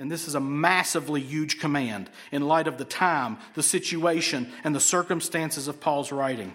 and 0.03 0.11
this 0.11 0.27
is 0.27 0.35
a 0.35 0.41
massively 0.41 1.21
huge 1.21 1.61
command 1.61 2.09
in 2.33 2.45
light 2.45 2.67
of 2.67 2.77
the 2.77 2.83
time, 2.83 3.37
the 3.53 3.63
situation, 3.63 4.51
and 4.65 4.75
the 4.75 4.79
circumstances 4.81 5.69
of 5.69 5.79
Paul's 5.79 6.11
writing. 6.11 6.53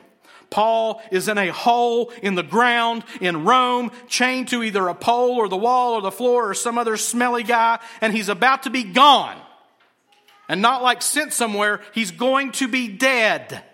Paul 0.50 1.00
is 1.10 1.28
in 1.28 1.38
a 1.38 1.50
hole 1.50 2.12
in 2.22 2.34
the 2.34 2.42
ground 2.42 3.04
in 3.22 3.46
Rome, 3.46 3.90
chained 4.06 4.48
to 4.48 4.62
either 4.62 4.86
a 4.86 4.94
pole 4.94 5.36
or 5.36 5.48
the 5.48 5.56
wall 5.56 5.94
or 5.94 6.02
the 6.02 6.10
floor 6.10 6.50
or 6.50 6.52
some 6.52 6.76
other 6.76 6.98
smelly 6.98 7.42
guy, 7.42 7.78
and 8.02 8.14
he's 8.14 8.28
about 8.28 8.64
to 8.64 8.70
be 8.70 8.84
gone. 8.84 9.40
And 10.46 10.60
not 10.60 10.82
like 10.82 11.00
sent 11.00 11.32
somewhere, 11.32 11.80
he's 11.94 12.10
going 12.10 12.52
to 12.52 12.68
be 12.68 12.88
dead. 12.88 13.64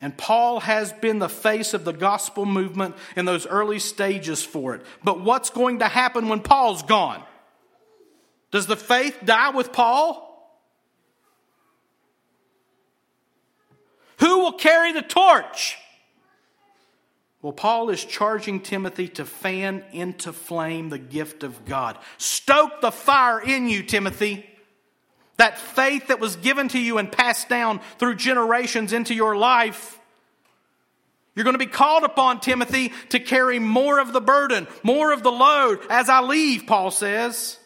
And 0.00 0.18
Paul 0.18 0.58
has 0.58 0.92
been 0.92 1.20
the 1.20 1.28
face 1.28 1.72
of 1.72 1.84
the 1.84 1.92
gospel 1.92 2.46
movement 2.46 2.96
in 3.14 3.26
those 3.26 3.46
early 3.46 3.78
stages 3.78 4.42
for 4.42 4.74
it. 4.74 4.82
But 5.04 5.20
what's 5.20 5.50
going 5.50 5.78
to 5.78 5.86
happen 5.86 6.28
when 6.28 6.40
Paul's 6.40 6.82
gone? 6.82 7.22
Does 8.50 8.66
the 8.66 8.76
faith 8.76 9.18
die 9.24 9.50
with 9.50 9.72
Paul? 9.72 10.22
Who 14.18 14.38
will 14.38 14.52
carry 14.52 14.92
the 14.92 15.02
torch? 15.02 15.76
Well, 17.42 17.52
Paul 17.52 17.90
is 17.90 18.04
charging 18.04 18.60
Timothy 18.60 19.08
to 19.08 19.24
fan 19.24 19.84
into 19.92 20.32
flame 20.32 20.88
the 20.88 20.98
gift 20.98 21.44
of 21.44 21.64
God. 21.64 21.98
Stoke 22.18 22.80
the 22.80 22.90
fire 22.90 23.40
in 23.40 23.68
you, 23.68 23.82
Timothy. 23.82 24.48
That 25.36 25.58
faith 25.58 26.08
that 26.08 26.18
was 26.18 26.36
given 26.36 26.68
to 26.68 26.78
you 26.78 26.98
and 26.98 27.12
passed 27.12 27.48
down 27.48 27.80
through 27.98 28.16
generations 28.16 28.92
into 28.92 29.14
your 29.14 29.36
life. 29.36 30.00
You're 31.34 31.44
going 31.44 31.54
to 31.54 31.58
be 31.58 31.66
called 31.66 32.04
upon, 32.04 32.40
Timothy, 32.40 32.92
to 33.10 33.20
carry 33.20 33.58
more 33.58 34.00
of 34.00 34.14
the 34.14 34.22
burden, 34.22 34.66
more 34.82 35.12
of 35.12 35.22
the 35.22 35.30
load 35.30 35.80
as 35.90 36.08
I 36.08 36.22
leave, 36.22 36.66
Paul 36.66 36.90
says. 36.90 37.58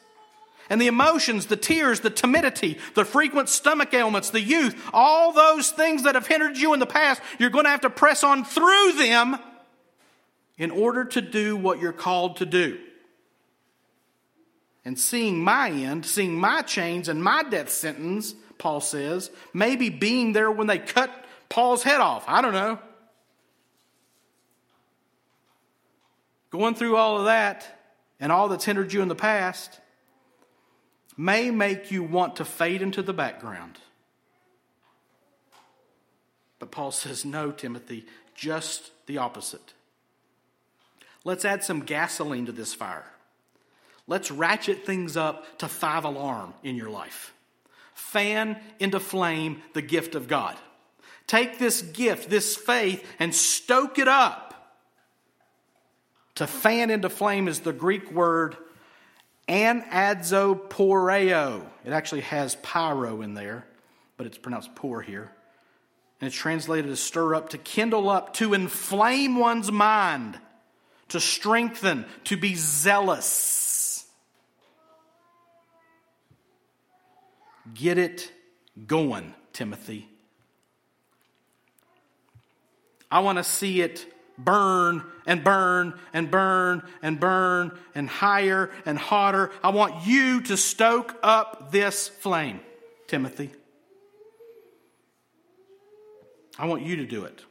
And 0.70 0.80
the 0.80 0.86
emotions, 0.86 1.46
the 1.46 1.56
tears, 1.56 1.98
the 2.00 2.10
timidity, 2.10 2.78
the 2.94 3.04
frequent 3.04 3.48
stomach 3.48 3.92
ailments, 3.92 4.30
the 4.30 4.40
youth, 4.40 4.80
all 4.92 5.32
those 5.32 5.70
things 5.70 6.04
that 6.04 6.14
have 6.14 6.28
hindered 6.28 6.56
you 6.56 6.72
in 6.72 6.78
the 6.78 6.86
past, 6.86 7.20
you're 7.40 7.50
going 7.50 7.64
to 7.64 7.70
have 7.70 7.80
to 7.80 7.90
press 7.90 8.22
on 8.22 8.44
through 8.44 8.92
them 8.92 9.36
in 10.56 10.70
order 10.70 11.04
to 11.06 11.20
do 11.20 11.56
what 11.56 11.80
you're 11.80 11.92
called 11.92 12.36
to 12.36 12.46
do. 12.46 12.78
And 14.84 14.96
seeing 14.96 15.42
my 15.42 15.70
end, 15.70 16.06
seeing 16.06 16.38
my 16.38 16.62
chains 16.62 17.08
and 17.08 17.22
my 17.22 17.42
death 17.42 17.70
sentence, 17.70 18.34
Paul 18.56 18.80
says, 18.80 19.32
maybe 19.52 19.90
being 19.90 20.32
there 20.32 20.52
when 20.52 20.68
they 20.68 20.78
cut 20.78 21.10
Paul's 21.48 21.82
head 21.82 22.00
off. 22.00 22.24
I 22.28 22.42
don't 22.42 22.52
know. 22.52 22.78
Going 26.50 26.76
through 26.76 26.96
all 26.96 27.18
of 27.18 27.24
that 27.24 27.66
and 28.20 28.30
all 28.30 28.48
that's 28.48 28.64
hindered 28.64 28.92
you 28.92 29.02
in 29.02 29.08
the 29.08 29.16
past 29.16 29.79
may 31.20 31.50
make 31.50 31.90
you 31.90 32.02
want 32.02 32.36
to 32.36 32.44
fade 32.46 32.80
into 32.80 33.02
the 33.02 33.12
background. 33.12 33.78
But 36.58 36.70
Paul 36.70 36.90
says, 36.92 37.24
no, 37.26 37.52
Timothy, 37.52 38.06
just 38.34 38.90
the 39.06 39.18
opposite. 39.18 39.74
Let's 41.22 41.44
add 41.44 41.62
some 41.62 41.80
gasoline 41.80 42.46
to 42.46 42.52
this 42.52 42.72
fire. 42.72 43.04
Let's 44.06 44.30
ratchet 44.30 44.86
things 44.86 45.16
up 45.16 45.58
to 45.58 45.68
five 45.68 46.04
alarm 46.04 46.54
in 46.62 46.74
your 46.74 46.88
life. 46.88 47.34
Fan 47.92 48.58
into 48.78 48.98
flame 48.98 49.62
the 49.74 49.82
gift 49.82 50.14
of 50.14 50.26
God. 50.26 50.56
Take 51.26 51.58
this 51.58 51.82
gift, 51.82 52.30
this 52.30 52.56
faith, 52.56 53.06
and 53.18 53.34
stoke 53.34 53.98
it 53.98 54.08
up. 54.08 54.78
To 56.36 56.46
fan 56.46 56.88
into 56.88 57.10
flame 57.10 57.46
is 57.46 57.60
the 57.60 57.74
Greek 57.74 58.10
word 58.10 58.56
anazoporeo. 59.50 60.70
It 61.84 61.92
actually 61.92 62.22
has 62.22 62.54
pyro 62.56 63.20
in 63.22 63.34
there, 63.34 63.66
but 64.16 64.26
it's 64.26 64.38
pronounced 64.38 64.74
pour 64.76 65.02
here. 65.02 65.30
And 66.20 66.28
it's 66.28 66.36
translated 66.36 66.90
as 66.90 67.00
stir 67.00 67.34
up, 67.34 67.50
to 67.50 67.58
kindle 67.58 68.08
up, 68.08 68.34
to 68.34 68.54
inflame 68.54 69.36
one's 69.36 69.72
mind, 69.72 70.38
to 71.08 71.18
strengthen, 71.18 72.06
to 72.24 72.36
be 72.36 72.54
zealous. 72.54 74.06
Get 77.74 77.98
it 77.98 78.30
going, 78.86 79.34
Timothy. 79.52 80.08
I 83.10 83.20
want 83.20 83.38
to 83.38 83.44
see 83.44 83.80
it 83.80 84.06
burn 84.44 85.04
and 85.26 85.44
burn 85.44 85.98
and 86.12 86.30
burn 86.30 86.82
and 87.02 87.20
burn 87.20 87.78
and 87.94 88.08
higher 88.08 88.70
and 88.86 88.98
hotter. 88.98 89.50
I 89.62 89.70
want 89.70 90.06
you 90.06 90.40
to 90.42 90.56
stoke 90.56 91.16
up 91.22 91.70
this 91.70 92.08
flame, 92.08 92.60
Timothy. 93.06 93.50
I 96.58 96.66
want 96.66 96.82
you 96.82 96.96
to 96.96 97.06
do 97.06 97.24
it. 97.24 97.42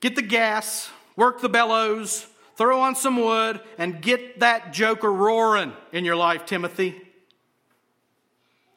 Get 0.00 0.14
the 0.14 0.22
gas, 0.22 0.90
work 1.16 1.40
the 1.40 1.48
bellows, 1.48 2.26
throw 2.56 2.80
on 2.80 2.94
some 2.94 3.16
wood, 3.16 3.60
and 3.78 4.00
get 4.00 4.40
that 4.40 4.72
joker 4.72 5.12
roaring 5.12 5.72
in 5.92 6.04
your 6.04 6.16
life, 6.16 6.46
Timothy. 6.46 7.05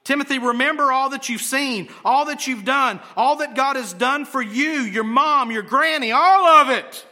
Timothy, 0.09 0.39
remember 0.39 0.91
all 0.91 1.11
that 1.11 1.29
you've 1.29 1.39
seen, 1.39 1.87
all 2.03 2.25
that 2.25 2.47
you've 2.47 2.65
done, 2.65 2.99
all 3.15 3.35
that 3.35 3.53
God 3.53 3.75
has 3.75 3.93
done 3.93 4.25
for 4.25 4.41
you, 4.41 4.81
your 4.81 5.03
mom, 5.03 5.51
your 5.51 5.61
granny, 5.61 6.11
all 6.11 6.47
of 6.47 6.71
it. 6.71 7.05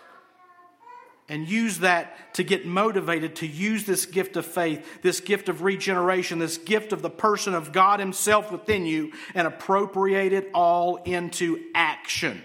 And 1.29 1.47
use 1.47 1.77
that 1.81 2.33
to 2.33 2.43
get 2.43 2.65
motivated 2.65 3.35
to 3.35 3.45
use 3.45 3.83
this 3.83 4.07
gift 4.07 4.35
of 4.35 4.47
faith, 4.47 4.83
this 5.03 5.19
gift 5.19 5.47
of 5.47 5.61
regeneration, 5.61 6.39
this 6.39 6.57
gift 6.57 6.91
of 6.91 7.03
the 7.03 7.09
person 7.11 7.53
of 7.53 7.71
God 7.71 7.99
Himself 7.99 8.51
within 8.51 8.87
you, 8.87 9.11
and 9.35 9.45
appropriate 9.45 10.33
it 10.33 10.49
all 10.55 10.95
into 10.95 11.65
action. 11.75 12.41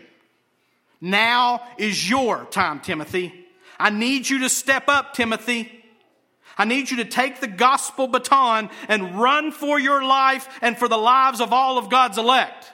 Now 1.00 1.66
is 1.78 2.10
your 2.10 2.44
time, 2.44 2.80
Timothy. 2.80 3.32
I 3.78 3.88
need 3.88 4.28
you 4.28 4.40
to 4.40 4.50
step 4.50 4.90
up, 4.90 5.14
Timothy. 5.14 5.81
I 6.58 6.64
need 6.64 6.90
you 6.90 6.98
to 6.98 7.04
take 7.04 7.40
the 7.40 7.46
gospel 7.46 8.06
baton 8.06 8.70
and 8.88 9.18
run 9.20 9.52
for 9.52 9.78
your 9.78 10.04
life 10.04 10.48
and 10.60 10.76
for 10.76 10.88
the 10.88 10.98
lives 10.98 11.40
of 11.40 11.52
all 11.52 11.78
of 11.78 11.90
God's 11.90 12.18
elect. 12.18 12.72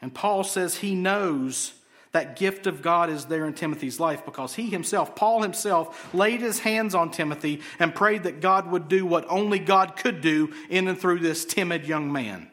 And 0.00 0.14
Paul 0.14 0.44
says 0.44 0.76
he 0.76 0.94
knows 0.94 1.74
that 2.12 2.36
gift 2.36 2.66
of 2.66 2.80
God 2.80 3.10
is 3.10 3.26
there 3.26 3.46
in 3.46 3.52
Timothy's 3.52 4.00
life 4.00 4.24
because 4.24 4.54
he 4.54 4.70
himself, 4.70 5.14
Paul 5.14 5.42
himself, 5.42 6.14
laid 6.14 6.40
his 6.40 6.60
hands 6.60 6.94
on 6.94 7.10
Timothy 7.10 7.60
and 7.78 7.94
prayed 7.94 8.22
that 8.22 8.40
God 8.40 8.70
would 8.70 8.88
do 8.88 9.04
what 9.04 9.26
only 9.28 9.58
God 9.58 9.96
could 9.96 10.20
do 10.20 10.54
in 10.70 10.88
and 10.88 10.98
through 10.98 11.18
this 11.18 11.44
timid 11.44 11.86
young 11.86 12.10
man. 12.10 12.50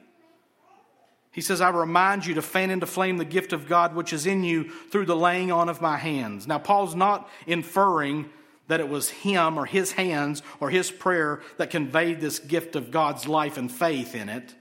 He 1.32 1.41
says, 1.41 1.61
I 1.61 1.70
remind 1.70 2.26
you 2.26 2.36
to 2.36 2.41
fan 2.41 2.70
into 2.70 2.86
flame 2.86 3.18
the 3.18 3.26
gift 3.26 3.53
of 3.53 3.68
God 3.68 3.93
which 3.93 4.13
is 4.13 4.26
in 4.26 4.43
you 4.43 4.70
through 4.89 5.05
the 5.05 5.18
laying 5.18 5.51
on 5.51 5.68
of 5.68 5.82
my 5.82 5.97
hands. 5.97 6.47
Now, 6.47 6.59
Paul's 6.59 6.95
not 6.95 7.30
inferring 7.45 8.30
that 8.68 8.80
it 8.80 8.89
was 8.89 9.09
him 9.09 9.57
or 9.57 9.66
his 9.66 9.91
hands 9.93 10.41
or 10.59 10.70
his 10.70 10.91
prayer 10.91 11.41
that 11.57 11.70
conveyed 11.70 12.20
this 12.20 12.39
gift 12.39 12.76
of 12.76 12.91
God's 12.91 13.28
life 13.28 13.57
and 13.57 13.72
faith 13.72 14.16
in 14.16 14.30
it, 14.30 14.55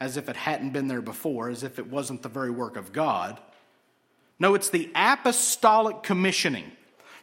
as 0.00 0.16
if 0.16 0.28
it 0.28 0.36
hadn't 0.36 0.72
been 0.72 0.88
there 0.88 1.02
before, 1.02 1.48
as 1.48 1.62
if 1.62 1.78
it 1.78 1.86
wasn't 1.86 2.22
the 2.22 2.28
very 2.28 2.50
work 2.50 2.76
of 2.76 2.92
God. 2.92 3.40
No, 4.38 4.54
it's 4.54 4.70
the 4.70 4.90
apostolic 4.94 6.02
commissioning, 6.02 6.70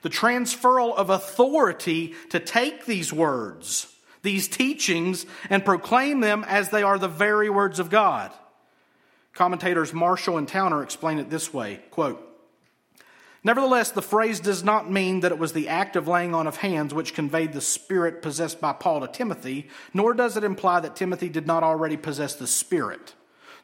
the 0.01 0.09
transferal 0.09 0.95
of 0.95 1.09
authority 1.09 2.15
to 2.29 2.39
take 2.39 2.85
these 2.85 3.13
words, 3.13 3.93
these 4.23 4.47
teachings, 4.47 5.25
and 5.49 5.65
proclaim 5.65 6.21
them 6.21 6.43
as 6.47 6.69
they 6.69 6.83
are 6.83 6.97
the 6.97 7.07
very 7.07 7.49
words 7.49 7.79
of 7.79 7.89
God. 7.89 8.31
Commentators 9.33 9.93
Marshall 9.93 10.37
and 10.37 10.47
Towner 10.47 10.83
explain 10.83 11.19
it 11.19 11.29
this 11.29 11.53
way 11.53 11.81
quote, 11.91 12.32
Nevertheless, 13.45 13.91
the 13.91 14.01
phrase 14.01 14.39
does 14.39 14.63
not 14.63 14.89
mean 14.89 15.19
that 15.19 15.33
it 15.33 15.37
was 15.37 15.51
the 15.51 15.67
act 15.67 15.97
of 15.97 16.07
laying 16.07 16.33
on 16.33 16.47
of 16.47 16.57
hands 16.57 16.93
which 16.93 17.13
conveyed 17.13 17.51
the 17.51 17.59
spirit 17.59 18.21
possessed 18.21 18.61
by 18.61 18.71
Paul 18.71 19.01
to 19.01 19.07
Timothy, 19.07 19.67
nor 19.93 20.13
does 20.13 20.37
it 20.37 20.45
imply 20.45 20.79
that 20.79 20.95
Timothy 20.95 21.27
did 21.27 21.45
not 21.45 21.61
already 21.61 21.97
possess 21.97 22.35
the 22.35 22.47
spirit. 22.47 23.13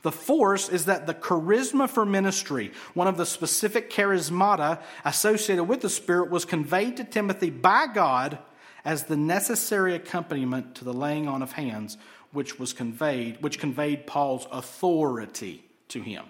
The 0.02 0.12
force 0.12 0.70
is 0.70 0.86
that 0.86 1.08
the 1.08 1.14
charisma 1.14 1.90
for 1.90 2.06
ministry, 2.06 2.72
one 2.94 3.08
of 3.08 3.18
the 3.18 3.26
specific 3.26 3.90
charismata 3.90 4.82
associated 5.04 5.66
with 5.66 5.82
the 5.82 5.90
Spirit, 5.90 6.30
was 6.30 6.46
conveyed 6.46 6.98
to 6.98 7.04
Timothy 7.04 7.50
by 7.50 7.88
God 7.88 8.38
as 8.86 9.04
the 9.04 9.18
necessary 9.18 9.96
accompaniment 9.96 10.76
to 10.76 10.86
the 10.86 10.94
laying 10.94 11.28
on 11.28 11.42
of 11.42 11.52
hands, 11.52 11.98
which 12.32 12.58
was 12.58 12.72
conveyed, 12.72 13.42
which 13.42 13.60
conveyed 13.60 14.08
Paul's 14.08 14.48
authority 14.52 15.66
to 15.90 16.02
him. 16.02 16.24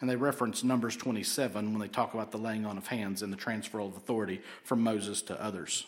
And 0.00 0.08
they 0.08 0.16
reference 0.16 0.62
Numbers 0.62 0.96
27 0.96 1.72
when 1.72 1.80
they 1.80 1.88
talk 1.88 2.14
about 2.14 2.30
the 2.30 2.38
laying 2.38 2.64
on 2.64 2.78
of 2.78 2.86
hands 2.86 3.22
and 3.22 3.32
the 3.32 3.36
transfer 3.36 3.80
of 3.80 3.96
authority 3.96 4.40
from 4.62 4.82
Moses 4.82 5.22
to 5.22 5.42
others. 5.42 5.86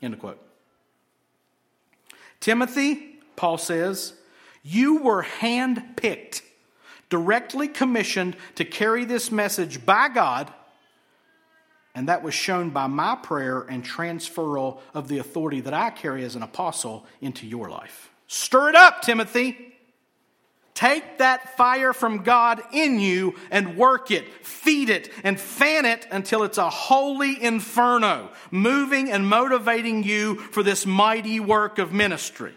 End 0.00 0.14
of 0.14 0.20
quote. 0.20 0.40
Timothy, 2.40 3.18
Paul 3.36 3.58
says, 3.58 4.14
you 4.62 5.02
were 5.02 5.22
handpicked, 5.22 6.42
directly 7.10 7.68
commissioned 7.68 8.36
to 8.54 8.64
carry 8.64 9.04
this 9.04 9.30
message 9.30 9.84
by 9.84 10.08
God, 10.08 10.52
and 11.94 12.08
that 12.08 12.22
was 12.22 12.34
shown 12.34 12.70
by 12.70 12.86
my 12.86 13.16
prayer 13.16 13.60
and 13.62 13.84
transferal 13.84 14.80
of 14.94 15.08
the 15.08 15.18
authority 15.18 15.60
that 15.60 15.74
I 15.74 15.90
carry 15.90 16.24
as 16.24 16.36
an 16.36 16.42
apostle 16.42 17.04
into 17.20 17.46
your 17.46 17.68
life. 17.68 18.10
Stir 18.26 18.70
it 18.70 18.76
up, 18.76 19.02
Timothy. 19.02 19.74
Take 20.80 21.18
that 21.18 21.58
fire 21.58 21.92
from 21.92 22.22
God 22.22 22.62
in 22.72 22.98
you 22.98 23.34
and 23.50 23.76
work 23.76 24.10
it, 24.10 24.26
feed 24.46 24.88
it, 24.88 25.12
and 25.22 25.38
fan 25.38 25.84
it 25.84 26.08
until 26.10 26.42
it's 26.42 26.56
a 26.56 26.70
holy 26.70 27.36
inferno, 27.42 28.30
moving 28.50 29.10
and 29.10 29.28
motivating 29.28 30.04
you 30.04 30.36
for 30.36 30.62
this 30.62 30.86
mighty 30.86 31.38
work 31.38 31.78
of 31.78 31.92
ministry. 31.92 32.54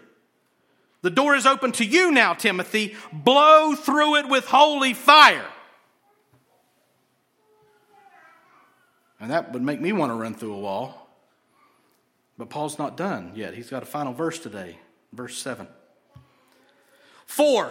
The 1.02 1.10
door 1.10 1.34
is 1.34 1.44
open 1.44 1.72
to 1.72 1.84
you 1.84 2.12
now, 2.12 2.32
Timothy. 2.32 2.96
Blow 3.12 3.74
through 3.74 4.16
it 4.16 4.28
with 4.30 4.46
holy 4.46 4.94
fire. 4.94 5.44
And 9.20 9.30
that 9.30 9.52
would 9.52 9.60
make 9.60 9.82
me 9.82 9.92
want 9.92 10.10
to 10.10 10.14
run 10.14 10.32
through 10.32 10.54
a 10.54 10.60
wall. 10.60 11.10
But 12.38 12.48
Paul's 12.48 12.78
not 12.78 12.96
done 12.96 13.32
yet. 13.34 13.52
He's 13.52 13.68
got 13.68 13.82
a 13.82 13.86
final 13.86 14.14
verse 14.14 14.38
today, 14.38 14.78
verse 15.12 15.36
7. 15.36 15.68
For, 17.26 17.70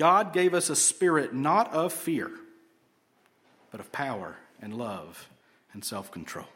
God 0.00 0.32
gave 0.32 0.54
us 0.54 0.70
a 0.70 0.76
spirit 0.76 1.34
not 1.34 1.74
of 1.74 1.92
fear, 1.92 2.30
but 3.70 3.80
of 3.80 3.92
power 3.92 4.34
and 4.62 4.72
love 4.72 5.28
and 5.74 5.84
self 5.84 6.10
control. 6.10 6.46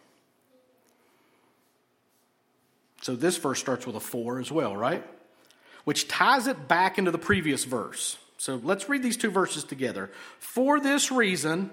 So 3.03 3.15
this 3.15 3.37
verse 3.37 3.61
starts 3.61 3.87
with 3.87 3.97
a 3.97 4.01
for 4.01 4.41
as 4.41 4.51
well, 4.51 4.75
right? 4.75 5.05
Which 5.85 6.09
ties 6.09 6.47
it 6.47 6.69
back 6.69 6.97
into 6.97 7.11
the 7.11 7.19
previous 7.19 7.65
verse. 7.65 8.17
So 8.39 8.59
let's 8.65 8.89
read 8.89 9.03
these 9.03 9.19
two 9.19 9.31
verses 9.31 9.63
together. 9.63 10.11
For 10.39 10.81
this 10.81 11.13
reason, 11.13 11.69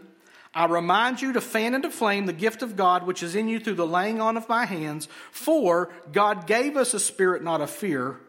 I 0.54 0.66
remind 0.66 1.22
you 1.22 1.32
to 1.32 1.40
fan 1.40 1.74
into 1.74 1.90
flame 1.90 2.26
the 2.26 2.34
gift 2.34 2.64
of 2.64 2.76
God 2.76 3.08
which 3.08 3.24
is 3.24 3.34
in 3.34 3.48
you 3.48 3.62
through 3.62 3.76
the 3.76 3.88
laying 3.88 4.20
on 4.20 4.36
of 4.36 4.50
my 4.50 4.66
hands. 4.66 5.08
For 5.32 5.90
God 6.12 6.48
gave 6.48 6.76
us 6.76 6.94
a 6.94 7.00
spirit 7.00 7.46
not 7.46 7.62
of 7.62 7.70
fear, 7.70 8.20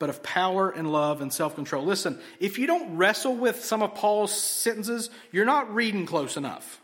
but 0.00 0.08
of 0.10 0.22
power 0.24 0.70
and 0.70 0.90
love 0.90 1.20
and 1.20 1.32
self 1.32 1.54
control. 1.54 1.84
Listen, 1.84 2.18
if 2.40 2.58
you 2.58 2.66
don't 2.66 2.96
wrestle 2.96 3.36
with 3.36 3.62
some 3.64 3.82
of 3.82 3.94
Paul's 3.94 4.32
sentences, 4.32 5.10
you're 5.30 5.44
not 5.44 5.72
reading 5.72 6.06
close 6.06 6.36
enough. 6.36 6.80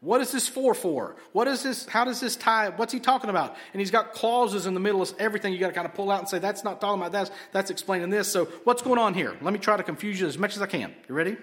What 0.00 0.20
is 0.20 0.30
this 0.30 0.46
for 0.46 0.74
for? 0.74 1.16
What 1.32 1.48
is 1.48 1.62
this? 1.62 1.86
How 1.86 2.04
does 2.04 2.20
this 2.20 2.36
tie? 2.36 2.70
What's 2.70 2.92
he 2.92 3.00
talking 3.00 3.30
about? 3.30 3.56
And 3.72 3.80
he's 3.80 3.90
got 3.90 4.12
clauses 4.12 4.66
in 4.66 4.74
the 4.74 4.80
middle 4.80 5.00
of 5.00 5.12
everything 5.18 5.52
you 5.52 5.58
got 5.58 5.68
to 5.68 5.72
kind 5.72 5.86
of 5.86 5.94
pull 5.94 6.10
out 6.10 6.18
and 6.18 6.28
say, 6.28 6.38
that's 6.38 6.62
not 6.62 6.80
talking 6.80 7.00
about 7.00 7.12
that. 7.12 7.30
That's 7.52 7.70
explaining 7.70 8.10
this. 8.10 8.28
So 8.28 8.46
what's 8.64 8.82
going 8.82 8.98
on 8.98 9.14
here? 9.14 9.36
Let 9.40 9.52
me 9.52 9.58
try 9.58 9.76
to 9.76 9.82
confuse 9.82 10.20
you 10.20 10.26
as 10.26 10.36
much 10.38 10.56
as 10.56 10.62
I 10.62 10.66
can. 10.66 10.94
You 11.08 11.14
ready? 11.14 11.36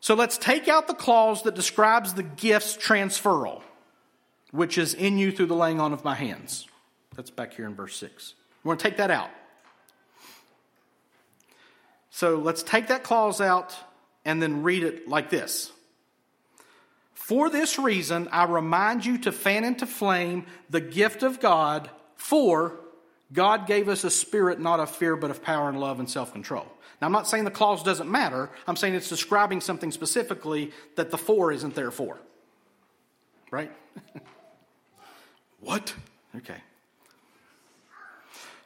So 0.00 0.14
let's 0.14 0.36
take 0.38 0.68
out 0.68 0.86
the 0.86 0.94
clause 0.94 1.42
that 1.42 1.54
describes 1.54 2.14
the 2.14 2.22
gift's 2.22 2.76
transferal, 2.76 3.62
which 4.52 4.78
is 4.78 4.94
in 4.94 5.18
you 5.18 5.32
through 5.32 5.46
the 5.46 5.54
laying 5.54 5.80
on 5.80 5.92
of 5.92 6.04
my 6.04 6.14
hands. 6.14 6.66
That's 7.14 7.30
back 7.30 7.54
here 7.54 7.66
in 7.66 7.74
verse 7.74 7.96
6. 7.96 8.34
We're 8.66 8.74
going 8.74 8.78
to 8.78 8.84
take 8.84 8.96
that 8.96 9.12
out. 9.12 9.30
So 12.10 12.38
let's 12.38 12.64
take 12.64 12.88
that 12.88 13.04
clause 13.04 13.40
out 13.40 13.76
and 14.24 14.42
then 14.42 14.64
read 14.64 14.82
it 14.82 15.06
like 15.06 15.30
this. 15.30 15.70
For 17.14 17.48
this 17.48 17.78
reason, 17.78 18.28
I 18.32 18.44
remind 18.44 19.06
you 19.06 19.18
to 19.18 19.30
fan 19.30 19.62
into 19.62 19.86
flame 19.86 20.46
the 20.68 20.80
gift 20.80 21.22
of 21.22 21.38
God, 21.38 21.88
for 22.16 22.74
God 23.32 23.68
gave 23.68 23.88
us 23.88 24.02
a 24.02 24.10
spirit 24.10 24.58
not 24.58 24.80
of 24.80 24.90
fear, 24.90 25.14
but 25.14 25.30
of 25.30 25.44
power 25.44 25.68
and 25.68 25.78
love 25.78 26.00
and 26.00 26.10
self 26.10 26.32
control. 26.32 26.66
Now, 27.00 27.06
I'm 27.06 27.12
not 27.12 27.28
saying 27.28 27.44
the 27.44 27.52
clause 27.52 27.84
doesn't 27.84 28.10
matter. 28.10 28.50
I'm 28.66 28.74
saying 28.74 28.94
it's 28.94 29.08
describing 29.08 29.60
something 29.60 29.92
specifically 29.92 30.72
that 30.96 31.12
the 31.12 31.18
for 31.18 31.52
isn't 31.52 31.76
there 31.76 31.92
for. 31.92 32.18
Right? 33.52 33.70
what? 35.60 35.94
Okay. 36.34 36.56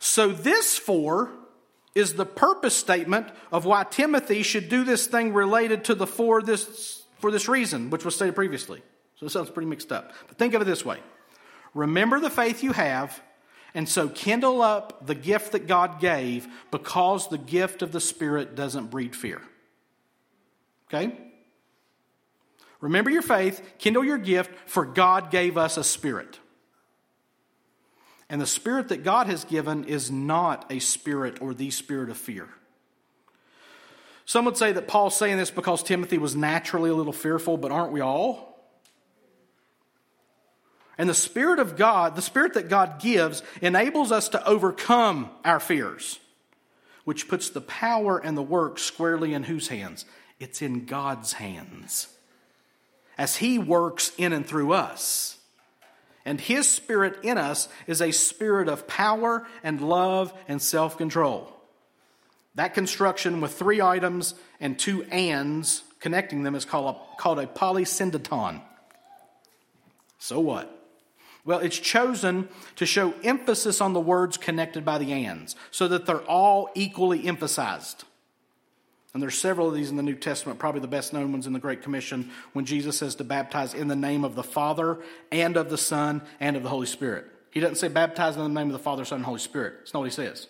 So, 0.00 0.32
this 0.32 0.76
for 0.76 1.30
is 1.94 2.14
the 2.14 2.26
purpose 2.26 2.76
statement 2.76 3.28
of 3.52 3.64
why 3.64 3.84
Timothy 3.84 4.42
should 4.42 4.68
do 4.68 4.82
this 4.82 5.06
thing 5.06 5.32
related 5.32 5.84
to 5.84 5.94
the 5.94 6.06
for 6.06 6.42
this 6.42 7.04
for 7.18 7.30
this 7.30 7.48
reason, 7.48 7.90
which 7.90 8.04
was 8.04 8.16
stated 8.16 8.34
previously. 8.34 8.82
So 9.16 9.26
it 9.26 9.30
sounds 9.30 9.50
pretty 9.50 9.68
mixed 9.68 9.92
up. 9.92 10.12
But 10.26 10.38
think 10.38 10.54
of 10.54 10.62
it 10.62 10.64
this 10.64 10.84
way 10.84 10.98
Remember 11.74 12.18
the 12.18 12.30
faith 12.30 12.62
you 12.62 12.72
have, 12.72 13.20
and 13.74 13.88
so 13.88 14.08
kindle 14.08 14.62
up 14.62 15.06
the 15.06 15.14
gift 15.14 15.52
that 15.52 15.66
God 15.66 16.00
gave 16.00 16.48
because 16.70 17.28
the 17.28 17.38
gift 17.38 17.82
of 17.82 17.92
the 17.92 18.00
Spirit 18.00 18.56
doesn't 18.56 18.86
breed 18.86 19.14
fear. 19.14 19.40
Okay? 20.88 21.16
Remember 22.80 23.10
your 23.10 23.22
faith, 23.22 23.62
kindle 23.78 24.02
your 24.02 24.18
gift, 24.18 24.50
for 24.66 24.86
God 24.86 25.30
gave 25.30 25.58
us 25.58 25.76
a 25.76 25.84
spirit. 25.84 26.39
And 28.30 28.40
the 28.40 28.46
spirit 28.46 28.88
that 28.88 29.02
God 29.02 29.26
has 29.26 29.44
given 29.44 29.84
is 29.84 30.10
not 30.10 30.64
a 30.70 30.78
spirit 30.78 31.42
or 31.42 31.52
the 31.52 31.70
spirit 31.70 32.08
of 32.08 32.16
fear. 32.16 32.48
Some 34.24 34.44
would 34.44 34.56
say 34.56 34.70
that 34.70 34.86
Paul's 34.86 35.16
saying 35.16 35.36
this 35.36 35.50
because 35.50 35.82
Timothy 35.82 36.16
was 36.16 36.36
naturally 36.36 36.90
a 36.90 36.94
little 36.94 37.12
fearful, 37.12 37.56
but 37.56 37.72
aren't 37.72 37.90
we 37.90 38.00
all? 38.00 38.46
And 40.96 41.08
the 41.08 41.14
Spirit 41.14 41.58
of 41.58 41.76
God, 41.76 42.14
the 42.14 42.22
Spirit 42.22 42.54
that 42.54 42.68
God 42.68 43.00
gives, 43.00 43.42
enables 43.60 44.12
us 44.12 44.28
to 44.28 44.46
overcome 44.46 45.30
our 45.44 45.58
fears, 45.58 46.20
which 47.04 47.26
puts 47.26 47.50
the 47.50 47.62
power 47.62 48.18
and 48.18 48.36
the 48.36 48.42
work 48.42 48.78
squarely 48.78 49.34
in 49.34 49.42
whose 49.42 49.68
hands? 49.68 50.04
It's 50.38 50.62
in 50.62 50.84
God's 50.84 51.32
hands. 51.32 52.06
As 53.18 53.36
He 53.36 53.58
works 53.58 54.12
in 54.16 54.32
and 54.32 54.46
through 54.46 54.72
us. 54.72 55.39
And 56.24 56.40
His 56.40 56.68
Spirit 56.68 57.18
in 57.22 57.38
us 57.38 57.68
is 57.86 58.02
a 58.02 58.12
spirit 58.12 58.68
of 58.68 58.86
power 58.86 59.46
and 59.62 59.80
love 59.80 60.32
and 60.48 60.60
self 60.60 60.98
control. 60.98 61.52
That 62.56 62.74
construction 62.74 63.40
with 63.40 63.52
three 63.54 63.80
items 63.80 64.34
and 64.60 64.78
two 64.78 65.04
ands 65.04 65.82
connecting 66.00 66.42
them 66.42 66.54
is 66.54 66.64
called 66.64 66.96
a, 66.96 67.16
called 67.20 67.38
a 67.38 67.46
polysyndeton. 67.46 68.60
So 70.18 70.40
what? 70.40 70.76
Well, 71.44 71.60
it's 71.60 71.78
chosen 71.78 72.48
to 72.76 72.84
show 72.84 73.14
emphasis 73.24 73.80
on 73.80 73.92
the 73.92 74.00
words 74.00 74.36
connected 74.36 74.84
by 74.84 74.98
the 74.98 75.12
ands 75.12 75.56
so 75.70 75.88
that 75.88 76.06
they're 76.06 76.20
all 76.22 76.70
equally 76.74 77.26
emphasized. 77.26 78.04
And 79.12 79.22
there's 79.22 79.38
several 79.38 79.68
of 79.68 79.74
these 79.74 79.90
in 79.90 79.96
the 79.96 80.02
New 80.02 80.14
Testament, 80.14 80.60
probably 80.60 80.80
the 80.80 80.88
best 80.88 81.12
known 81.12 81.32
ones 81.32 81.46
in 81.46 81.52
the 81.52 81.58
Great 81.58 81.82
Commission, 81.82 82.30
when 82.52 82.64
Jesus 82.64 82.98
says 82.98 83.16
to 83.16 83.24
baptize 83.24 83.74
in 83.74 83.88
the 83.88 83.96
name 83.96 84.24
of 84.24 84.36
the 84.36 84.44
Father 84.44 85.00
and 85.32 85.56
of 85.56 85.68
the 85.68 85.78
Son 85.78 86.22
and 86.38 86.56
of 86.56 86.62
the 86.62 86.68
Holy 86.68 86.86
Spirit. 86.86 87.26
He 87.50 87.58
doesn't 87.58 87.76
say 87.76 87.88
baptize 87.88 88.36
in 88.36 88.42
the 88.42 88.48
name 88.48 88.68
of 88.68 88.72
the 88.72 88.78
Father, 88.78 89.04
Son, 89.04 89.16
and 89.16 89.24
Holy 89.24 89.40
Spirit. 89.40 89.74
It's 89.82 89.92
not 89.92 90.00
what 90.00 90.10
he 90.10 90.14
says. 90.14 90.46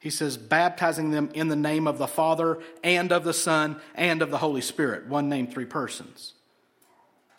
He 0.00 0.10
says, 0.10 0.36
baptizing 0.36 1.10
them 1.10 1.30
in 1.34 1.48
the 1.48 1.56
name 1.56 1.88
of 1.88 1.98
the 1.98 2.06
Father 2.06 2.60
and 2.84 3.10
of 3.10 3.24
the 3.24 3.32
Son 3.32 3.80
and 3.94 4.22
of 4.22 4.30
the 4.30 4.38
Holy 4.38 4.60
Spirit. 4.60 5.06
One 5.06 5.28
name, 5.28 5.48
three 5.48 5.64
persons. 5.64 6.34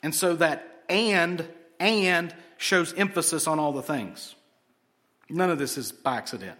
And 0.03 0.13
so 0.13 0.36
that 0.36 0.83
and, 0.89 1.47
and 1.79 2.36
shows 2.57 2.93
emphasis 2.95 3.47
on 3.47 3.59
all 3.59 3.71
the 3.71 3.81
things. 3.81 4.36
None 5.29 5.49
of 5.49 5.59
this 5.59 5.77
is 5.77 5.91
by 5.91 6.17
accident. 6.17 6.57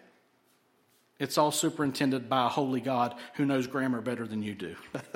It's 1.18 1.38
all 1.38 1.52
superintended 1.52 2.30
by 2.30 2.46
a 2.46 2.50
holy 2.50 2.82
God 2.82 3.16
who 3.36 3.46
knows 3.46 3.68
grammar 3.68 4.02
better 4.02 4.28
than 4.28 4.44
you 4.44 4.54
do. 4.54 4.76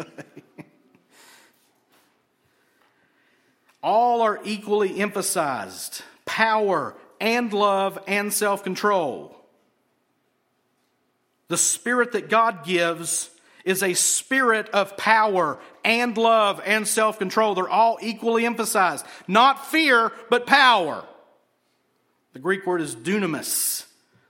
all 3.84 4.22
are 4.22 4.39
equally 4.43 5.00
emphasized 5.00 6.02
power 6.26 6.95
and 7.20 7.52
love 7.52 8.00
and 8.08 8.32
self 8.32 8.64
control. 8.64 9.36
The 11.50 11.58
spirit 11.58 12.14
that 12.14 12.30
God 12.30 12.64
gives 12.64 13.30
is 13.66 13.84
a 13.84 13.93
spirit 13.93 14.70
of 14.70 14.95
power 14.95 15.60
and 15.84 16.18
love 16.18 16.62
and 16.66 16.88
self 16.88 17.20
control. 17.20 17.56
They're 17.56 17.68
all 17.68 17.97
equally 18.02 18.45
emphasized. 18.45 19.06
Not 19.28 19.68
fear, 19.68 20.12
but 20.30 20.47
power. 20.47 21.04
The 22.34 22.39
Greek 22.39 22.66
word 22.66 22.82
is 22.82 22.95
dunamis 22.95 23.86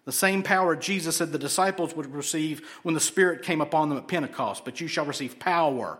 the 0.10 0.14
same 0.14 0.42
power 0.42 0.76
Jesus 0.76 1.18
said 1.18 1.32
the 1.32 1.38
disciples 1.38 1.96
would 1.96 2.12
receive 2.16 2.68
when 2.82 2.96
the 2.96 3.00
Spirit 3.00 3.44
came 3.44 3.62
upon 3.62 3.90
them 3.90 4.00
at 4.00 4.08
Pentecost. 4.08 4.66
But 4.66 4.82
you 4.82 4.88
shall 4.88 5.06
receive 5.06 5.38
power. 5.38 6.00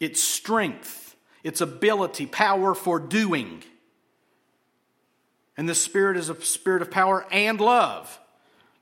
It's 0.00 0.22
strength, 0.22 1.16
it's 1.42 1.60
ability, 1.60 2.26
power 2.26 2.76
for 2.76 3.00
doing. 3.00 3.64
And 5.56 5.68
this 5.68 5.82
Spirit 5.82 6.16
is 6.16 6.28
a 6.28 6.40
spirit 6.40 6.82
of 6.82 6.92
power 6.92 7.26
and 7.32 7.60
love. 7.60 8.16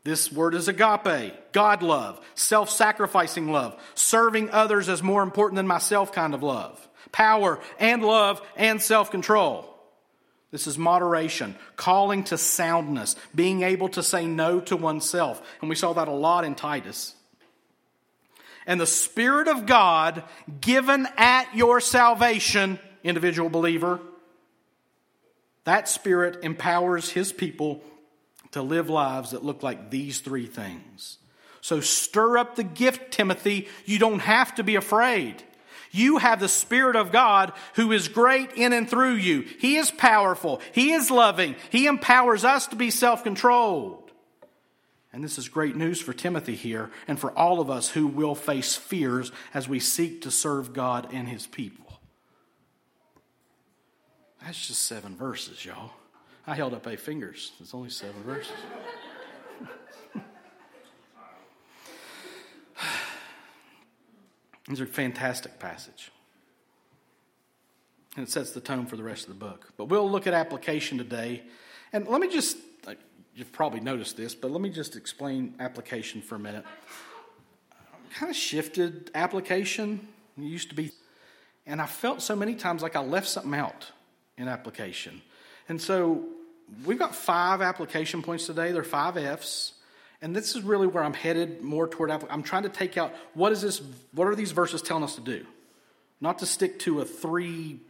This 0.04 0.30
word 0.30 0.54
is 0.54 0.68
agape, 0.68 1.32
God 1.52 1.82
love, 1.82 2.20
self 2.34 2.68
sacrificing 2.68 3.50
love, 3.50 3.82
serving 3.94 4.50
others 4.50 4.90
as 4.90 5.02
more 5.02 5.22
important 5.22 5.56
than 5.56 5.66
myself 5.66 6.12
kind 6.12 6.34
of 6.34 6.42
love. 6.42 6.86
Power 7.12 7.60
and 7.78 8.04
love 8.04 8.42
and 8.56 8.82
self 8.82 9.10
control. 9.10 9.75
This 10.56 10.66
is 10.66 10.78
moderation, 10.78 11.54
calling 11.76 12.24
to 12.24 12.38
soundness, 12.38 13.14
being 13.34 13.60
able 13.60 13.90
to 13.90 14.02
say 14.02 14.24
no 14.24 14.58
to 14.60 14.74
oneself. 14.74 15.46
And 15.60 15.68
we 15.68 15.76
saw 15.76 15.92
that 15.92 16.08
a 16.08 16.12
lot 16.12 16.46
in 16.46 16.54
Titus. 16.54 17.14
And 18.66 18.80
the 18.80 18.86
Spirit 18.86 19.48
of 19.48 19.66
God 19.66 20.24
given 20.62 21.06
at 21.18 21.54
your 21.54 21.78
salvation, 21.82 22.78
individual 23.04 23.50
believer, 23.50 24.00
that 25.64 25.90
Spirit 25.90 26.42
empowers 26.42 27.10
His 27.10 27.34
people 27.34 27.82
to 28.52 28.62
live 28.62 28.88
lives 28.88 29.32
that 29.32 29.44
look 29.44 29.62
like 29.62 29.90
these 29.90 30.20
three 30.20 30.46
things. 30.46 31.18
So 31.60 31.80
stir 31.80 32.38
up 32.38 32.56
the 32.56 32.64
gift, 32.64 33.10
Timothy. 33.10 33.68
You 33.84 33.98
don't 33.98 34.20
have 34.20 34.54
to 34.54 34.64
be 34.64 34.76
afraid. 34.76 35.42
You 35.96 36.18
have 36.18 36.40
the 36.40 36.48
Spirit 36.48 36.96
of 36.96 37.12
God 37.12 37.52
who 37.74 37.92
is 37.92 38.08
great 38.08 38.52
in 38.52 38.72
and 38.72 38.88
through 38.88 39.14
you. 39.14 39.40
He 39.40 39.76
is 39.76 39.90
powerful. 39.90 40.60
He 40.72 40.92
is 40.92 41.10
loving. 41.10 41.56
He 41.70 41.86
empowers 41.86 42.44
us 42.44 42.66
to 42.68 42.76
be 42.76 42.90
self 42.90 43.24
controlled. 43.24 44.10
And 45.12 45.24
this 45.24 45.38
is 45.38 45.48
great 45.48 45.76
news 45.76 45.98
for 46.00 46.12
Timothy 46.12 46.54
here 46.54 46.90
and 47.08 47.18
for 47.18 47.30
all 47.32 47.60
of 47.60 47.70
us 47.70 47.88
who 47.88 48.06
will 48.06 48.34
face 48.34 48.76
fears 48.76 49.32
as 49.54 49.66
we 49.66 49.80
seek 49.80 50.22
to 50.22 50.30
serve 50.30 50.74
God 50.74 51.08
and 51.12 51.26
His 51.26 51.46
people. 51.46 51.86
That's 54.44 54.66
just 54.68 54.82
seven 54.82 55.16
verses, 55.16 55.64
y'all. 55.64 55.92
I 56.46 56.54
held 56.54 56.74
up 56.74 56.86
eight 56.86 57.00
fingers. 57.00 57.52
It's 57.60 57.74
only 57.74 57.88
seven 57.90 58.22
verses. 58.22 58.52
These 64.68 64.80
are 64.80 64.84
a 64.84 64.88
fantastic 64.88 65.58
passage. 65.58 66.10
And 68.16 68.26
it 68.26 68.30
sets 68.30 68.50
the 68.50 68.60
tone 68.60 68.86
for 68.86 68.96
the 68.96 69.04
rest 69.04 69.28
of 69.28 69.38
the 69.38 69.44
book. 69.44 69.72
But 69.76 69.86
we'll 69.86 70.10
look 70.10 70.26
at 70.26 70.34
application 70.34 70.98
today. 70.98 71.42
And 71.92 72.08
let 72.08 72.20
me 72.20 72.28
just, 72.28 72.56
you've 73.34 73.52
probably 73.52 73.80
noticed 73.80 74.16
this, 74.16 74.34
but 74.34 74.50
let 74.50 74.60
me 74.60 74.70
just 74.70 74.96
explain 74.96 75.54
application 75.60 76.22
for 76.22 76.34
a 76.34 76.38
minute. 76.38 76.64
I 77.72 78.14
kind 78.18 78.30
of 78.30 78.36
shifted 78.36 79.10
application. 79.14 80.08
It 80.38 80.42
used 80.42 80.70
to 80.70 80.74
be, 80.74 80.92
and 81.66 81.80
I 81.80 81.86
felt 81.86 82.22
so 82.22 82.34
many 82.34 82.54
times 82.54 82.82
like 82.82 82.96
I 82.96 83.00
left 83.00 83.28
something 83.28 83.54
out 83.54 83.92
in 84.38 84.48
application. 84.48 85.20
And 85.68 85.80
so 85.80 86.24
we've 86.84 86.98
got 86.98 87.14
five 87.14 87.60
application 87.60 88.22
points 88.22 88.46
today. 88.46 88.72
They're 88.72 88.82
five 88.82 89.16
F's. 89.16 89.72
And 90.22 90.34
this 90.34 90.56
is 90.56 90.62
really 90.62 90.86
where 90.86 91.04
I'm 91.04 91.14
headed 91.14 91.62
more 91.62 91.86
toward. 91.86 92.10
I'm 92.10 92.42
trying 92.42 92.62
to 92.62 92.68
take 92.68 92.96
out 92.96 93.14
what 93.34 93.52
is 93.52 93.60
this? 93.60 93.82
What 94.12 94.26
are 94.26 94.34
these 94.34 94.52
verses 94.52 94.82
telling 94.82 95.04
us 95.04 95.14
to 95.16 95.20
do? 95.20 95.44
Not 96.20 96.38
to 96.38 96.46
stick 96.46 96.78
to 96.80 97.00
a 97.00 97.04
three 97.04 97.80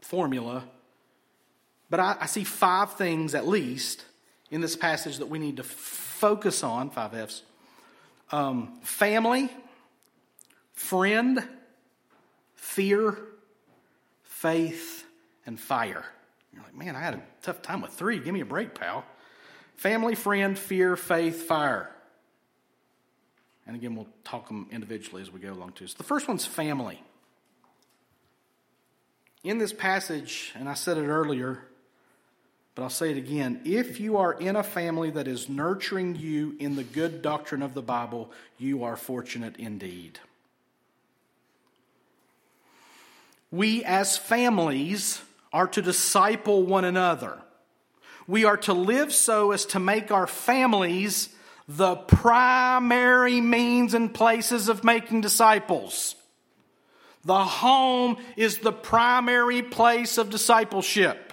formula, 0.00 0.64
but 1.90 2.00
I, 2.00 2.16
I 2.20 2.26
see 2.26 2.44
five 2.44 2.94
things 2.94 3.34
at 3.34 3.46
least 3.46 4.04
in 4.50 4.60
this 4.60 4.76
passage 4.76 5.18
that 5.18 5.26
we 5.26 5.38
need 5.38 5.58
to 5.58 5.62
focus 5.62 6.62
on. 6.62 6.88
Five 6.90 7.14
F's: 7.14 7.42
um, 8.32 8.78
family, 8.82 9.50
friend, 10.72 11.46
fear, 12.54 13.18
faith, 14.22 15.04
and 15.44 15.60
fire. 15.60 16.04
You're 16.54 16.62
like, 16.62 16.74
man, 16.74 16.96
I 16.96 17.00
had 17.00 17.14
a 17.14 17.22
tough 17.42 17.60
time 17.60 17.82
with 17.82 17.92
three. 17.92 18.18
Give 18.18 18.32
me 18.32 18.40
a 18.40 18.46
break, 18.46 18.74
pal. 18.74 19.04
Family, 19.76 20.14
friend, 20.14 20.58
fear, 20.58 20.96
faith, 20.96 21.42
fire. 21.42 21.90
And 23.66 23.76
again, 23.76 23.96
we'll 23.96 24.08
talk 24.24 24.46
them 24.48 24.66
individually 24.70 25.22
as 25.22 25.30
we 25.30 25.40
go 25.40 25.52
along 25.52 25.72
too. 25.72 25.86
So 25.86 25.94
the 25.98 26.04
first 26.04 26.28
one's 26.28 26.46
family. 26.46 27.02
In 29.42 29.58
this 29.58 29.72
passage, 29.72 30.52
and 30.56 30.68
I 30.68 30.74
said 30.74 30.96
it 30.96 31.06
earlier, 31.06 31.62
but 32.74 32.82
I'll 32.82 32.90
say 32.90 33.10
it 33.10 33.16
again. 33.16 33.60
If 33.64 34.00
you 34.00 34.18
are 34.18 34.32
in 34.32 34.54
a 34.54 34.62
family 34.62 35.10
that 35.10 35.26
is 35.26 35.48
nurturing 35.48 36.16
you 36.16 36.56
in 36.58 36.76
the 36.76 36.84
good 36.84 37.22
doctrine 37.22 37.62
of 37.62 37.74
the 37.74 37.82
Bible, 37.82 38.30
you 38.58 38.84
are 38.84 38.96
fortunate 38.96 39.56
indeed. 39.56 40.18
We 43.50 43.84
as 43.84 44.18
families 44.18 45.22
are 45.52 45.68
to 45.68 45.80
disciple 45.80 46.64
one 46.64 46.84
another. 46.84 47.38
We 48.26 48.44
are 48.44 48.56
to 48.58 48.72
live 48.72 49.12
so 49.12 49.52
as 49.52 49.66
to 49.66 49.78
make 49.78 50.10
our 50.10 50.26
families 50.26 51.28
the 51.68 51.96
primary 51.96 53.40
means 53.40 53.94
and 53.94 54.12
places 54.12 54.68
of 54.68 54.84
making 54.84 55.20
disciples. 55.20 56.14
The 57.24 57.44
home 57.44 58.18
is 58.36 58.58
the 58.58 58.72
primary 58.72 59.62
place 59.62 60.16
of 60.16 60.30
discipleship. 60.30 61.32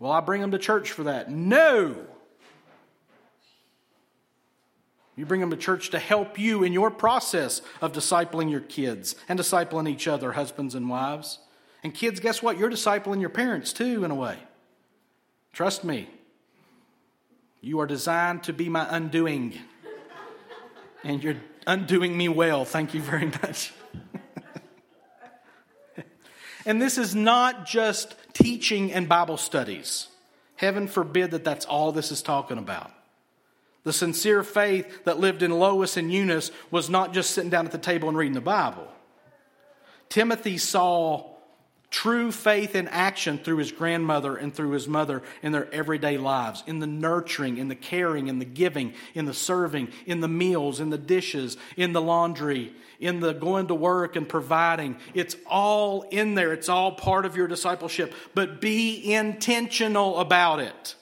Well, 0.00 0.12
I 0.12 0.20
bring 0.20 0.40
them 0.40 0.50
to 0.52 0.58
church 0.58 0.92
for 0.92 1.04
that. 1.04 1.30
No. 1.30 1.96
You 5.16 5.26
bring 5.26 5.40
them 5.40 5.50
to 5.50 5.56
church 5.56 5.90
to 5.90 5.98
help 5.98 6.38
you 6.38 6.62
in 6.62 6.72
your 6.72 6.90
process 6.90 7.62
of 7.80 7.92
discipling 7.92 8.50
your 8.50 8.60
kids 8.60 9.16
and 9.28 9.38
discipling 9.38 9.88
each 9.88 10.06
other, 10.06 10.32
husbands 10.32 10.76
and 10.76 10.88
wives. 10.88 11.40
And 11.82 11.92
kids, 11.94 12.20
guess 12.20 12.42
what? 12.42 12.58
You're 12.58 12.70
discipling 12.70 13.20
your 13.20 13.30
parents 13.30 13.72
too, 13.72 14.04
in 14.04 14.12
a 14.12 14.14
way. 14.14 14.36
Trust 15.52 15.84
me. 15.84 16.08
You 17.60 17.80
are 17.80 17.86
designed 17.86 18.44
to 18.44 18.52
be 18.52 18.68
my 18.68 18.86
undoing. 18.88 19.58
And 21.02 21.22
you're 21.22 21.36
undoing 21.66 22.16
me 22.16 22.28
well. 22.28 22.64
Thank 22.64 22.94
you 22.94 23.00
very 23.00 23.26
much. 23.26 23.72
and 26.66 26.80
this 26.80 26.98
is 26.98 27.14
not 27.14 27.66
just 27.66 28.14
teaching 28.32 28.92
and 28.92 29.08
Bible 29.08 29.36
studies. 29.36 30.08
Heaven 30.56 30.88
forbid 30.88 31.32
that 31.32 31.44
that's 31.44 31.66
all 31.66 31.92
this 31.92 32.10
is 32.10 32.22
talking 32.22 32.58
about. 32.58 32.90
The 33.84 33.92
sincere 33.92 34.42
faith 34.42 35.04
that 35.04 35.20
lived 35.20 35.42
in 35.42 35.50
Lois 35.50 35.96
and 35.96 36.12
Eunice 36.12 36.50
was 36.70 36.90
not 36.90 37.14
just 37.14 37.30
sitting 37.30 37.50
down 37.50 37.64
at 37.64 37.72
the 37.72 37.78
table 37.78 38.08
and 38.08 38.18
reading 38.18 38.34
the 38.34 38.40
Bible. 38.40 38.86
Timothy 40.08 40.58
saw 40.58 41.37
True 41.90 42.30
faith 42.30 42.74
in 42.74 42.86
action 42.88 43.38
through 43.38 43.56
his 43.56 43.72
grandmother 43.72 44.36
and 44.36 44.54
through 44.54 44.72
his 44.72 44.86
mother 44.86 45.22
in 45.42 45.52
their 45.52 45.72
everyday 45.72 46.18
lives, 46.18 46.62
in 46.66 46.80
the 46.80 46.86
nurturing, 46.86 47.56
in 47.56 47.68
the 47.68 47.74
caring, 47.74 48.28
in 48.28 48.38
the 48.38 48.44
giving, 48.44 48.92
in 49.14 49.24
the 49.24 49.32
serving, 49.32 49.88
in 50.04 50.20
the 50.20 50.28
meals, 50.28 50.80
in 50.80 50.90
the 50.90 50.98
dishes, 50.98 51.56
in 51.78 51.94
the 51.94 52.02
laundry, 52.02 52.74
in 53.00 53.20
the 53.20 53.32
going 53.32 53.68
to 53.68 53.74
work 53.74 54.16
and 54.16 54.28
providing. 54.28 54.98
It's 55.14 55.34
all 55.46 56.02
in 56.10 56.34
there. 56.34 56.52
It's 56.52 56.68
all 56.68 56.92
part 56.92 57.24
of 57.24 57.36
your 57.36 57.48
discipleship. 57.48 58.12
But 58.34 58.60
be 58.60 59.14
intentional 59.14 60.18
about 60.18 60.60
it. 60.60 60.94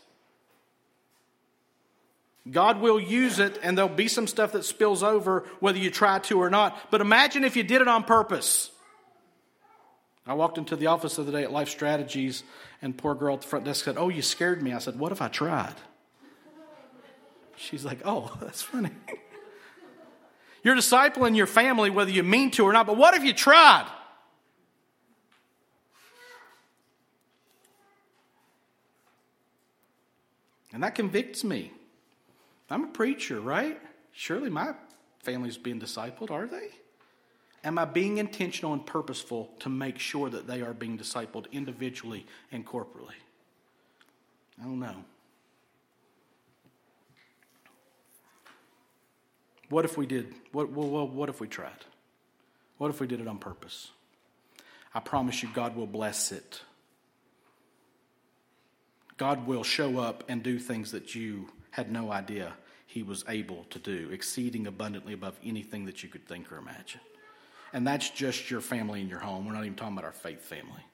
God 2.49 2.81
will 2.81 3.01
use 3.01 3.41
it, 3.41 3.59
and 3.61 3.77
there'll 3.77 3.91
be 3.91 4.07
some 4.07 4.29
stuff 4.29 4.53
that 4.53 4.65
spills 4.65 5.03
over 5.03 5.45
whether 5.59 5.79
you 5.79 5.91
try 5.91 6.21
to 6.21 6.41
or 6.41 6.49
not. 6.49 6.93
But 6.93 7.01
imagine 7.01 7.43
if 7.43 7.57
you 7.57 7.65
did 7.65 7.83
it 7.83 7.89
on 7.89 8.05
purpose. 8.05 8.71
I 10.27 10.35
walked 10.35 10.59
into 10.59 10.75
the 10.75 10.89
office 10.89 11.17
the 11.17 11.23
other 11.23 11.33
day 11.33 11.45
at 11.45 11.53
Life 11.53 11.69
Strategies, 11.69 12.43
and 12.83 12.97
poor 12.97 13.15
girl 13.15 13.35
at 13.35 13.43
the 13.43 13.47
front 13.47 13.65
desk 13.65 13.85
said, 13.85 13.97
Oh, 13.97 14.09
you 14.09 14.23
scared 14.23 14.63
me. 14.63 14.73
I 14.73 14.79
said, 14.79 14.99
What 14.99 15.13
if 15.13 15.23
I 15.23 15.29
tried? 15.29 15.75
She's 17.57 17.85
like, 17.85 18.01
Oh, 18.05 18.37
that's 18.41 18.63
funny. 18.63 18.91
You're 20.65 20.75
discipling 20.75 21.37
your 21.37 21.47
family 21.47 21.91
whether 21.91 22.11
you 22.11 22.25
mean 22.25 22.51
to 22.53 22.65
or 22.65 22.73
not, 22.73 22.87
but 22.87 22.97
what 22.97 23.15
if 23.15 23.23
you 23.23 23.33
tried? 23.33 23.89
And 30.73 30.83
that 30.83 30.95
convicts 30.95 31.45
me. 31.45 31.73
I'm 32.69 32.85
a 32.85 32.89
preacher, 32.89 33.41
right? 33.41 33.81
Surely 34.13 34.51
my 34.51 34.75
family's 35.21 35.57
being 35.57 35.81
discipled, 35.81 36.31
are 36.31 36.47
they? 36.47 36.71
Am 37.67 37.79
I 37.79 37.85
being 37.85 38.19
intentional 38.19 38.73
and 38.73 38.87
purposeful 38.87 39.51
to 39.59 39.69
make 39.69 39.99
sure 39.99 40.31
that 40.31 40.47
they 40.47 40.63
are 40.63 40.73
being 40.73 40.97
discipled 40.97 41.51
individually 41.51 42.25
and 42.53 42.65
corporately? 42.65 43.17
I 44.61 44.65
don't 44.65 44.79
know. 44.79 45.05
What 49.69 49.85
if 49.85 49.99
we 49.99 50.07
did? 50.07 50.33
What, 50.53 50.71
what 50.71 51.29
if 51.29 51.41
we 51.41 51.49
tried? 51.49 51.73
What 52.79 52.91
if 52.91 53.01
we 53.01 53.09
did 53.09 53.21
it 53.21 53.27
on 53.27 53.39
purpose? 53.39 53.91
I 54.95 55.01
promise 55.01 55.43
you, 55.43 55.49
God 55.53 55.75
will 55.75 55.89
bless 55.89 56.31
it. 56.31 56.61
God 59.17 59.45
will 59.45 59.65
show 59.65 59.99
up 59.99 60.23
and 60.29 60.41
do 60.41 60.61
things 60.61 60.93
that 60.93 61.17
you 61.17 61.49
had 61.73 61.91
no 61.91 62.13
idea 62.13 62.53
He 62.87 63.03
was 63.03 63.25
able 63.29 63.65
to 63.71 63.81
do, 63.81 64.09
exceeding 64.13 64.69
abundantly 64.69 65.15
above 65.15 65.37
anything 65.45 65.87
that 65.87 66.05
you 66.05 66.09
could 66.09 66.29
think 66.29 66.53
or 66.53 66.59
imagine. 66.59 67.01
And 67.73 67.87
that's 67.87 68.11
just 68.11 68.51
your 68.51 68.61
family 68.61 69.01
and 69.01 69.11
your 69.11 69.19
home. 69.19 69.45
We're 69.45 69.53
not 69.53 69.65
even 69.65 69.77
talking 69.77 69.95
about 69.95 70.05
our 70.05 70.13
faith 70.13 70.43
family. 70.43 70.85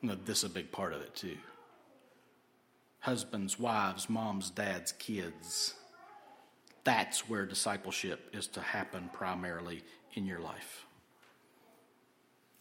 You 0.00 0.10
know, 0.10 0.16
this 0.24 0.38
is 0.38 0.44
a 0.44 0.48
big 0.54 0.70
part 0.70 0.92
of 0.92 1.02
it, 1.02 1.14
too. 1.14 1.36
Husbands, 3.00 3.58
wives, 3.58 4.08
moms, 4.08 4.50
dads, 4.50 4.92
kids. 4.92 5.74
That's 6.84 7.28
where 7.28 7.44
discipleship 7.46 8.30
is 8.32 8.46
to 8.48 8.60
happen 8.60 9.10
primarily 9.12 9.82
in 10.14 10.26
your 10.26 10.40
life. 10.40 10.86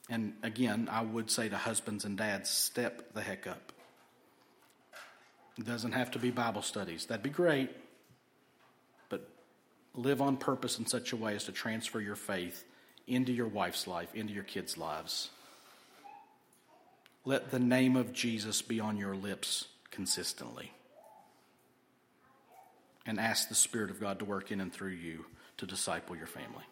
And 0.09 0.33
again, 0.43 0.87
I 0.91 1.01
would 1.01 1.31
say 1.31 1.49
to 1.49 1.57
husbands 1.57 2.05
and 2.05 2.17
dads, 2.17 2.49
step 2.49 3.13
the 3.13 3.21
heck 3.21 3.47
up. 3.47 3.71
It 5.57 5.65
doesn't 5.65 5.93
have 5.93 6.11
to 6.11 6.19
be 6.19 6.31
Bible 6.31 6.61
studies. 6.61 7.05
That'd 7.05 7.23
be 7.23 7.29
great. 7.29 7.69
But 9.09 9.27
live 9.93 10.21
on 10.21 10.37
purpose 10.37 10.77
in 10.77 10.85
such 10.85 11.11
a 11.13 11.15
way 11.15 11.35
as 11.35 11.45
to 11.45 11.51
transfer 11.51 12.01
your 12.01 12.15
faith 12.15 12.63
into 13.07 13.31
your 13.31 13.47
wife's 13.47 13.87
life, 13.87 14.13
into 14.13 14.33
your 14.33 14.43
kids' 14.43 14.77
lives. 14.77 15.29
Let 17.23 17.51
the 17.51 17.59
name 17.59 17.95
of 17.95 18.13
Jesus 18.13 18.61
be 18.61 18.79
on 18.79 18.97
your 18.97 19.15
lips 19.15 19.65
consistently 19.91 20.71
and 23.05 23.19
ask 23.19 23.49
the 23.49 23.55
Spirit 23.55 23.89
of 23.91 23.99
God 23.99 24.19
to 24.19 24.25
work 24.25 24.51
in 24.51 24.59
and 24.59 24.71
through 24.73 24.89
you 24.91 25.25
to 25.57 25.65
disciple 25.65 26.15
your 26.15 26.27
family. 26.27 26.63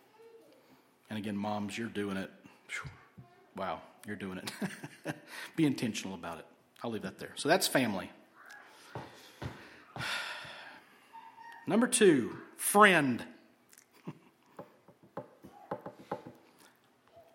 And 1.09 1.17
again, 1.19 1.37
moms, 1.37 1.77
you're 1.77 1.87
doing 1.87 2.17
it. 2.17 2.29
Wow, 3.55 3.81
you're 4.07 4.15
doing 4.15 4.39
it. 4.39 5.15
Be 5.55 5.65
intentional 5.65 6.15
about 6.15 6.39
it. 6.39 6.45
I'll 6.83 6.91
leave 6.91 7.03
that 7.03 7.19
there. 7.19 7.31
So 7.35 7.49
that's 7.49 7.67
family. 7.67 8.09
Number 11.67 11.87
two, 11.87 12.35
friend. 12.57 13.23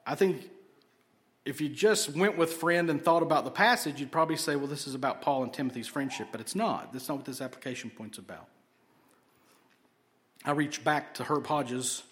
I 0.09 0.15
think 0.15 0.51
if 1.45 1.61
you 1.61 1.69
just 1.69 2.15
went 2.17 2.39
with 2.39 2.55
friend 2.55 2.89
and 2.89 3.05
thought 3.05 3.23
about 3.23 3.45
the 3.45 3.51
passage, 3.51 4.01
you'd 4.01 4.11
probably 4.11 4.37
say, 4.37 4.57
well, 4.57 4.67
this 4.67 4.87
is 4.87 4.95
about 4.95 5.21
Paul 5.21 5.43
and 5.43 5.53
Timothy's 5.53 5.87
friendship, 5.87 6.29
but 6.33 6.41
it's 6.41 6.55
not. 6.55 6.95
That's 6.95 7.11
not 7.11 7.19
what 7.19 7.27
this 7.27 7.43
application 7.43 7.91
point's 7.91 8.17
about. 8.17 8.49
I 10.47 10.53
reach 10.53 10.83
back 10.83 11.13
to 11.15 11.25
Herb 11.25 11.47
Hodges. 11.47 12.05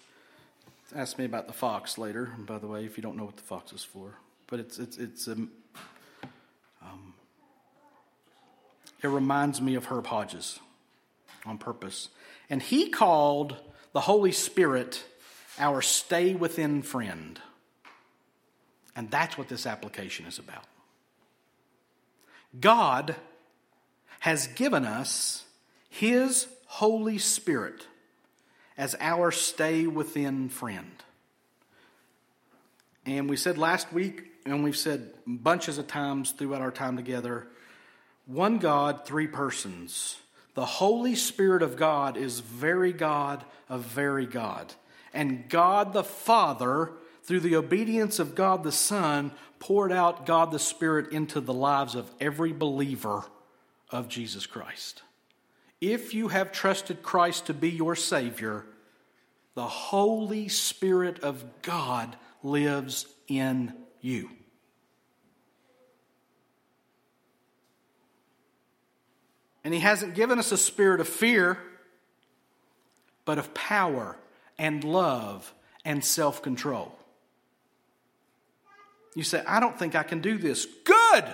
Ask 0.95 1.17
me 1.17 1.25
about 1.25 1.47
the 1.47 1.53
fox 1.53 1.97
later, 1.97 2.29
by 2.37 2.59
the 2.59 2.67
way, 2.67 2.85
if 2.85 2.97
you 2.97 3.01
don't 3.01 3.17
know 3.17 3.25
what 3.25 3.35
the 3.35 3.43
fox 3.43 3.73
is 3.73 3.83
for. 3.83 4.13
But 4.45 4.59
it's, 4.59 4.77
it's, 4.77 4.97
it's 4.97 5.27
um, 5.27 5.49
um, 6.83 7.15
it 9.01 9.07
reminds 9.07 9.59
me 9.59 9.73
of 9.73 9.85
Herb 9.85 10.05
Hodges 10.05 10.59
on 11.47 11.57
purpose. 11.57 12.09
And 12.47 12.61
he 12.61 12.89
called 12.89 13.57
the 13.93 14.01
Holy 14.01 14.31
Spirit 14.31 15.03
our 15.57 15.81
stay 15.81 16.35
within 16.35 16.83
friend. 16.83 17.41
And 18.97 19.11
that's 19.11 19.37
what 19.37 19.47
this 19.47 19.67
application 19.67 20.25
is 20.25 20.39
about. 20.39 20.65
God 22.59 23.15
has 24.19 24.47
given 24.47 24.85
us 24.85 25.45
His 25.87 26.47
Holy 26.65 27.19
Spirit 27.19 27.85
as 28.75 28.95
our 28.99 29.31
stay 29.31 29.85
within 29.85 30.49
friend. 30.49 30.91
And 33.05 33.29
we 33.29 33.37
said 33.37 33.59
last 33.59 33.93
week, 33.93 34.31
and 34.45 34.63
we've 34.63 34.75
said 34.75 35.13
bunches 35.27 35.77
of 35.77 35.87
times 35.87 36.31
throughout 36.31 36.61
our 36.61 36.71
time 36.71 36.97
together 36.97 37.47
one 38.25 38.57
God, 38.57 39.05
three 39.05 39.27
persons. 39.27 40.17
The 40.55 40.65
Holy 40.65 41.15
Spirit 41.15 41.61
of 41.61 41.77
God 41.77 42.17
is 42.17 42.41
very 42.41 42.91
God 42.91 43.45
of 43.69 43.83
very 43.83 44.25
God. 44.25 44.73
And 45.13 45.47
God 45.47 45.93
the 45.93 46.03
Father, 46.03 46.91
through 47.27 47.41
the 47.41 47.57
obedience 47.57 48.19
of 48.19 48.35
God 48.35 48.63
the 48.63 48.71
Son, 48.71 49.31
poured 49.59 49.91
out 49.91 50.25
God 50.25 50.49
the 50.49 50.59
Spirit 50.59 51.11
into 51.11 51.41
the 51.41 51.53
lives 51.53 51.93
of 51.93 52.09
every 52.21 52.53
believer 52.53 53.25
of 53.91 54.07
Jesus 54.07 54.45
Christ. 54.45 55.03
If 55.81 56.13
you 56.13 56.29
have 56.29 56.53
trusted 56.53 57.03
Christ 57.03 57.47
to 57.47 57.53
be 57.53 57.69
your 57.69 57.97
Savior, 57.97 58.65
the 59.55 59.67
Holy 59.67 60.47
Spirit 60.47 61.19
of 61.19 61.43
God 61.61 62.15
lives 62.43 63.05
in 63.27 63.73
you. 63.99 64.29
And 69.65 69.73
He 69.73 69.81
hasn't 69.81 70.15
given 70.15 70.39
us 70.39 70.53
a 70.53 70.57
spirit 70.57 71.01
of 71.01 71.09
fear, 71.09 71.57
but 73.25 73.37
of 73.37 73.53
power 73.53 74.17
and 74.57 74.81
love 74.85 75.53
and 75.83 76.05
self 76.05 76.41
control. 76.41 76.97
You 79.17 79.23
say, 79.23 79.41
I 79.47 79.59
don't 79.59 79.77
think 79.79 79.95
I 79.95 80.03
can 80.03 80.21
do 80.21 80.37
this. 80.37 80.67
Good! 80.83 81.25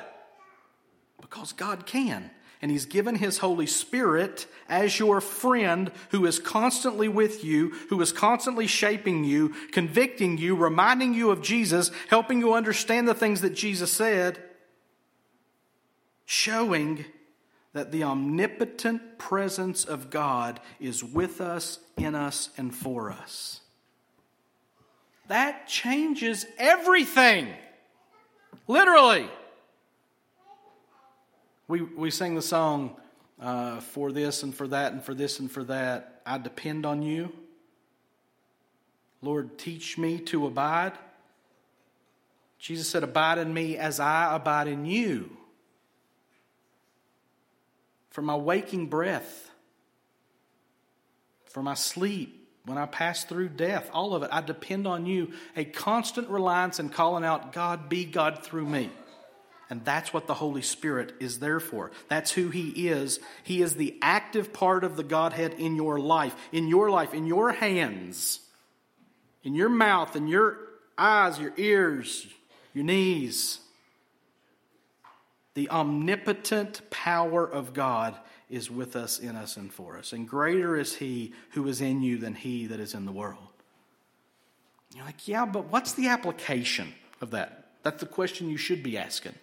Because 1.19 1.51
God 1.51 1.85
can 1.85 2.31
and 2.61 2.71
He's 2.71 2.85
given 2.85 3.15
His 3.15 3.39
Holy 3.39 3.67
Spirit 3.67 4.47
as 4.69 4.99
your 4.99 5.19
friend 5.19 5.91
who 6.11 6.25
is 6.25 6.39
constantly 6.39 7.09
with 7.09 7.43
you, 7.43 7.71
who 7.89 7.99
is 7.99 8.13
constantly 8.13 8.67
shaping 8.67 9.25
you, 9.25 9.49
convicting 9.73 10.37
you, 10.37 10.55
reminding 10.55 11.13
you 11.13 11.29
of 11.29 11.41
Jesus, 11.41 11.91
helping 12.07 12.39
you 12.39 12.53
understand 12.53 13.05
the 13.05 13.13
things 13.13 13.41
that 13.41 13.53
Jesus 13.53 13.91
said, 13.91 14.41
showing 16.23 17.03
that 17.73 17.91
the 17.91 18.05
omnipotent 18.05 19.17
presence 19.17 19.83
of 19.83 20.09
God 20.09 20.61
is 20.79 21.03
with 21.03 21.41
us, 21.41 21.79
in 21.97 22.15
us, 22.15 22.49
and 22.55 22.73
for 22.73 23.11
us. 23.11 23.59
That 25.27 25.67
changes 25.67 26.45
everything. 26.57 27.49
Literally. 28.67 29.29
We, 31.67 31.81
we 31.81 32.11
sing 32.11 32.35
the 32.35 32.41
song, 32.41 32.95
uh, 33.39 33.81
for 33.81 34.11
this 34.11 34.43
and 34.43 34.55
for 34.55 34.67
that 34.67 34.93
and 34.93 35.03
for 35.03 35.13
this 35.13 35.39
and 35.39 35.51
for 35.51 35.63
that. 35.65 36.21
I 36.25 36.37
depend 36.37 36.85
on 36.85 37.01
you. 37.01 37.31
Lord, 39.21 39.57
teach 39.57 39.97
me 39.97 40.19
to 40.19 40.47
abide. 40.47 40.93
Jesus 42.59 42.87
said, 42.87 43.03
Abide 43.03 43.37
in 43.37 43.53
me 43.53 43.77
as 43.77 43.99
I 43.99 44.35
abide 44.35 44.67
in 44.67 44.85
you. 44.85 45.35
For 48.09 48.21
my 48.21 48.35
waking 48.35 48.87
breath, 48.87 49.49
for 51.45 51.63
my 51.63 51.73
sleep, 51.73 52.42
when 52.65 52.77
I 52.77 52.85
pass 52.85 53.25
through 53.25 53.49
death, 53.49 53.89
all 53.93 54.15
of 54.15 54.23
it, 54.23 54.29
I 54.31 54.41
depend 54.41 54.87
on 54.87 55.05
you. 55.05 55.33
A 55.55 55.65
constant 55.65 56.29
reliance 56.29 56.79
and 56.79 56.91
calling 56.91 57.25
out, 57.25 57.51
God, 57.51 57.89
be 57.89 58.05
God 58.05 58.43
through 58.43 58.65
me. 58.65 58.89
And 59.69 59.83
that's 59.83 60.13
what 60.13 60.27
the 60.27 60.33
Holy 60.33 60.61
Spirit 60.61 61.13
is 61.19 61.39
there 61.39 61.59
for. 61.59 61.91
That's 62.07 62.31
who 62.31 62.49
He 62.49 62.87
is. 62.87 63.19
He 63.43 63.61
is 63.61 63.75
the 63.75 63.97
active 64.01 64.53
part 64.53 64.83
of 64.83 64.95
the 64.95 65.03
Godhead 65.03 65.55
in 65.55 65.75
your 65.75 65.99
life, 65.99 66.35
in 66.51 66.67
your 66.67 66.89
life, 66.89 67.13
in 67.13 67.25
your 67.25 67.51
hands, 67.51 68.39
in 69.43 69.55
your 69.55 69.69
mouth, 69.69 70.15
in 70.15 70.27
your 70.27 70.57
eyes, 70.97 71.39
your 71.39 71.53
ears, 71.57 72.27
your 72.73 72.85
knees. 72.85 73.59
The 75.55 75.69
omnipotent 75.69 76.89
power 76.89 77.45
of 77.45 77.73
God 77.73 78.17
is 78.49 78.69
with 78.69 78.95
us, 78.95 79.19
in 79.19 79.35
us, 79.35 79.57
and 79.57 79.71
for 79.71 79.97
us. 79.97 80.13
And 80.13 80.27
greater 80.27 80.77
is 80.77 80.95
He 80.95 81.33
who 81.51 81.67
is 81.67 81.81
in 81.81 82.01
you 82.01 82.17
than 82.17 82.35
He 82.35 82.67
that 82.67 82.79
is 82.79 82.93
in 82.93 83.05
the 83.05 83.11
world. 83.11 83.47
You're 84.95 85.05
like, 85.05 85.27
yeah, 85.27 85.45
but 85.45 85.71
what's 85.71 85.93
the 85.93 86.07
application 86.09 86.93
of 87.21 87.31
that? 87.31 87.71
That's 87.83 87.99
the 87.99 88.05
question 88.05 88.49
you 88.49 88.57
should 88.57 88.83
be 88.83 88.97
asking. 88.97 89.33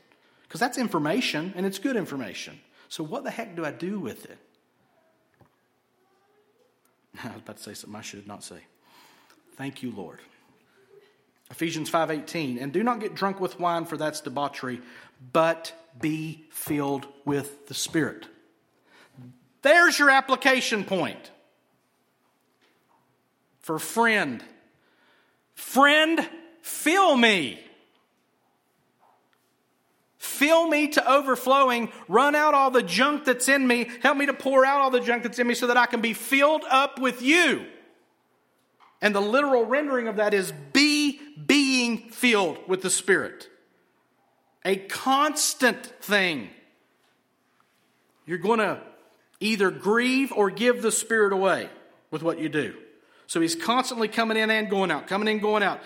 Because 0.42 0.60
that's 0.60 0.78
information, 0.78 1.52
and 1.56 1.66
it's 1.66 1.78
good 1.78 1.96
information. 1.96 2.60
So, 2.88 3.04
what 3.04 3.24
the 3.24 3.30
heck 3.30 3.54
do 3.54 3.64
I 3.64 3.70
do 3.70 4.00
with 4.00 4.24
it? 4.24 4.38
I 7.24 7.28
was 7.28 7.42
about 7.42 7.56
to 7.58 7.62
say 7.62 7.74
something 7.74 7.98
I 7.98 8.02
should 8.02 8.26
not 8.26 8.42
say. 8.42 8.58
Thank 9.56 9.82
you, 9.82 9.92
Lord. 9.92 10.20
Ephesians 11.50 11.90
5:18 11.90 12.60
and 12.60 12.72
do 12.72 12.82
not 12.82 13.00
get 13.00 13.14
drunk 13.14 13.40
with 13.40 13.58
wine 13.58 13.84
for 13.84 13.96
that's 13.96 14.20
debauchery 14.20 14.80
but 15.32 15.72
be 16.00 16.44
filled 16.50 17.06
with 17.24 17.66
the 17.66 17.74
spirit. 17.74 18.26
There's 19.62 19.98
your 19.98 20.10
application 20.10 20.84
point. 20.84 21.30
For 23.60 23.78
friend 23.78 24.42
Friend, 25.60 26.28
fill 26.62 27.14
me. 27.16 27.60
Fill 30.16 30.66
me 30.66 30.88
to 30.88 31.08
overflowing. 31.08 31.92
Run 32.08 32.34
out 32.34 32.54
all 32.54 32.70
the 32.70 32.82
junk 32.82 33.26
that's 33.26 33.46
in 33.46 33.66
me. 33.66 33.90
Help 34.02 34.16
me 34.16 34.26
to 34.26 34.32
pour 34.32 34.64
out 34.64 34.80
all 34.80 34.90
the 34.90 35.00
junk 35.00 35.22
that's 35.22 35.38
in 35.38 35.46
me 35.46 35.54
so 35.54 35.66
that 35.66 35.76
I 35.76 35.84
can 35.84 36.00
be 36.00 36.14
filled 36.14 36.64
up 36.70 36.98
with 36.98 37.20
you. 37.20 37.66
And 39.02 39.14
the 39.14 39.20
literal 39.20 39.66
rendering 39.66 40.08
of 40.08 40.16
that 40.16 40.32
is 40.32 40.50
be 40.72 41.20
being 41.46 42.08
filled 42.10 42.58
with 42.66 42.80
the 42.80 42.90
Spirit. 42.90 43.48
A 44.64 44.76
constant 44.76 45.86
thing. 46.02 46.48
You're 48.24 48.38
going 48.38 48.60
to 48.60 48.80
either 49.40 49.70
grieve 49.70 50.32
or 50.32 50.50
give 50.50 50.82
the 50.82 50.92
Spirit 50.92 51.32
away 51.32 51.68
with 52.10 52.22
what 52.22 52.38
you 52.38 52.48
do. 52.48 52.74
So 53.26 53.40
he's 53.40 53.54
constantly 53.54 54.08
coming 54.08 54.36
in 54.36 54.50
and 54.50 54.68
going 54.68 54.90
out, 54.90 55.06
coming 55.06 55.28
in, 55.28 55.38
going 55.40 55.62
out 55.62 55.80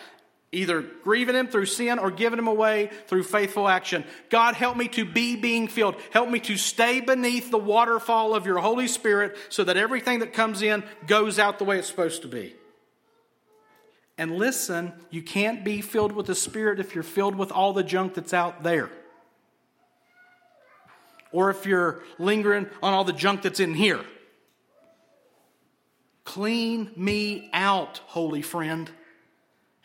either 0.55 0.83
grieving 0.83 1.35
him 1.35 1.49
through 1.49 1.67
sin 1.67 1.99
or 1.99 2.11
giving 2.11 2.39
him 2.39 2.47
away 2.47 2.91
through 3.07 3.25
faithful 3.25 3.69
action. 3.69 4.05
God, 4.31 4.55
help 4.55 4.77
me 4.77 4.89
to 4.89 5.05
be 5.05 5.37
being 5.37 5.69
filled. 5.69 5.97
Help 6.13 6.31
me 6.31 6.41
to 6.41 6.57
stay 6.57 7.01
beneath 7.01 7.51
the 7.51 7.59
waterfall 7.59 8.35
of 8.35 8.47
your 8.47 8.59
Holy 8.59 8.87
Spirit 8.87 9.37
so 9.49 9.65
that 9.65 9.77
everything 9.77 10.21
that 10.21 10.33
comes 10.33 10.63
in 10.63 10.85
goes 11.07 11.39
out 11.39 11.59
the 11.59 11.65
way 11.65 11.79
it's 11.79 11.89
supposed 11.89 12.23
to 12.23 12.29
be. 12.29 12.55
And 14.17 14.37
listen, 14.37 14.93
you 15.11 15.23
can't 15.23 15.65
be 15.65 15.81
filled 15.81 16.13
with 16.13 16.27
the 16.27 16.37
Spirit 16.37 16.79
if 16.79 16.95
you're 16.95 17.03
filled 17.03 17.35
with 17.35 17.51
all 17.51 17.73
the 17.73 17.83
junk 17.83 18.15
that's 18.15 18.33
out 18.33 18.63
there. 18.63 18.91
Or 21.35 21.51
if 21.51 21.67
you're 21.67 22.03
lingering 22.19 22.67
on 22.83 22.95
all 22.95 23.05
the 23.05 23.13
junk 23.13 23.43
that's 23.43 23.61
in 23.61 23.75
here. 23.75 24.01
Clean 26.25 26.91
me 26.97 27.51
out, 27.53 28.01
holy 28.07 28.41
friend 28.41 28.91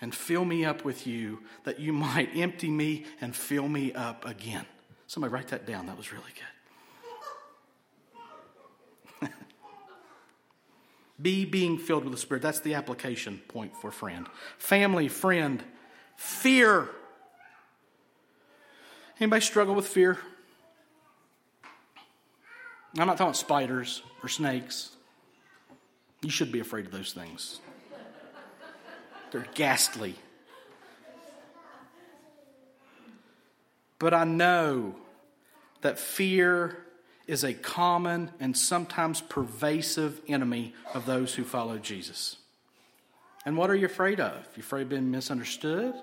and 0.02 0.14
fill 0.16 0.46
me 0.46 0.64
up 0.66 0.86
with 0.86 1.06
you, 1.06 1.40
that 1.64 1.80
you 1.80 1.94
might 1.94 2.36
empty 2.36 2.70
me 2.70 3.06
and 3.22 3.36
fill 3.36 3.68
me 3.68 3.92
up 3.94 4.26
again. 4.26 4.66
Somebody 5.08 5.34
write 5.34 5.50
that 5.50 5.66
down. 5.66 5.88
That 5.88 5.98
was 5.98 6.14
really 6.14 6.32
good. 9.22 9.30
Be 11.22 11.46
being 11.46 11.78
filled 11.78 12.04
with 12.04 12.14
the 12.14 12.20
Spirit. 12.20 12.44
That's 12.44 12.62
the 12.62 12.76
application 12.76 13.42
point 13.48 13.76
for 13.76 13.92
friend. 13.92 14.28
Family, 14.58 15.08
friend, 15.08 15.64
fear. 16.16 16.90
Anybody 19.20 19.42
struggle 19.42 19.76
with 19.76 19.88
fear? 19.88 20.18
I'm 22.98 23.08
not 23.08 23.18
talking 23.18 23.34
spiders 23.34 24.02
or 24.24 24.30
snakes. 24.30 24.90
You 26.22 26.30
should 26.30 26.52
be 26.52 26.60
afraid 26.60 26.86
of 26.86 26.92
those 26.92 27.14
things. 27.14 27.60
They're 29.32 29.48
ghastly. 29.54 30.16
But 34.00 34.14
I 34.14 34.24
know 34.24 34.96
that 35.82 36.00
fear 36.00 36.86
is 37.28 37.44
a 37.44 37.54
common 37.54 38.32
and 38.40 38.58
sometimes 38.58 39.22
pervasive 39.22 40.20
enemy 40.28 40.74
of 40.94 41.06
those 41.06 41.36
who 41.36 41.44
follow 41.44 41.78
Jesus. 41.78 42.38
And 43.46 43.56
what 43.56 43.70
are 43.70 43.76
you 43.76 43.86
afraid 43.86 44.20
of? 44.20 44.34
You 44.56 44.62
afraid 44.62 44.84
of 44.84 44.90
being 44.90 45.12
misunderstood? 45.12 45.94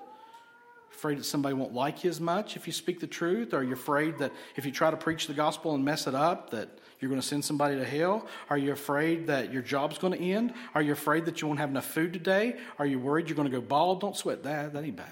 Afraid 0.93 1.19
that 1.19 1.25
somebody 1.25 1.53
won't 1.53 1.73
like 1.73 2.03
you 2.03 2.09
as 2.09 2.21
much 2.21 2.55
if 2.55 2.65
you 2.65 2.73
speak 2.73 2.99
the 2.99 3.07
truth? 3.07 3.53
Are 3.53 3.63
you 3.63 3.73
afraid 3.73 4.19
that 4.19 4.31
if 4.55 4.65
you 4.65 4.71
try 4.71 4.89
to 4.89 4.97
preach 4.97 5.27
the 5.27 5.33
gospel 5.33 5.75
and 5.75 5.83
mess 5.83 6.07
it 6.07 6.15
up, 6.15 6.51
that 6.51 6.76
you're 6.99 7.09
going 7.09 7.21
to 7.21 7.27
send 7.27 7.45
somebody 7.45 7.75
to 7.75 7.85
hell? 7.85 8.27
Are 8.49 8.57
you 8.57 8.71
afraid 8.71 9.27
that 9.27 9.53
your 9.53 9.61
job's 9.61 9.97
going 9.97 10.13
to 10.13 10.19
end? 10.19 10.53
Are 10.73 10.81
you 10.81 10.93
afraid 10.93 11.25
that 11.25 11.41
you 11.41 11.47
won't 11.47 11.59
have 11.59 11.69
enough 11.69 11.85
food 11.85 12.13
today? 12.13 12.55
Are 12.79 12.85
you 12.85 12.99
worried 12.99 13.29
you're 13.29 13.35
going 13.35 13.49
to 13.49 13.55
go 13.55 13.61
bald? 13.61 14.01
Don't 14.01 14.15
sweat 14.15 14.43
that. 14.43 14.73
That 14.73 14.83
ain't 14.83 14.95
bad. 14.95 15.11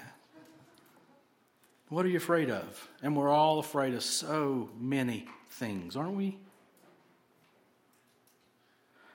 What 1.88 2.04
are 2.04 2.08
you 2.08 2.16
afraid 2.16 2.50
of? 2.50 2.88
And 3.02 3.16
we're 3.16 3.28
all 3.28 3.60
afraid 3.60 3.94
of 3.94 4.02
so 4.02 4.70
many 4.78 5.26
things, 5.50 5.94
aren't 5.94 6.16
we? 6.16 6.38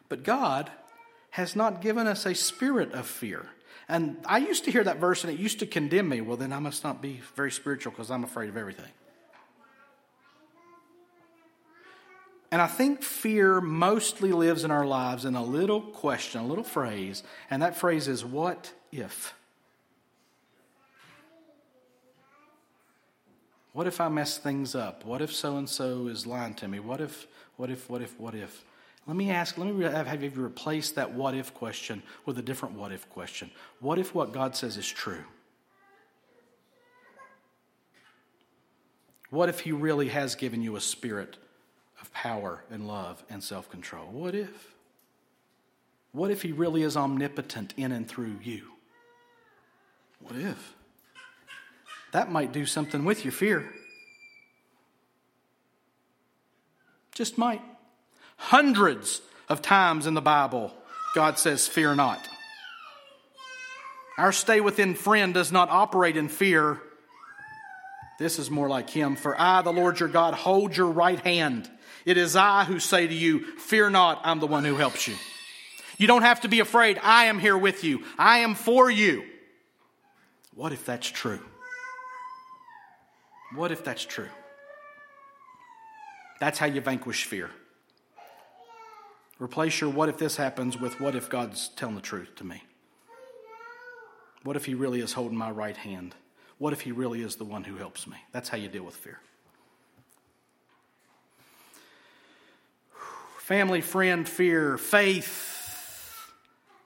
But 0.07 0.23
God 0.23 0.71
has 1.31 1.55
not 1.55 1.81
given 1.81 2.07
us 2.07 2.25
a 2.25 2.33
spirit 2.33 2.93
of 2.93 3.05
fear. 3.05 3.47
And 3.89 4.17
I 4.25 4.37
used 4.37 4.63
to 4.65 4.71
hear 4.71 4.83
that 4.85 4.97
verse 4.97 5.23
and 5.23 5.33
it 5.33 5.39
used 5.39 5.59
to 5.59 5.65
condemn 5.65 6.07
me. 6.07 6.21
Well, 6.21 6.37
then 6.37 6.53
I 6.53 6.59
must 6.59 6.83
not 6.83 7.01
be 7.01 7.21
very 7.35 7.51
spiritual 7.51 7.91
because 7.91 8.09
I'm 8.09 8.23
afraid 8.23 8.47
of 8.47 8.55
everything. 8.55 8.91
And 12.51 12.61
I 12.61 12.67
think 12.67 13.01
fear 13.01 13.61
mostly 13.61 14.33
lives 14.33 14.65
in 14.65 14.71
our 14.71 14.85
lives 14.85 15.23
in 15.23 15.35
a 15.35 15.43
little 15.43 15.81
question, 15.81 16.41
a 16.41 16.45
little 16.45 16.65
phrase, 16.65 17.23
and 17.49 17.61
that 17.61 17.77
phrase 17.77 18.09
is 18.09 18.25
what 18.25 18.73
if? 18.91 19.33
What 23.71 23.87
if 23.87 24.01
I 24.01 24.09
mess 24.09 24.37
things 24.37 24.75
up? 24.75 25.05
What 25.05 25.21
if 25.21 25.33
so 25.33 25.55
and 25.55 25.69
so 25.69 26.07
is 26.07 26.27
lying 26.27 26.53
to 26.55 26.67
me? 26.67 26.79
What 26.79 26.99
if, 26.99 27.25
what 27.55 27.69
if, 27.69 27.89
what 27.89 28.01
if, 28.01 28.19
what 28.19 28.35
if? 28.35 28.65
Let 29.07 29.15
me 29.15 29.31
ask, 29.31 29.57
let 29.57 29.73
me 29.73 29.85
have 29.85 30.21
you 30.21 30.29
replace 30.31 30.91
that 30.91 31.13
what 31.13 31.33
if 31.33 31.53
question 31.53 32.03
with 32.25 32.37
a 32.37 32.41
different 32.41 32.75
what 32.75 32.91
if 32.91 33.09
question. 33.09 33.49
What 33.79 33.97
if 33.97 34.13
what 34.13 34.33
God 34.33 34.57
says 34.57 34.75
is 34.75 34.87
true? 34.87 35.23
What 39.29 39.47
if 39.47 39.61
He 39.61 39.71
really 39.71 40.09
has 40.09 40.35
given 40.35 40.61
you 40.61 40.75
a 40.75 40.81
spirit 40.81 41.37
power 42.13 42.63
and 42.69 42.87
love 42.87 43.23
and 43.29 43.43
self 43.43 43.69
control? 43.69 44.07
What 44.07 44.35
if? 44.35 44.73
What 46.11 46.31
if 46.31 46.41
He 46.41 46.51
really 46.51 46.83
is 46.83 46.97
omnipotent 46.97 47.73
in 47.77 47.91
and 47.91 48.07
through 48.07 48.37
you? 48.43 48.63
What 50.19 50.35
if? 50.35 50.75
That 52.11 52.31
might 52.31 52.51
do 52.51 52.65
something 52.65 53.05
with 53.05 53.23
your 53.23 53.31
fear. 53.31 53.71
Just 57.13 57.37
might. 57.37 57.61
Hundreds 58.37 59.21
of 59.49 59.61
times 59.61 60.07
in 60.07 60.13
the 60.13 60.21
Bible, 60.21 60.73
God 61.15 61.37
says, 61.37 61.67
Fear 61.67 61.95
not. 61.95 62.27
Our 64.17 64.31
stay 64.31 64.61
within 64.61 64.95
friend 64.95 65.33
does 65.33 65.51
not 65.51 65.69
operate 65.69 66.17
in 66.17 66.27
fear. 66.27 66.81
This 68.19 68.37
is 68.37 68.51
more 68.51 68.69
like 68.69 68.89
him. 68.89 69.15
For 69.15 69.39
I, 69.39 69.61
the 69.61 69.73
Lord 69.73 69.99
your 69.99 70.09
God, 70.09 70.33
hold 70.33 70.75
your 70.75 70.91
right 70.91 71.19
hand. 71.19 71.69
It 72.05 72.17
is 72.17 72.35
I 72.35 72.63
who 72.63 72.79
say 72.79 73.07
to 73.07 73.13
you, 73.13 73.57
Fear 73.57 73.91
not, 73.91 74.21
I'm 74.23 74.39
the 74.39 74.47
one 74.47 74.65
who 74.65 74.75
helps 74.75 75.07
you. 75.07 75.15
You 75.97 76.07
don't 76.07 76.23
have 76.23 76.41
to 76.41 76.47
be 76.47 76.59
afraid. 76.59 76.99
I 77.03 77.25
am 77.25 77.39
here 77.39 77.57
with 77.57 77.83
you, 77.83 78.03
I 78.17 78.39
am 78.39 78.55
for 78.55 78.89
you. 78.89 79.23
What 80.53 80.73
if 80.73 80.85
that's 80.85 81.09
true? 81.09 81.39
What 83.55 83.71
if 83.71 83.83
that's 83.83 84.03
true? 84.03 84.29
That's 86.39 86.57
how 86.57 86.65
you 86.65 86.81
vanquish 86.81 87.25
fear. 87.25 87.51
Replace 89.39 89.81
your 89.81 89.89
what 89.89 90.09
if 90.09 90.17
this 90.17 90.35
happens 90.35 90.79
with 90.79 90.99
what 90.99 91.15
if 91.15 91.29
God's 91.29 91.69
telling 91.69 91.95
the 91.95 92.01
truth 92.01 92.35
to 92.35 92.43
me? 92.43 92.63
What 94.43 94.55
if 94.55 94.65
He 94.65 94.73
really 94.73 95.01
is 95.01 95.13
holding 95.13 95.37
my 95.37 95.51
right 95.51 95.75
hand? 95.75 96.15
What 96.57 96.73
if 96.73 96.81
He 96.81 96.91
really 96.91 97.21
is 97.21 97.35
the 97.35 97.43
one 97.43 97.63
who 97.63 97.75
helps 97.75 98.07
me? 98.07 98.17
That's 98.31 98.49
how 98.49 98.57
you 98.57 98.69
deal 98.69 98.83
with 98.83 98.95
fear. 98.95 99.19
Family, 103.41 103.81
friend, 103.81 104.29
fear, 104.29 104.77
faith. 104.77 106.31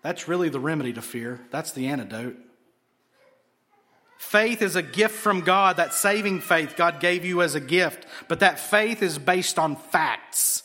That's 0.01 0.29
really 0.29 0.47
the 0.47 0.59
remedy 0.59 0.93
to 0.93 1.01
fear. 1.01 1.41
That's 1.51 1.73
the 1.73 1.87
antidote. 1.87 2.37
Faith 4.17 4.61
is 4.61 4.77
a 4.77 4.81
gift 4.81 5.15
from 5.15 5.41
God, 5.41 5.75
that 5.75 5.93
saving 5.93 6.39
faith 6.39 6.75
God 6.77 7.01
gave 7.01 7.25
you 7.25 7.41
as 7.41 7.55
a 7.55 7.59
gift, 7.59 8.07
but 8.29 8.39
that 8.39 8.57
faith 8.57 9.03
is 9.03 9.17
based 9.17 9.59
on 9.59 9.75
facts. 9.75 10.63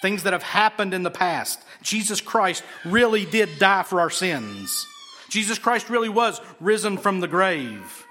Things 0.00 0.22
that 0.22 0.32
have 0.32 0.42
happened 0.42 0.94
in 0.94 1.02
the 1.02 1.10
past. 1.10 1.60
Jesus 1.82 2.22
Christ 2.22 2.64
really 2.86 3.26
did 3.26 3.58
die 3.58 3.82
for 3.82 4.00
our 4.00 4.10
sins. 4.10 4.86
Jesus 5.28 5.58
Christ 5.58 5.90
really 5.90 6.08
was 6.08 6.40
risen 6.60 6.96
from 6.96 7.20
the 7.20 7.28
grave. 7.28 8.06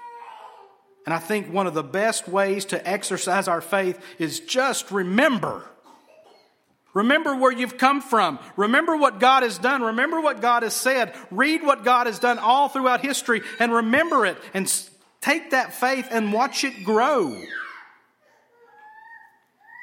And 1.06 1.12
I 1.12 1.18
think 1.18 1.52
one 1.52 1.66
of 1.66 1.74
the 1.74 1.82
best 1.82 2.28
ways 2.28 2.64
to 2.66 2.88
exercise 2.88 3.48
our 3.48 3.60
faith 3.60 4.00
is 4.20 4.38
just 4.38 4.92
remember 4.92 5.64
Remember 6.92 7.36
where 7.36 7.52
you've 7.52 7.78
come 7.78 8.00
from. 8.00 8.38
Remember 8.56 8.96
what 8.96 9.20
God 9.20 9.42
has 9.42 9.58
done. 9.58 9.82
Remember 9.82 10.20
what 10.20 10.40
God 10.40 10.64
has 10.64 10.74
said. 10.74 11.14
Read 11.30 11.62
what 11.62 11.84
God 11.84 12.06
has 12.06 12.18
done 12.18 12.38
all 12.38 12.68
throughout 12.68 13.00
history 13.00 13.42
and 13.60 13.72
remember 13.72 14.26
it 14.26 14.36
and 14.54 14.72
take 15.20 15.50
that 15.52 15.72
faith 15.72 16.08
and 16.10 16.32
watch 16.32 16.64
it 16.64 16.84
grow. 16.84 17.40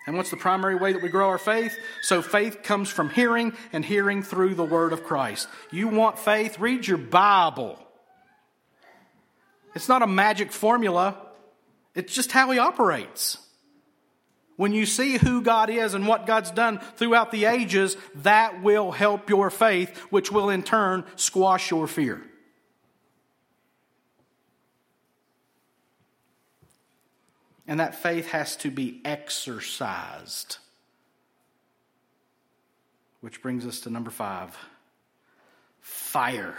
And 0.06 0.16
what's 0.16 0.32
the 0.32 0.38
primary 0.38 0.76
way 0.76 0.94
that 0.94 1.02
we 1.02 1.10
grow 1.10 1.28
our 1.28 1.38
faith? 1.38 1.78
So 2.02 2.22
faith 2.22 2.64
comes 2.64 2.90
from 2.90 3.10
hearing 3.10 3.54
and 3.74 3.84
hearing 3.84 4.24
through 4.24 4.56
the 4.56 4.64
word 4.64 4.94
of 4.94 5.04
Christ. 5.04 5.50
You 5.70 5.90
want 5.90 6.18
faith? 6.18 6.60
Read 6.60 6.88
your 6.88 6.98
Bible. 6.98 7.78
It's 9.76 9.90
not 9.90 10.02
a 10.02 10.08
magic 10.08 10.52
formula. 10.52 11.18
It's 11.94 12.14
just 12.14 12.32
how 12.32 12.50
he 12.52 12.58
operates. 12.58 13.38
When 14.58 14.74
you 14.74 14.88
see 14.88 15.18
who 15.18 15.42
God 15.42 15.70
is 15.70 15.94
and 15.94 16.08
what 16.08 16.26
God's 16.26 16.50
done 16.50 16.80
throughout 16.96 17.32
the 17.32 17.46
ages, 17.46 17.96
that 18.16 18.64
will 18.64 18.92
help 18.92 19.30
your 19.30 19.52
faith, 19.52 19.96
which 20.10 20.32
will 20.32 20.50
in 20.50 20.64
turn 20.64 21.06
squash 21.16 21.70
your 21.70 21.88
fear. 21.88 22.22
And 27.68 27.80
that 27.80 27.96
faith 27.96 28.30
has 28.30 28.56
to 28.58 28.72
be 28.72 29.00
exercised. 29.06 30.58
Which 33.22 33.42
brings 33.42 33.66
us 33.66 33.82
to 33.82 33.90
number 33.90 34.12
five 34.12 34.58
fire. 35.82 36.56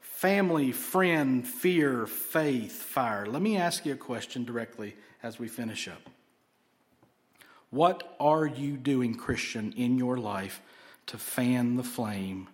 Family, 0.00 0.72
friend, 0.72 1.46
fear, 1.46 2.06
faith, 2.06 2.82
fire. 2.82 3.24
Let 3.24 3.40
me 3.40 3.56
ask 3.56 3.86
you 3.86 3.92
a 3.92 3.96
question 3.96 4.44
directly 4.44 4.96
as 5.28 5.38
we 5.38 5.46
finish 5.46 5.86
up. 5.86 6.00
What 7.68 8.16
are 8.18 8.46
you 8.46 8.78
doing, 8.78 9.14
Christian, 9.14 9.74
in 9.76 9.98
your 9.98 10.16
life 10.16 10.62
to 11.06 11.18
fan 11.18 11.76
the 11.76 11.82
flame 11.82 12.48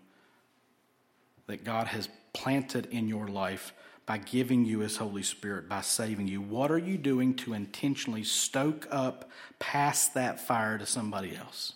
that 1.47 1.63
God 1.63 1.87
has 1.87 2.09
planted 2.33 2.87
in 2.87 3.07
your 3.07 3.29
life 3.29 3.73
by 4.07 4.19
giving 4.19 4.65
you 4.65 4.81
His 4.81 4.97
Holy 4.97 5.23
Spirit, 5.23 5.69
by 5.69 5.83
saving 5.83 6.27
you? 6.27 6.41
What 6.41 6.73
are 6.73 6.79
you 6.79 6.99
doing 6.99 7.37
to 7.37 7.55
intentionally 7.55 8.25
stoke 8.25 8.89
up 8.91 9.31
past 9.61 10.15
that 10.15 10.41
fire 10.41 10.77
to 10.77 10.85
somebody 10.85 11.37
else? 11.37 11.75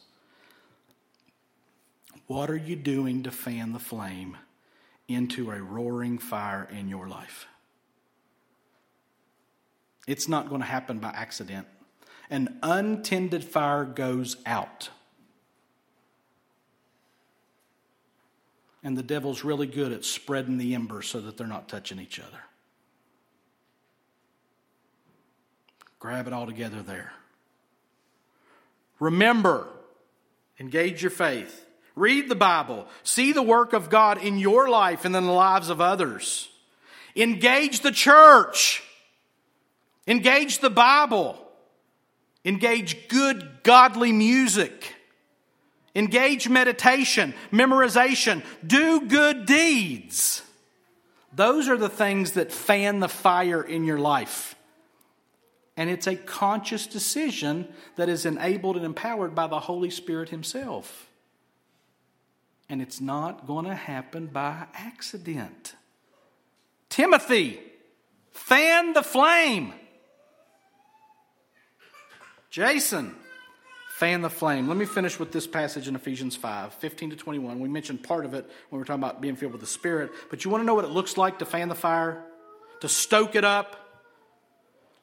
What 2.26 2.50
are 2.50 2.56
you 2.56 2.74
doing 2.74 3.22
to 3.22 3.30
fan 3.30 3.72
the 3.72 3.78
flame 3.78 4.36
into 5.06 5.52
a 5.52 5.62
roaring 5.62 6.18
fire 6.18 6.68
in 6.70 6.88
your 6.88 7.08
life? 7.08 7.46
It's 10.08 10.26
not 10.26 10.48
going 10.48 10.62
to 10.62 10.66
happen 10.66 10.98
by 11.00 11.10
accident. 11.10 11.66
An 12.30 12.58
untended 12.62 13.44
fire 13.44 13.84
goes 13.84 14.38
out. 14.46 14.88
And 18.82 18.96
the 18.96 19.02
devil's 19.02 19.44
really 19.44 19.66
good 19.66 19.92
at 19.92 20.06
spreading 20.06 20.56
the 20.56 20.74
embers 20.74 21.08
so 21.08 21.20
that 21.20 21.36
they're 21.36 21.46
not 21.46 21.68
touching 21.68 22.00
each 22.00 22.18
other. 22.18 22.38
Grab 25.98 26.26
it 26.26 26.32
all 26.32 26.46
together 26.46 26.80
there. 26.80 27.12
Remember, 29.00 29.66
engage 30.58 31.02
your 31.02 31.10
faith. 31.10 31.66
Read 31.94 32.30
the 32.30 32.34
Bible. 32.34 32.86
See 33.02 33.32
the 33.32 33.42
work 33.42 33.74
of 33.74 33.90
God 33.90 34.22
in 34.22 34.38
your 34.38 34.70
life 34.70 35.04
and 35.04 35.14
in 35.14 35.26
the 35.26 35.32
lives 35.32 35.68
of 35.68 35.82
others. 35.82 36.48
Engage 37.14 37.80
the 37.80 37.92
church. 37.92 38.84
Engage 40.08 40.58
the 40.58 40.70
Bible. 40.70 41.38
Engage 42.44 43.08
good, 43.08 43.62
godly 43.62 44.10
music. 44.10 44.94
Engage 45.94 46.48
meditation, 46.48 47.34
memorization. 47.52 48.42
Do 48.66 49.02
good 49.02 49.44
deeds. 49.44 50.42
Those 51.32 51.68
are 51.68 51.76
the 51.76 51.90
things 51.90 52.32
that 52.32 52.50
fan 52.50 53.00
the 53.00 53.08
fire 53.08 53.62
in 53.62 53.84
your 53.84 53.98
life. 53.98 54.54
And 55.76 55.90
it's 55.90 56.06
a 56.06 56.16
conscious 56.16 56.86
decision 56.86 57.68
that 57.96 58.08
is 58.08 58.26
enabled 58.26 58.76
and 58.76 58.84
empowered 58.84 59.34
by 59.34 59.46
the 59.46 59.60
Holy 59.60 59.90
Spirit 59.90 60.30
Himself. 60.30 61.08
And 62.68 62.82
it's 62.82 63.00
not 63.00 63.46
going 63.46 63.66
to 63.66 63.74
happen 63.74 64.26
by 64.26 64.66
accident. 64.74 65.74
Timothy, 66.88 67.60
fan 68.32 68.92
the 68.94 69.02
flame. 69.02 69.72
Jason, 72.50 73.14
fan 73.90 74.22
the 74.22 74.30
flame. 74.30 74.68
Let 74.68 74.76
me 74.76 74.86
finish 74.86 75.18
with 75.18 75.32
this 75.32 75.46
passage 75.46 75.88
in 75.88 75.94
Ephesians 75.94 76.36
5 76.36 76.74
15 76.74 77.10
to 77.10 77.16
21. 77.16 77.60
We 77.60 77.68
mentioned 77.68 78.02
part 78.02 78.24
of 78.24 78.34
it 78.34 78.44
when 78.44 78.78
we 78.78 78.78
were 78.78 78.84
talking 78.84 79.02
about 79.02 79.20
being 79.20 79.36
filled 79.36 79.52
with 79.52 79.60
the 79.60 79.66
Spirit, 79.66 80.10
but 80.30 80.44
you 80.44 80.50
want 80.50 80.62
to 80.62 80.66
know 80.66 80.74
what 80.74 80.84
it 80.84 80.90
looks 80.90 81.16
like 81.16 81.38
to 81.40 81.44
fan 81.44 81.68
the 81.68 81.74
fire, 81.74 82.22
to 82.80 82.88
stoke 82.88 83.34
it 83.34 83.44
up? 83.44 83.84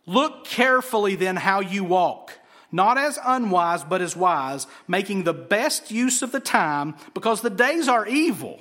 Look 0.05 0.45
carefully 0.45 1.15
then 1.15 1.35
how 1.35 1.61
you 1.61 1.83
walk 1.83 2.31
not 2.75 2.97
as 2.97 3.17
unwise, 3.23 3.85
but 3.85 4.01
as 4.01 4.17
wise, 4.17 4.67
making 4.85 5.23
the 5.23 5.33
best 5.33 5.91
use 5.91 6.21
of 6.21 6.33
the 6.33 6.41
time, 6.41 6.95
because 7.13 7.41
the 7.41 7.49
days 7.49 7.87
are 7.87 8.05
evil. 8.05 8.59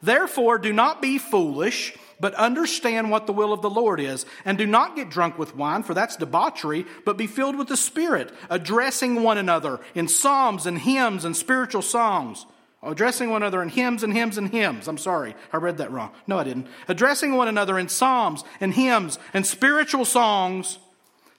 Therefore, 0.00 0.56
do 0.58 0.72
not 0.72 1.02
be 1.02 1.18
foolish, 1.18 1.96
but 2.20 2.34
understand 2.34 3.10
what 3.10 3.26
the 3.26 3.32
will 3.32 3.52
of 3.52 3.62
the 3.62 3.70
Lord 3.70 4.00
is. 4.00 4.26
And 4.44 4.58
do 4.58 4.66
not 4.66 4.96
get 4.96 5.10
drunk 5.10 5.38
with 5.38 5.56
wine, 5.56 5.82
for 5.82 5.94
that's 5.94 6.16
debauchery, 6.16 6.86
but 7.04 7.16
be 7.16 7.26
filled 7.26 7.56
with 7.56 7.68
the 7.68 7.76
Spirit, 7.76 8.32
addressing 8.50 9.22
one 9.22 9.38
another 9.38 9.80
in 9.94 10.08
psalms 10.08 10.66
and 10.66 10.78
hymns 10.78 11.24
and 11.24 11.36
spiritual 11.36 11.82
songs. 11.82 12.46
Addressing 12.82 13.30
one 13.30 13.42
another 13.42 13.62
in 13.62 13.70
hymns 13.70 14.02
and 14.02 14.12
hymns 14.12 14.36
and 14.36 14.50
hymns. 14.50 14.88
I'm 14.88 14.98
sorry, 14.98 15.34
I 15.52 15.56
read 15.56 15.78
that 15.78 15.90
wrong. 15.90 16.12
No, 16.26 16.38
I 16.38 16.44
didn't. 16.44 16.66
Addressing 16.86 17.34
one 17.34 17.48
another 17.48 17.78
in 17.78 17.88
psalms 17.88 18.44
and 18.60 18.74
hymns 18.74 19.18
and 19.32 19.46
spiritual 19.46 20.04
songs 20.04 20.78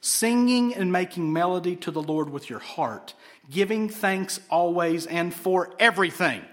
singing 0.01 0.73
and 0.73 0.91
making 0.91 1.33
melody 1.33 1.75
to 1.75 1.91
the 1.91 2.01
Lord 2.01 2.29
with 2.29 2.49
your 2.49 2.59
heart, 2.59 3.13
giving 3.49 3.89
thanks 3.89 4.39
always 4.49 5.05
and 5.05 5.33
for 5.33 5.73
everything 5.79 6.43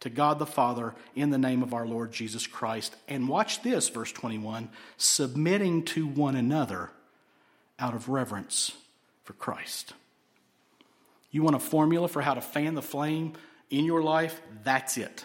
to 0.00 0.10
God 0.10 0.38
the 0.38 0.46
Father 0.46 0.94
in 1.14 1.30
the 1.30 1.38
name 1.38 1.62
of 1.62 1.72
our 1.74 1.86
Lord 1.86 2.12
Jesus 2.12 2.46
Christ. 2.46 2.94
And 3.08 3.28
watch 3.28 3.62
this, 3.62 3.88
verse 3.88 4.12
21 4.12 4.68
submitting 4.96 5.84
to 5.84 6.06
one 6.06 6.36
another 6.36 6.90
out 7.78 7.94
of 7.94 8.08
reverence 8.08 8.72
for 9.24 9.32
Christ. 9.34 9.92
You 11.30 11.42
want 11.42 11.56
a 11.56 11.60
formula 11.60 12.08
for 12.08 12.22
how 12.22 12.34
to 12.34 12.40
fan 12.40 12.74
the 12.74 12.82
flame 12.82 13.34
in 13.70 13.84
your 13.84 14.02
life? 14.02 14.40
That's 14.64 14.96
it. 14.96 15.24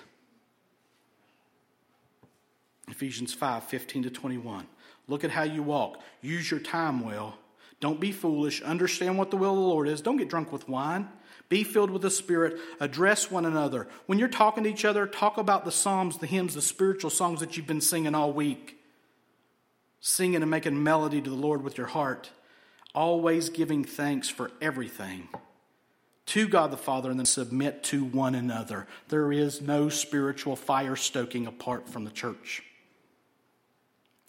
Ephesians 2.89 3.33
5 3.33 3.63
15 3.63 4.03
to 4.03 4.09
21. 4.09 4.67
Look 5.07 5.23
at 5.23 5.31
how 5.31 5.43
you 5.43 5.63
walk. 5.63 6.01
Use 6.21 6.49
your 6.49 6.59
time 6.59 7.05
well 7.05 7.37
don't 7.81 7.99
be 7.99 8.11
foolish. 8.11 8.61
Understand 8.61 9.17
what 9.17 9.31
the 9.31 9.37
will 9.37 9.51
of 9.51 9.57
the 9.57 9.61
Lord 9.63 9.87
is. 9.87 10.01
Don't 10.01 10.17
get 10.17 10.29
drunk 10.29 10.53
with 10.53 10.69
wine. 10.69 11.09
Be 11.49 11.63
filled 11.63 11.89
with 11.89 12.03
the 12.03 12.11
Spirit. 12.11 12.57
Address 12.79 13.29
one 13.29 13.43
another. 13.43 13.87
When 14.05 14.19
you're 14.19 14.29
talking 14.29 14.63
to 14.63 14.69
each 14.69 14.85
other, 14.85 15.05
talk 15.07 15.37
about 15.37 15.65
the 15.65 15.71
Psalms, 15.71 16.19
the 16.19 16.27
hymns, 16.27 16.53
the 16.53 16.61
spiritual 16.61 17.09
songs 17.09 17.39
that 17.41 17.57
you've 17.57 17.67
been 17.67 17.81
singing 17.81 18.15
all 18.15 18.31
week. 18.31 18.77
Singing 19.99 20.43
and 20.43 20.51
making 20.51 20.81
melody 20.81 21.21
to 21.21 21.29
the 21.29 21.35
Lord 21.35 21.63
with 21.63 21.77
your 21.77 21.87
heart. 21.87 22.29
Always 22.93 23.49
giving 23.49 23.83
thanks 23.83 24.29
for 24.29 24.51
everything 24.61 25.27
to 26.27 26.47
God 26.47 26.71
the 26.71 26.77
Father 26.77 27.09
and 27.09 27.19
then 27.19 27.25
submit 27.25 27.83
to 27.85 28.03
one 28.03 28.35
another. 28.35 28.87
There 29.09 29.31
is 29.31 29.59
no 29.59 29.89
spiritual 29.89 30.55
fire 30.55 30.95
stoking 30.95 31.47
apart 31.47 31.89
from 31.89 32.03
the 32.03 32.11
church 32.11 32.63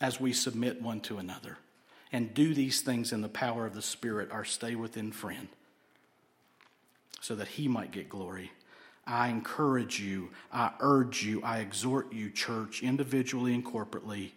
as 0.00 0.18
we 0.18 0.32
submit 0.32 0.80
one 0.80 1.00
to 1.02 1.18
another 1.18 1.58
and 2.12 2.34
do 2.34 2.54
these 2.54 2.82
things 2.82 3.12
in 3.12 3.22
the 3.22 3.28
power 3.28 3.66
of 3.66 3.74
the 3.74 3.82
Spirit, 3.82 4.30
our 4.30 4.44
stay 4.44 4.74
within 4.74 5.10
friend, 5.12 5.48
so 7.20 7.34
that 7.34 7.48
he 7.48 7.68
might 7.68 7.90
get 7.90 8.08
glory. 8.08 8.52
I 9.06 9.28
encourage 9.28 9.98
you, 9.98 10.30
I 10.52 10.72
urge 10.80 11.24
you, 11.24 11.42
I 11.42 11.58
exhort 11.58 12.12
you, 12.12 12.30
church, 12.30 12.82
individually 12.82 13.54
and 13.54 13.64
corporately, 13.64 14.32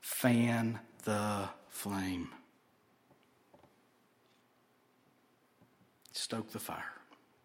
fan 0.00 0.78
the 1.04 1.48
flame. 1.68 2.30
Stoke 6.12 6.50
the 6.52 6.58
fire. 6.58 6.92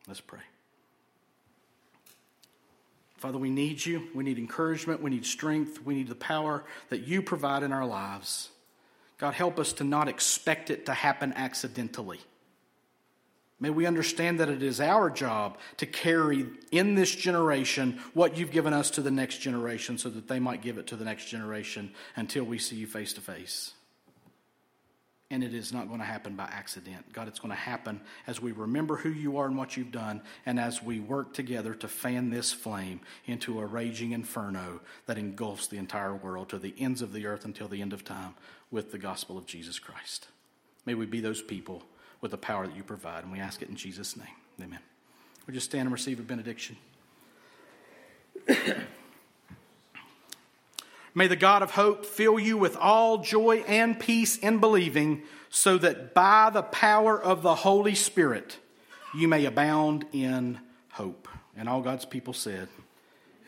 Let's 0.08 0.22
pray. 0.22 0.42
Father, 3.18 3.38
we 3.38 3.50
need 3.50 3.84
you. 3.86 4.08
We 4.14 4.24
need 4.24 4.38
encouragement. 4.38 5.02
We 5.02 5.10
need 5.10 5.26
strength. 5.26 5.82
We 5.84 5.96
need 5.96 6.08
the 6.08 6.16
power 6.16 6.64
that 6.90 7.08
you 7.08 7.22
provide 7.22 7.64
in 7.64 7.72
our 7.72 7.86
lives. 7.86 8.50
God, 9.18 9.34
help 9.34 9.60
us 9.60 9.74
to 9.74 9.84
not 9.84 10.08
expect 10.08 10.70
it 10.70 10.86
to 10.88 10.94
happen 10.94 11.34
accidentally. 11.34 12.20
May 13.60 13.70
we 13.70 13.86
understand 13.86 14.42
that 14.42 14.50
it 14.50 14.62
is 14.62 14.82
our 14.82 15.10
job 15.10 15.58
to 15.78 15.86
carry 15.86 16.46
in 16.72 16.96
this 16.96 17.16
generation 17.16 18.02
what 18.14 18.38
you've 18.38 18.52
given 18.52 18.74
us 18.74 18.92
to 18.92 19.02
the 19.02 19.12
next 19.12 19.38
generation 19.38 19.98
so 19.98 20.10
that 20.10 20.28
they 20.28 20.40
might 20.40 20.62
give 20.62 20.78
it 20.78 20.88
to 20.88 20.98
the 20.98 21.06
next 21.06 21.26
generation 21.26 21.92
until 22.18 22.44
we 22.44 22.58
see 22.58 22.76
you 22.76 22.88
face 22.88 23.14
to 23.14 23.22
face 23.22 23.72
and 25.32 25.44
it 25.44 25.54
is 25.54 25.74
not 25.74 25.88
going 25.88 26.00
to 26.00 26.06
happen 26.06 26.36
by 26.36 26.46
accident. 26.46 27.12
God, 27.12 27.28
it's 27.28 27.40
going 27.40 27.52
to 27.52 27.56
happen 27.56 28.00
as 28.28 28.42
we 28.42 28.52
remember 28.52 28.96
who 28.96 29.10
you 29.10 29.38
are 29.38 29.48
and 29.48 29.58
what 29.58 29.76
you've 29.76 29.92
done, 29.92 30.22
and 30.46 30.60
as 30.60 30.84
we 30.84 31.00
work 31.00 31.34
together 31.34 31.74
to 31.76 31.88
fan 31.88 32.30
this 32.30 32.54
flame 32.54 33.00
into 33.26 33.60
a 33.60 33.66
raging 33.66 34.12
inferno 34.12 34.82
that 35.08 35.18
engulfs 35.18 35.68
the 35.68 35.78
entire 35.78 36.16
world 36.16 36.50
to 36.50 36.60
the 36.60 36.76
ends 36.78 37.02
of 37.02 37.12
the 37.12 37.26
earth 37.26 37.44
until 37.44 37.68
the 37.68 37.82
end 37.82 37.92
of 37.92 38.04
time 38.04 38.36
with 38.76 38.92
the 38.92 38.98
gospel 38.98 39.38
of 39.38 39.46
Jesus 39.46 39.80
Christ. 39.80 40.28
May 40.86 40.96
we 40.96 41.06
be 41.06 41.22
those 41.22 41.42
people 41.42 41.82
with 42.20 42.32
the 42.32 42.38
power 42.38 42.68
that 42.68 42.76
you 42.76 42.84
provide, 42.84 43.24
and 43.24 43.32
we 43.32 43.40
ask 43.40 43.62
it 43.62 43.70
in 43.70 43.78
Jesus' 43.78 44.18
name. 44.18 44.28
Amen. 44.62 44.80
We 45.48 45.54
just 45.54 45.68
stand 45.68 45.84
and 45.84 45.94
receive 45.94 46.20
a 46.20 46.24
benediction. 46.24 46.76
May 51.16 51.28
the 51.28 51.38
God 51.38 51.64
of 51.64 51.72
hope 51.72 52.06
fill 52.06 52.38
you 52.38 52.58
with 52.58 52.76
all 52.76 53.20
joy 53.20 53.64
and 53.66 53.98
peace 53.98 54.36
in 54.38 54.60
believing, 54.60 55.22
so 55.50 55.78
that 55.78 56.14
by 56.14 56.50
the 56.50 56.64
power 56.64 57.18
of 57.18 57.44
the 57.44 57.56
Holy 57.56 57.96
Spirit 57.96 58.58
you 59.16 59.30
may 59.30 59.46
abound 59.46 60.04
in 60.12 60.60
hope. 60.90 61.30
And 61.56 61.70
all 61.70 61.80
God's 61.82 62.04
people 62.04 62.34
said, 62.34 62.68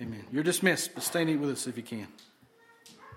Amen. 0.02 0.24
You're 0.32 0.44
dismissed, 0.44 0.92
but 0.94 1.04
stay 1.04 1.24
and 1.24 1.30
eat 1.32 1.36
with 1.36 1.50
us 1.50 1.68
if 1.68 1.76
you 1.76 1.84
can. 1.84 2.08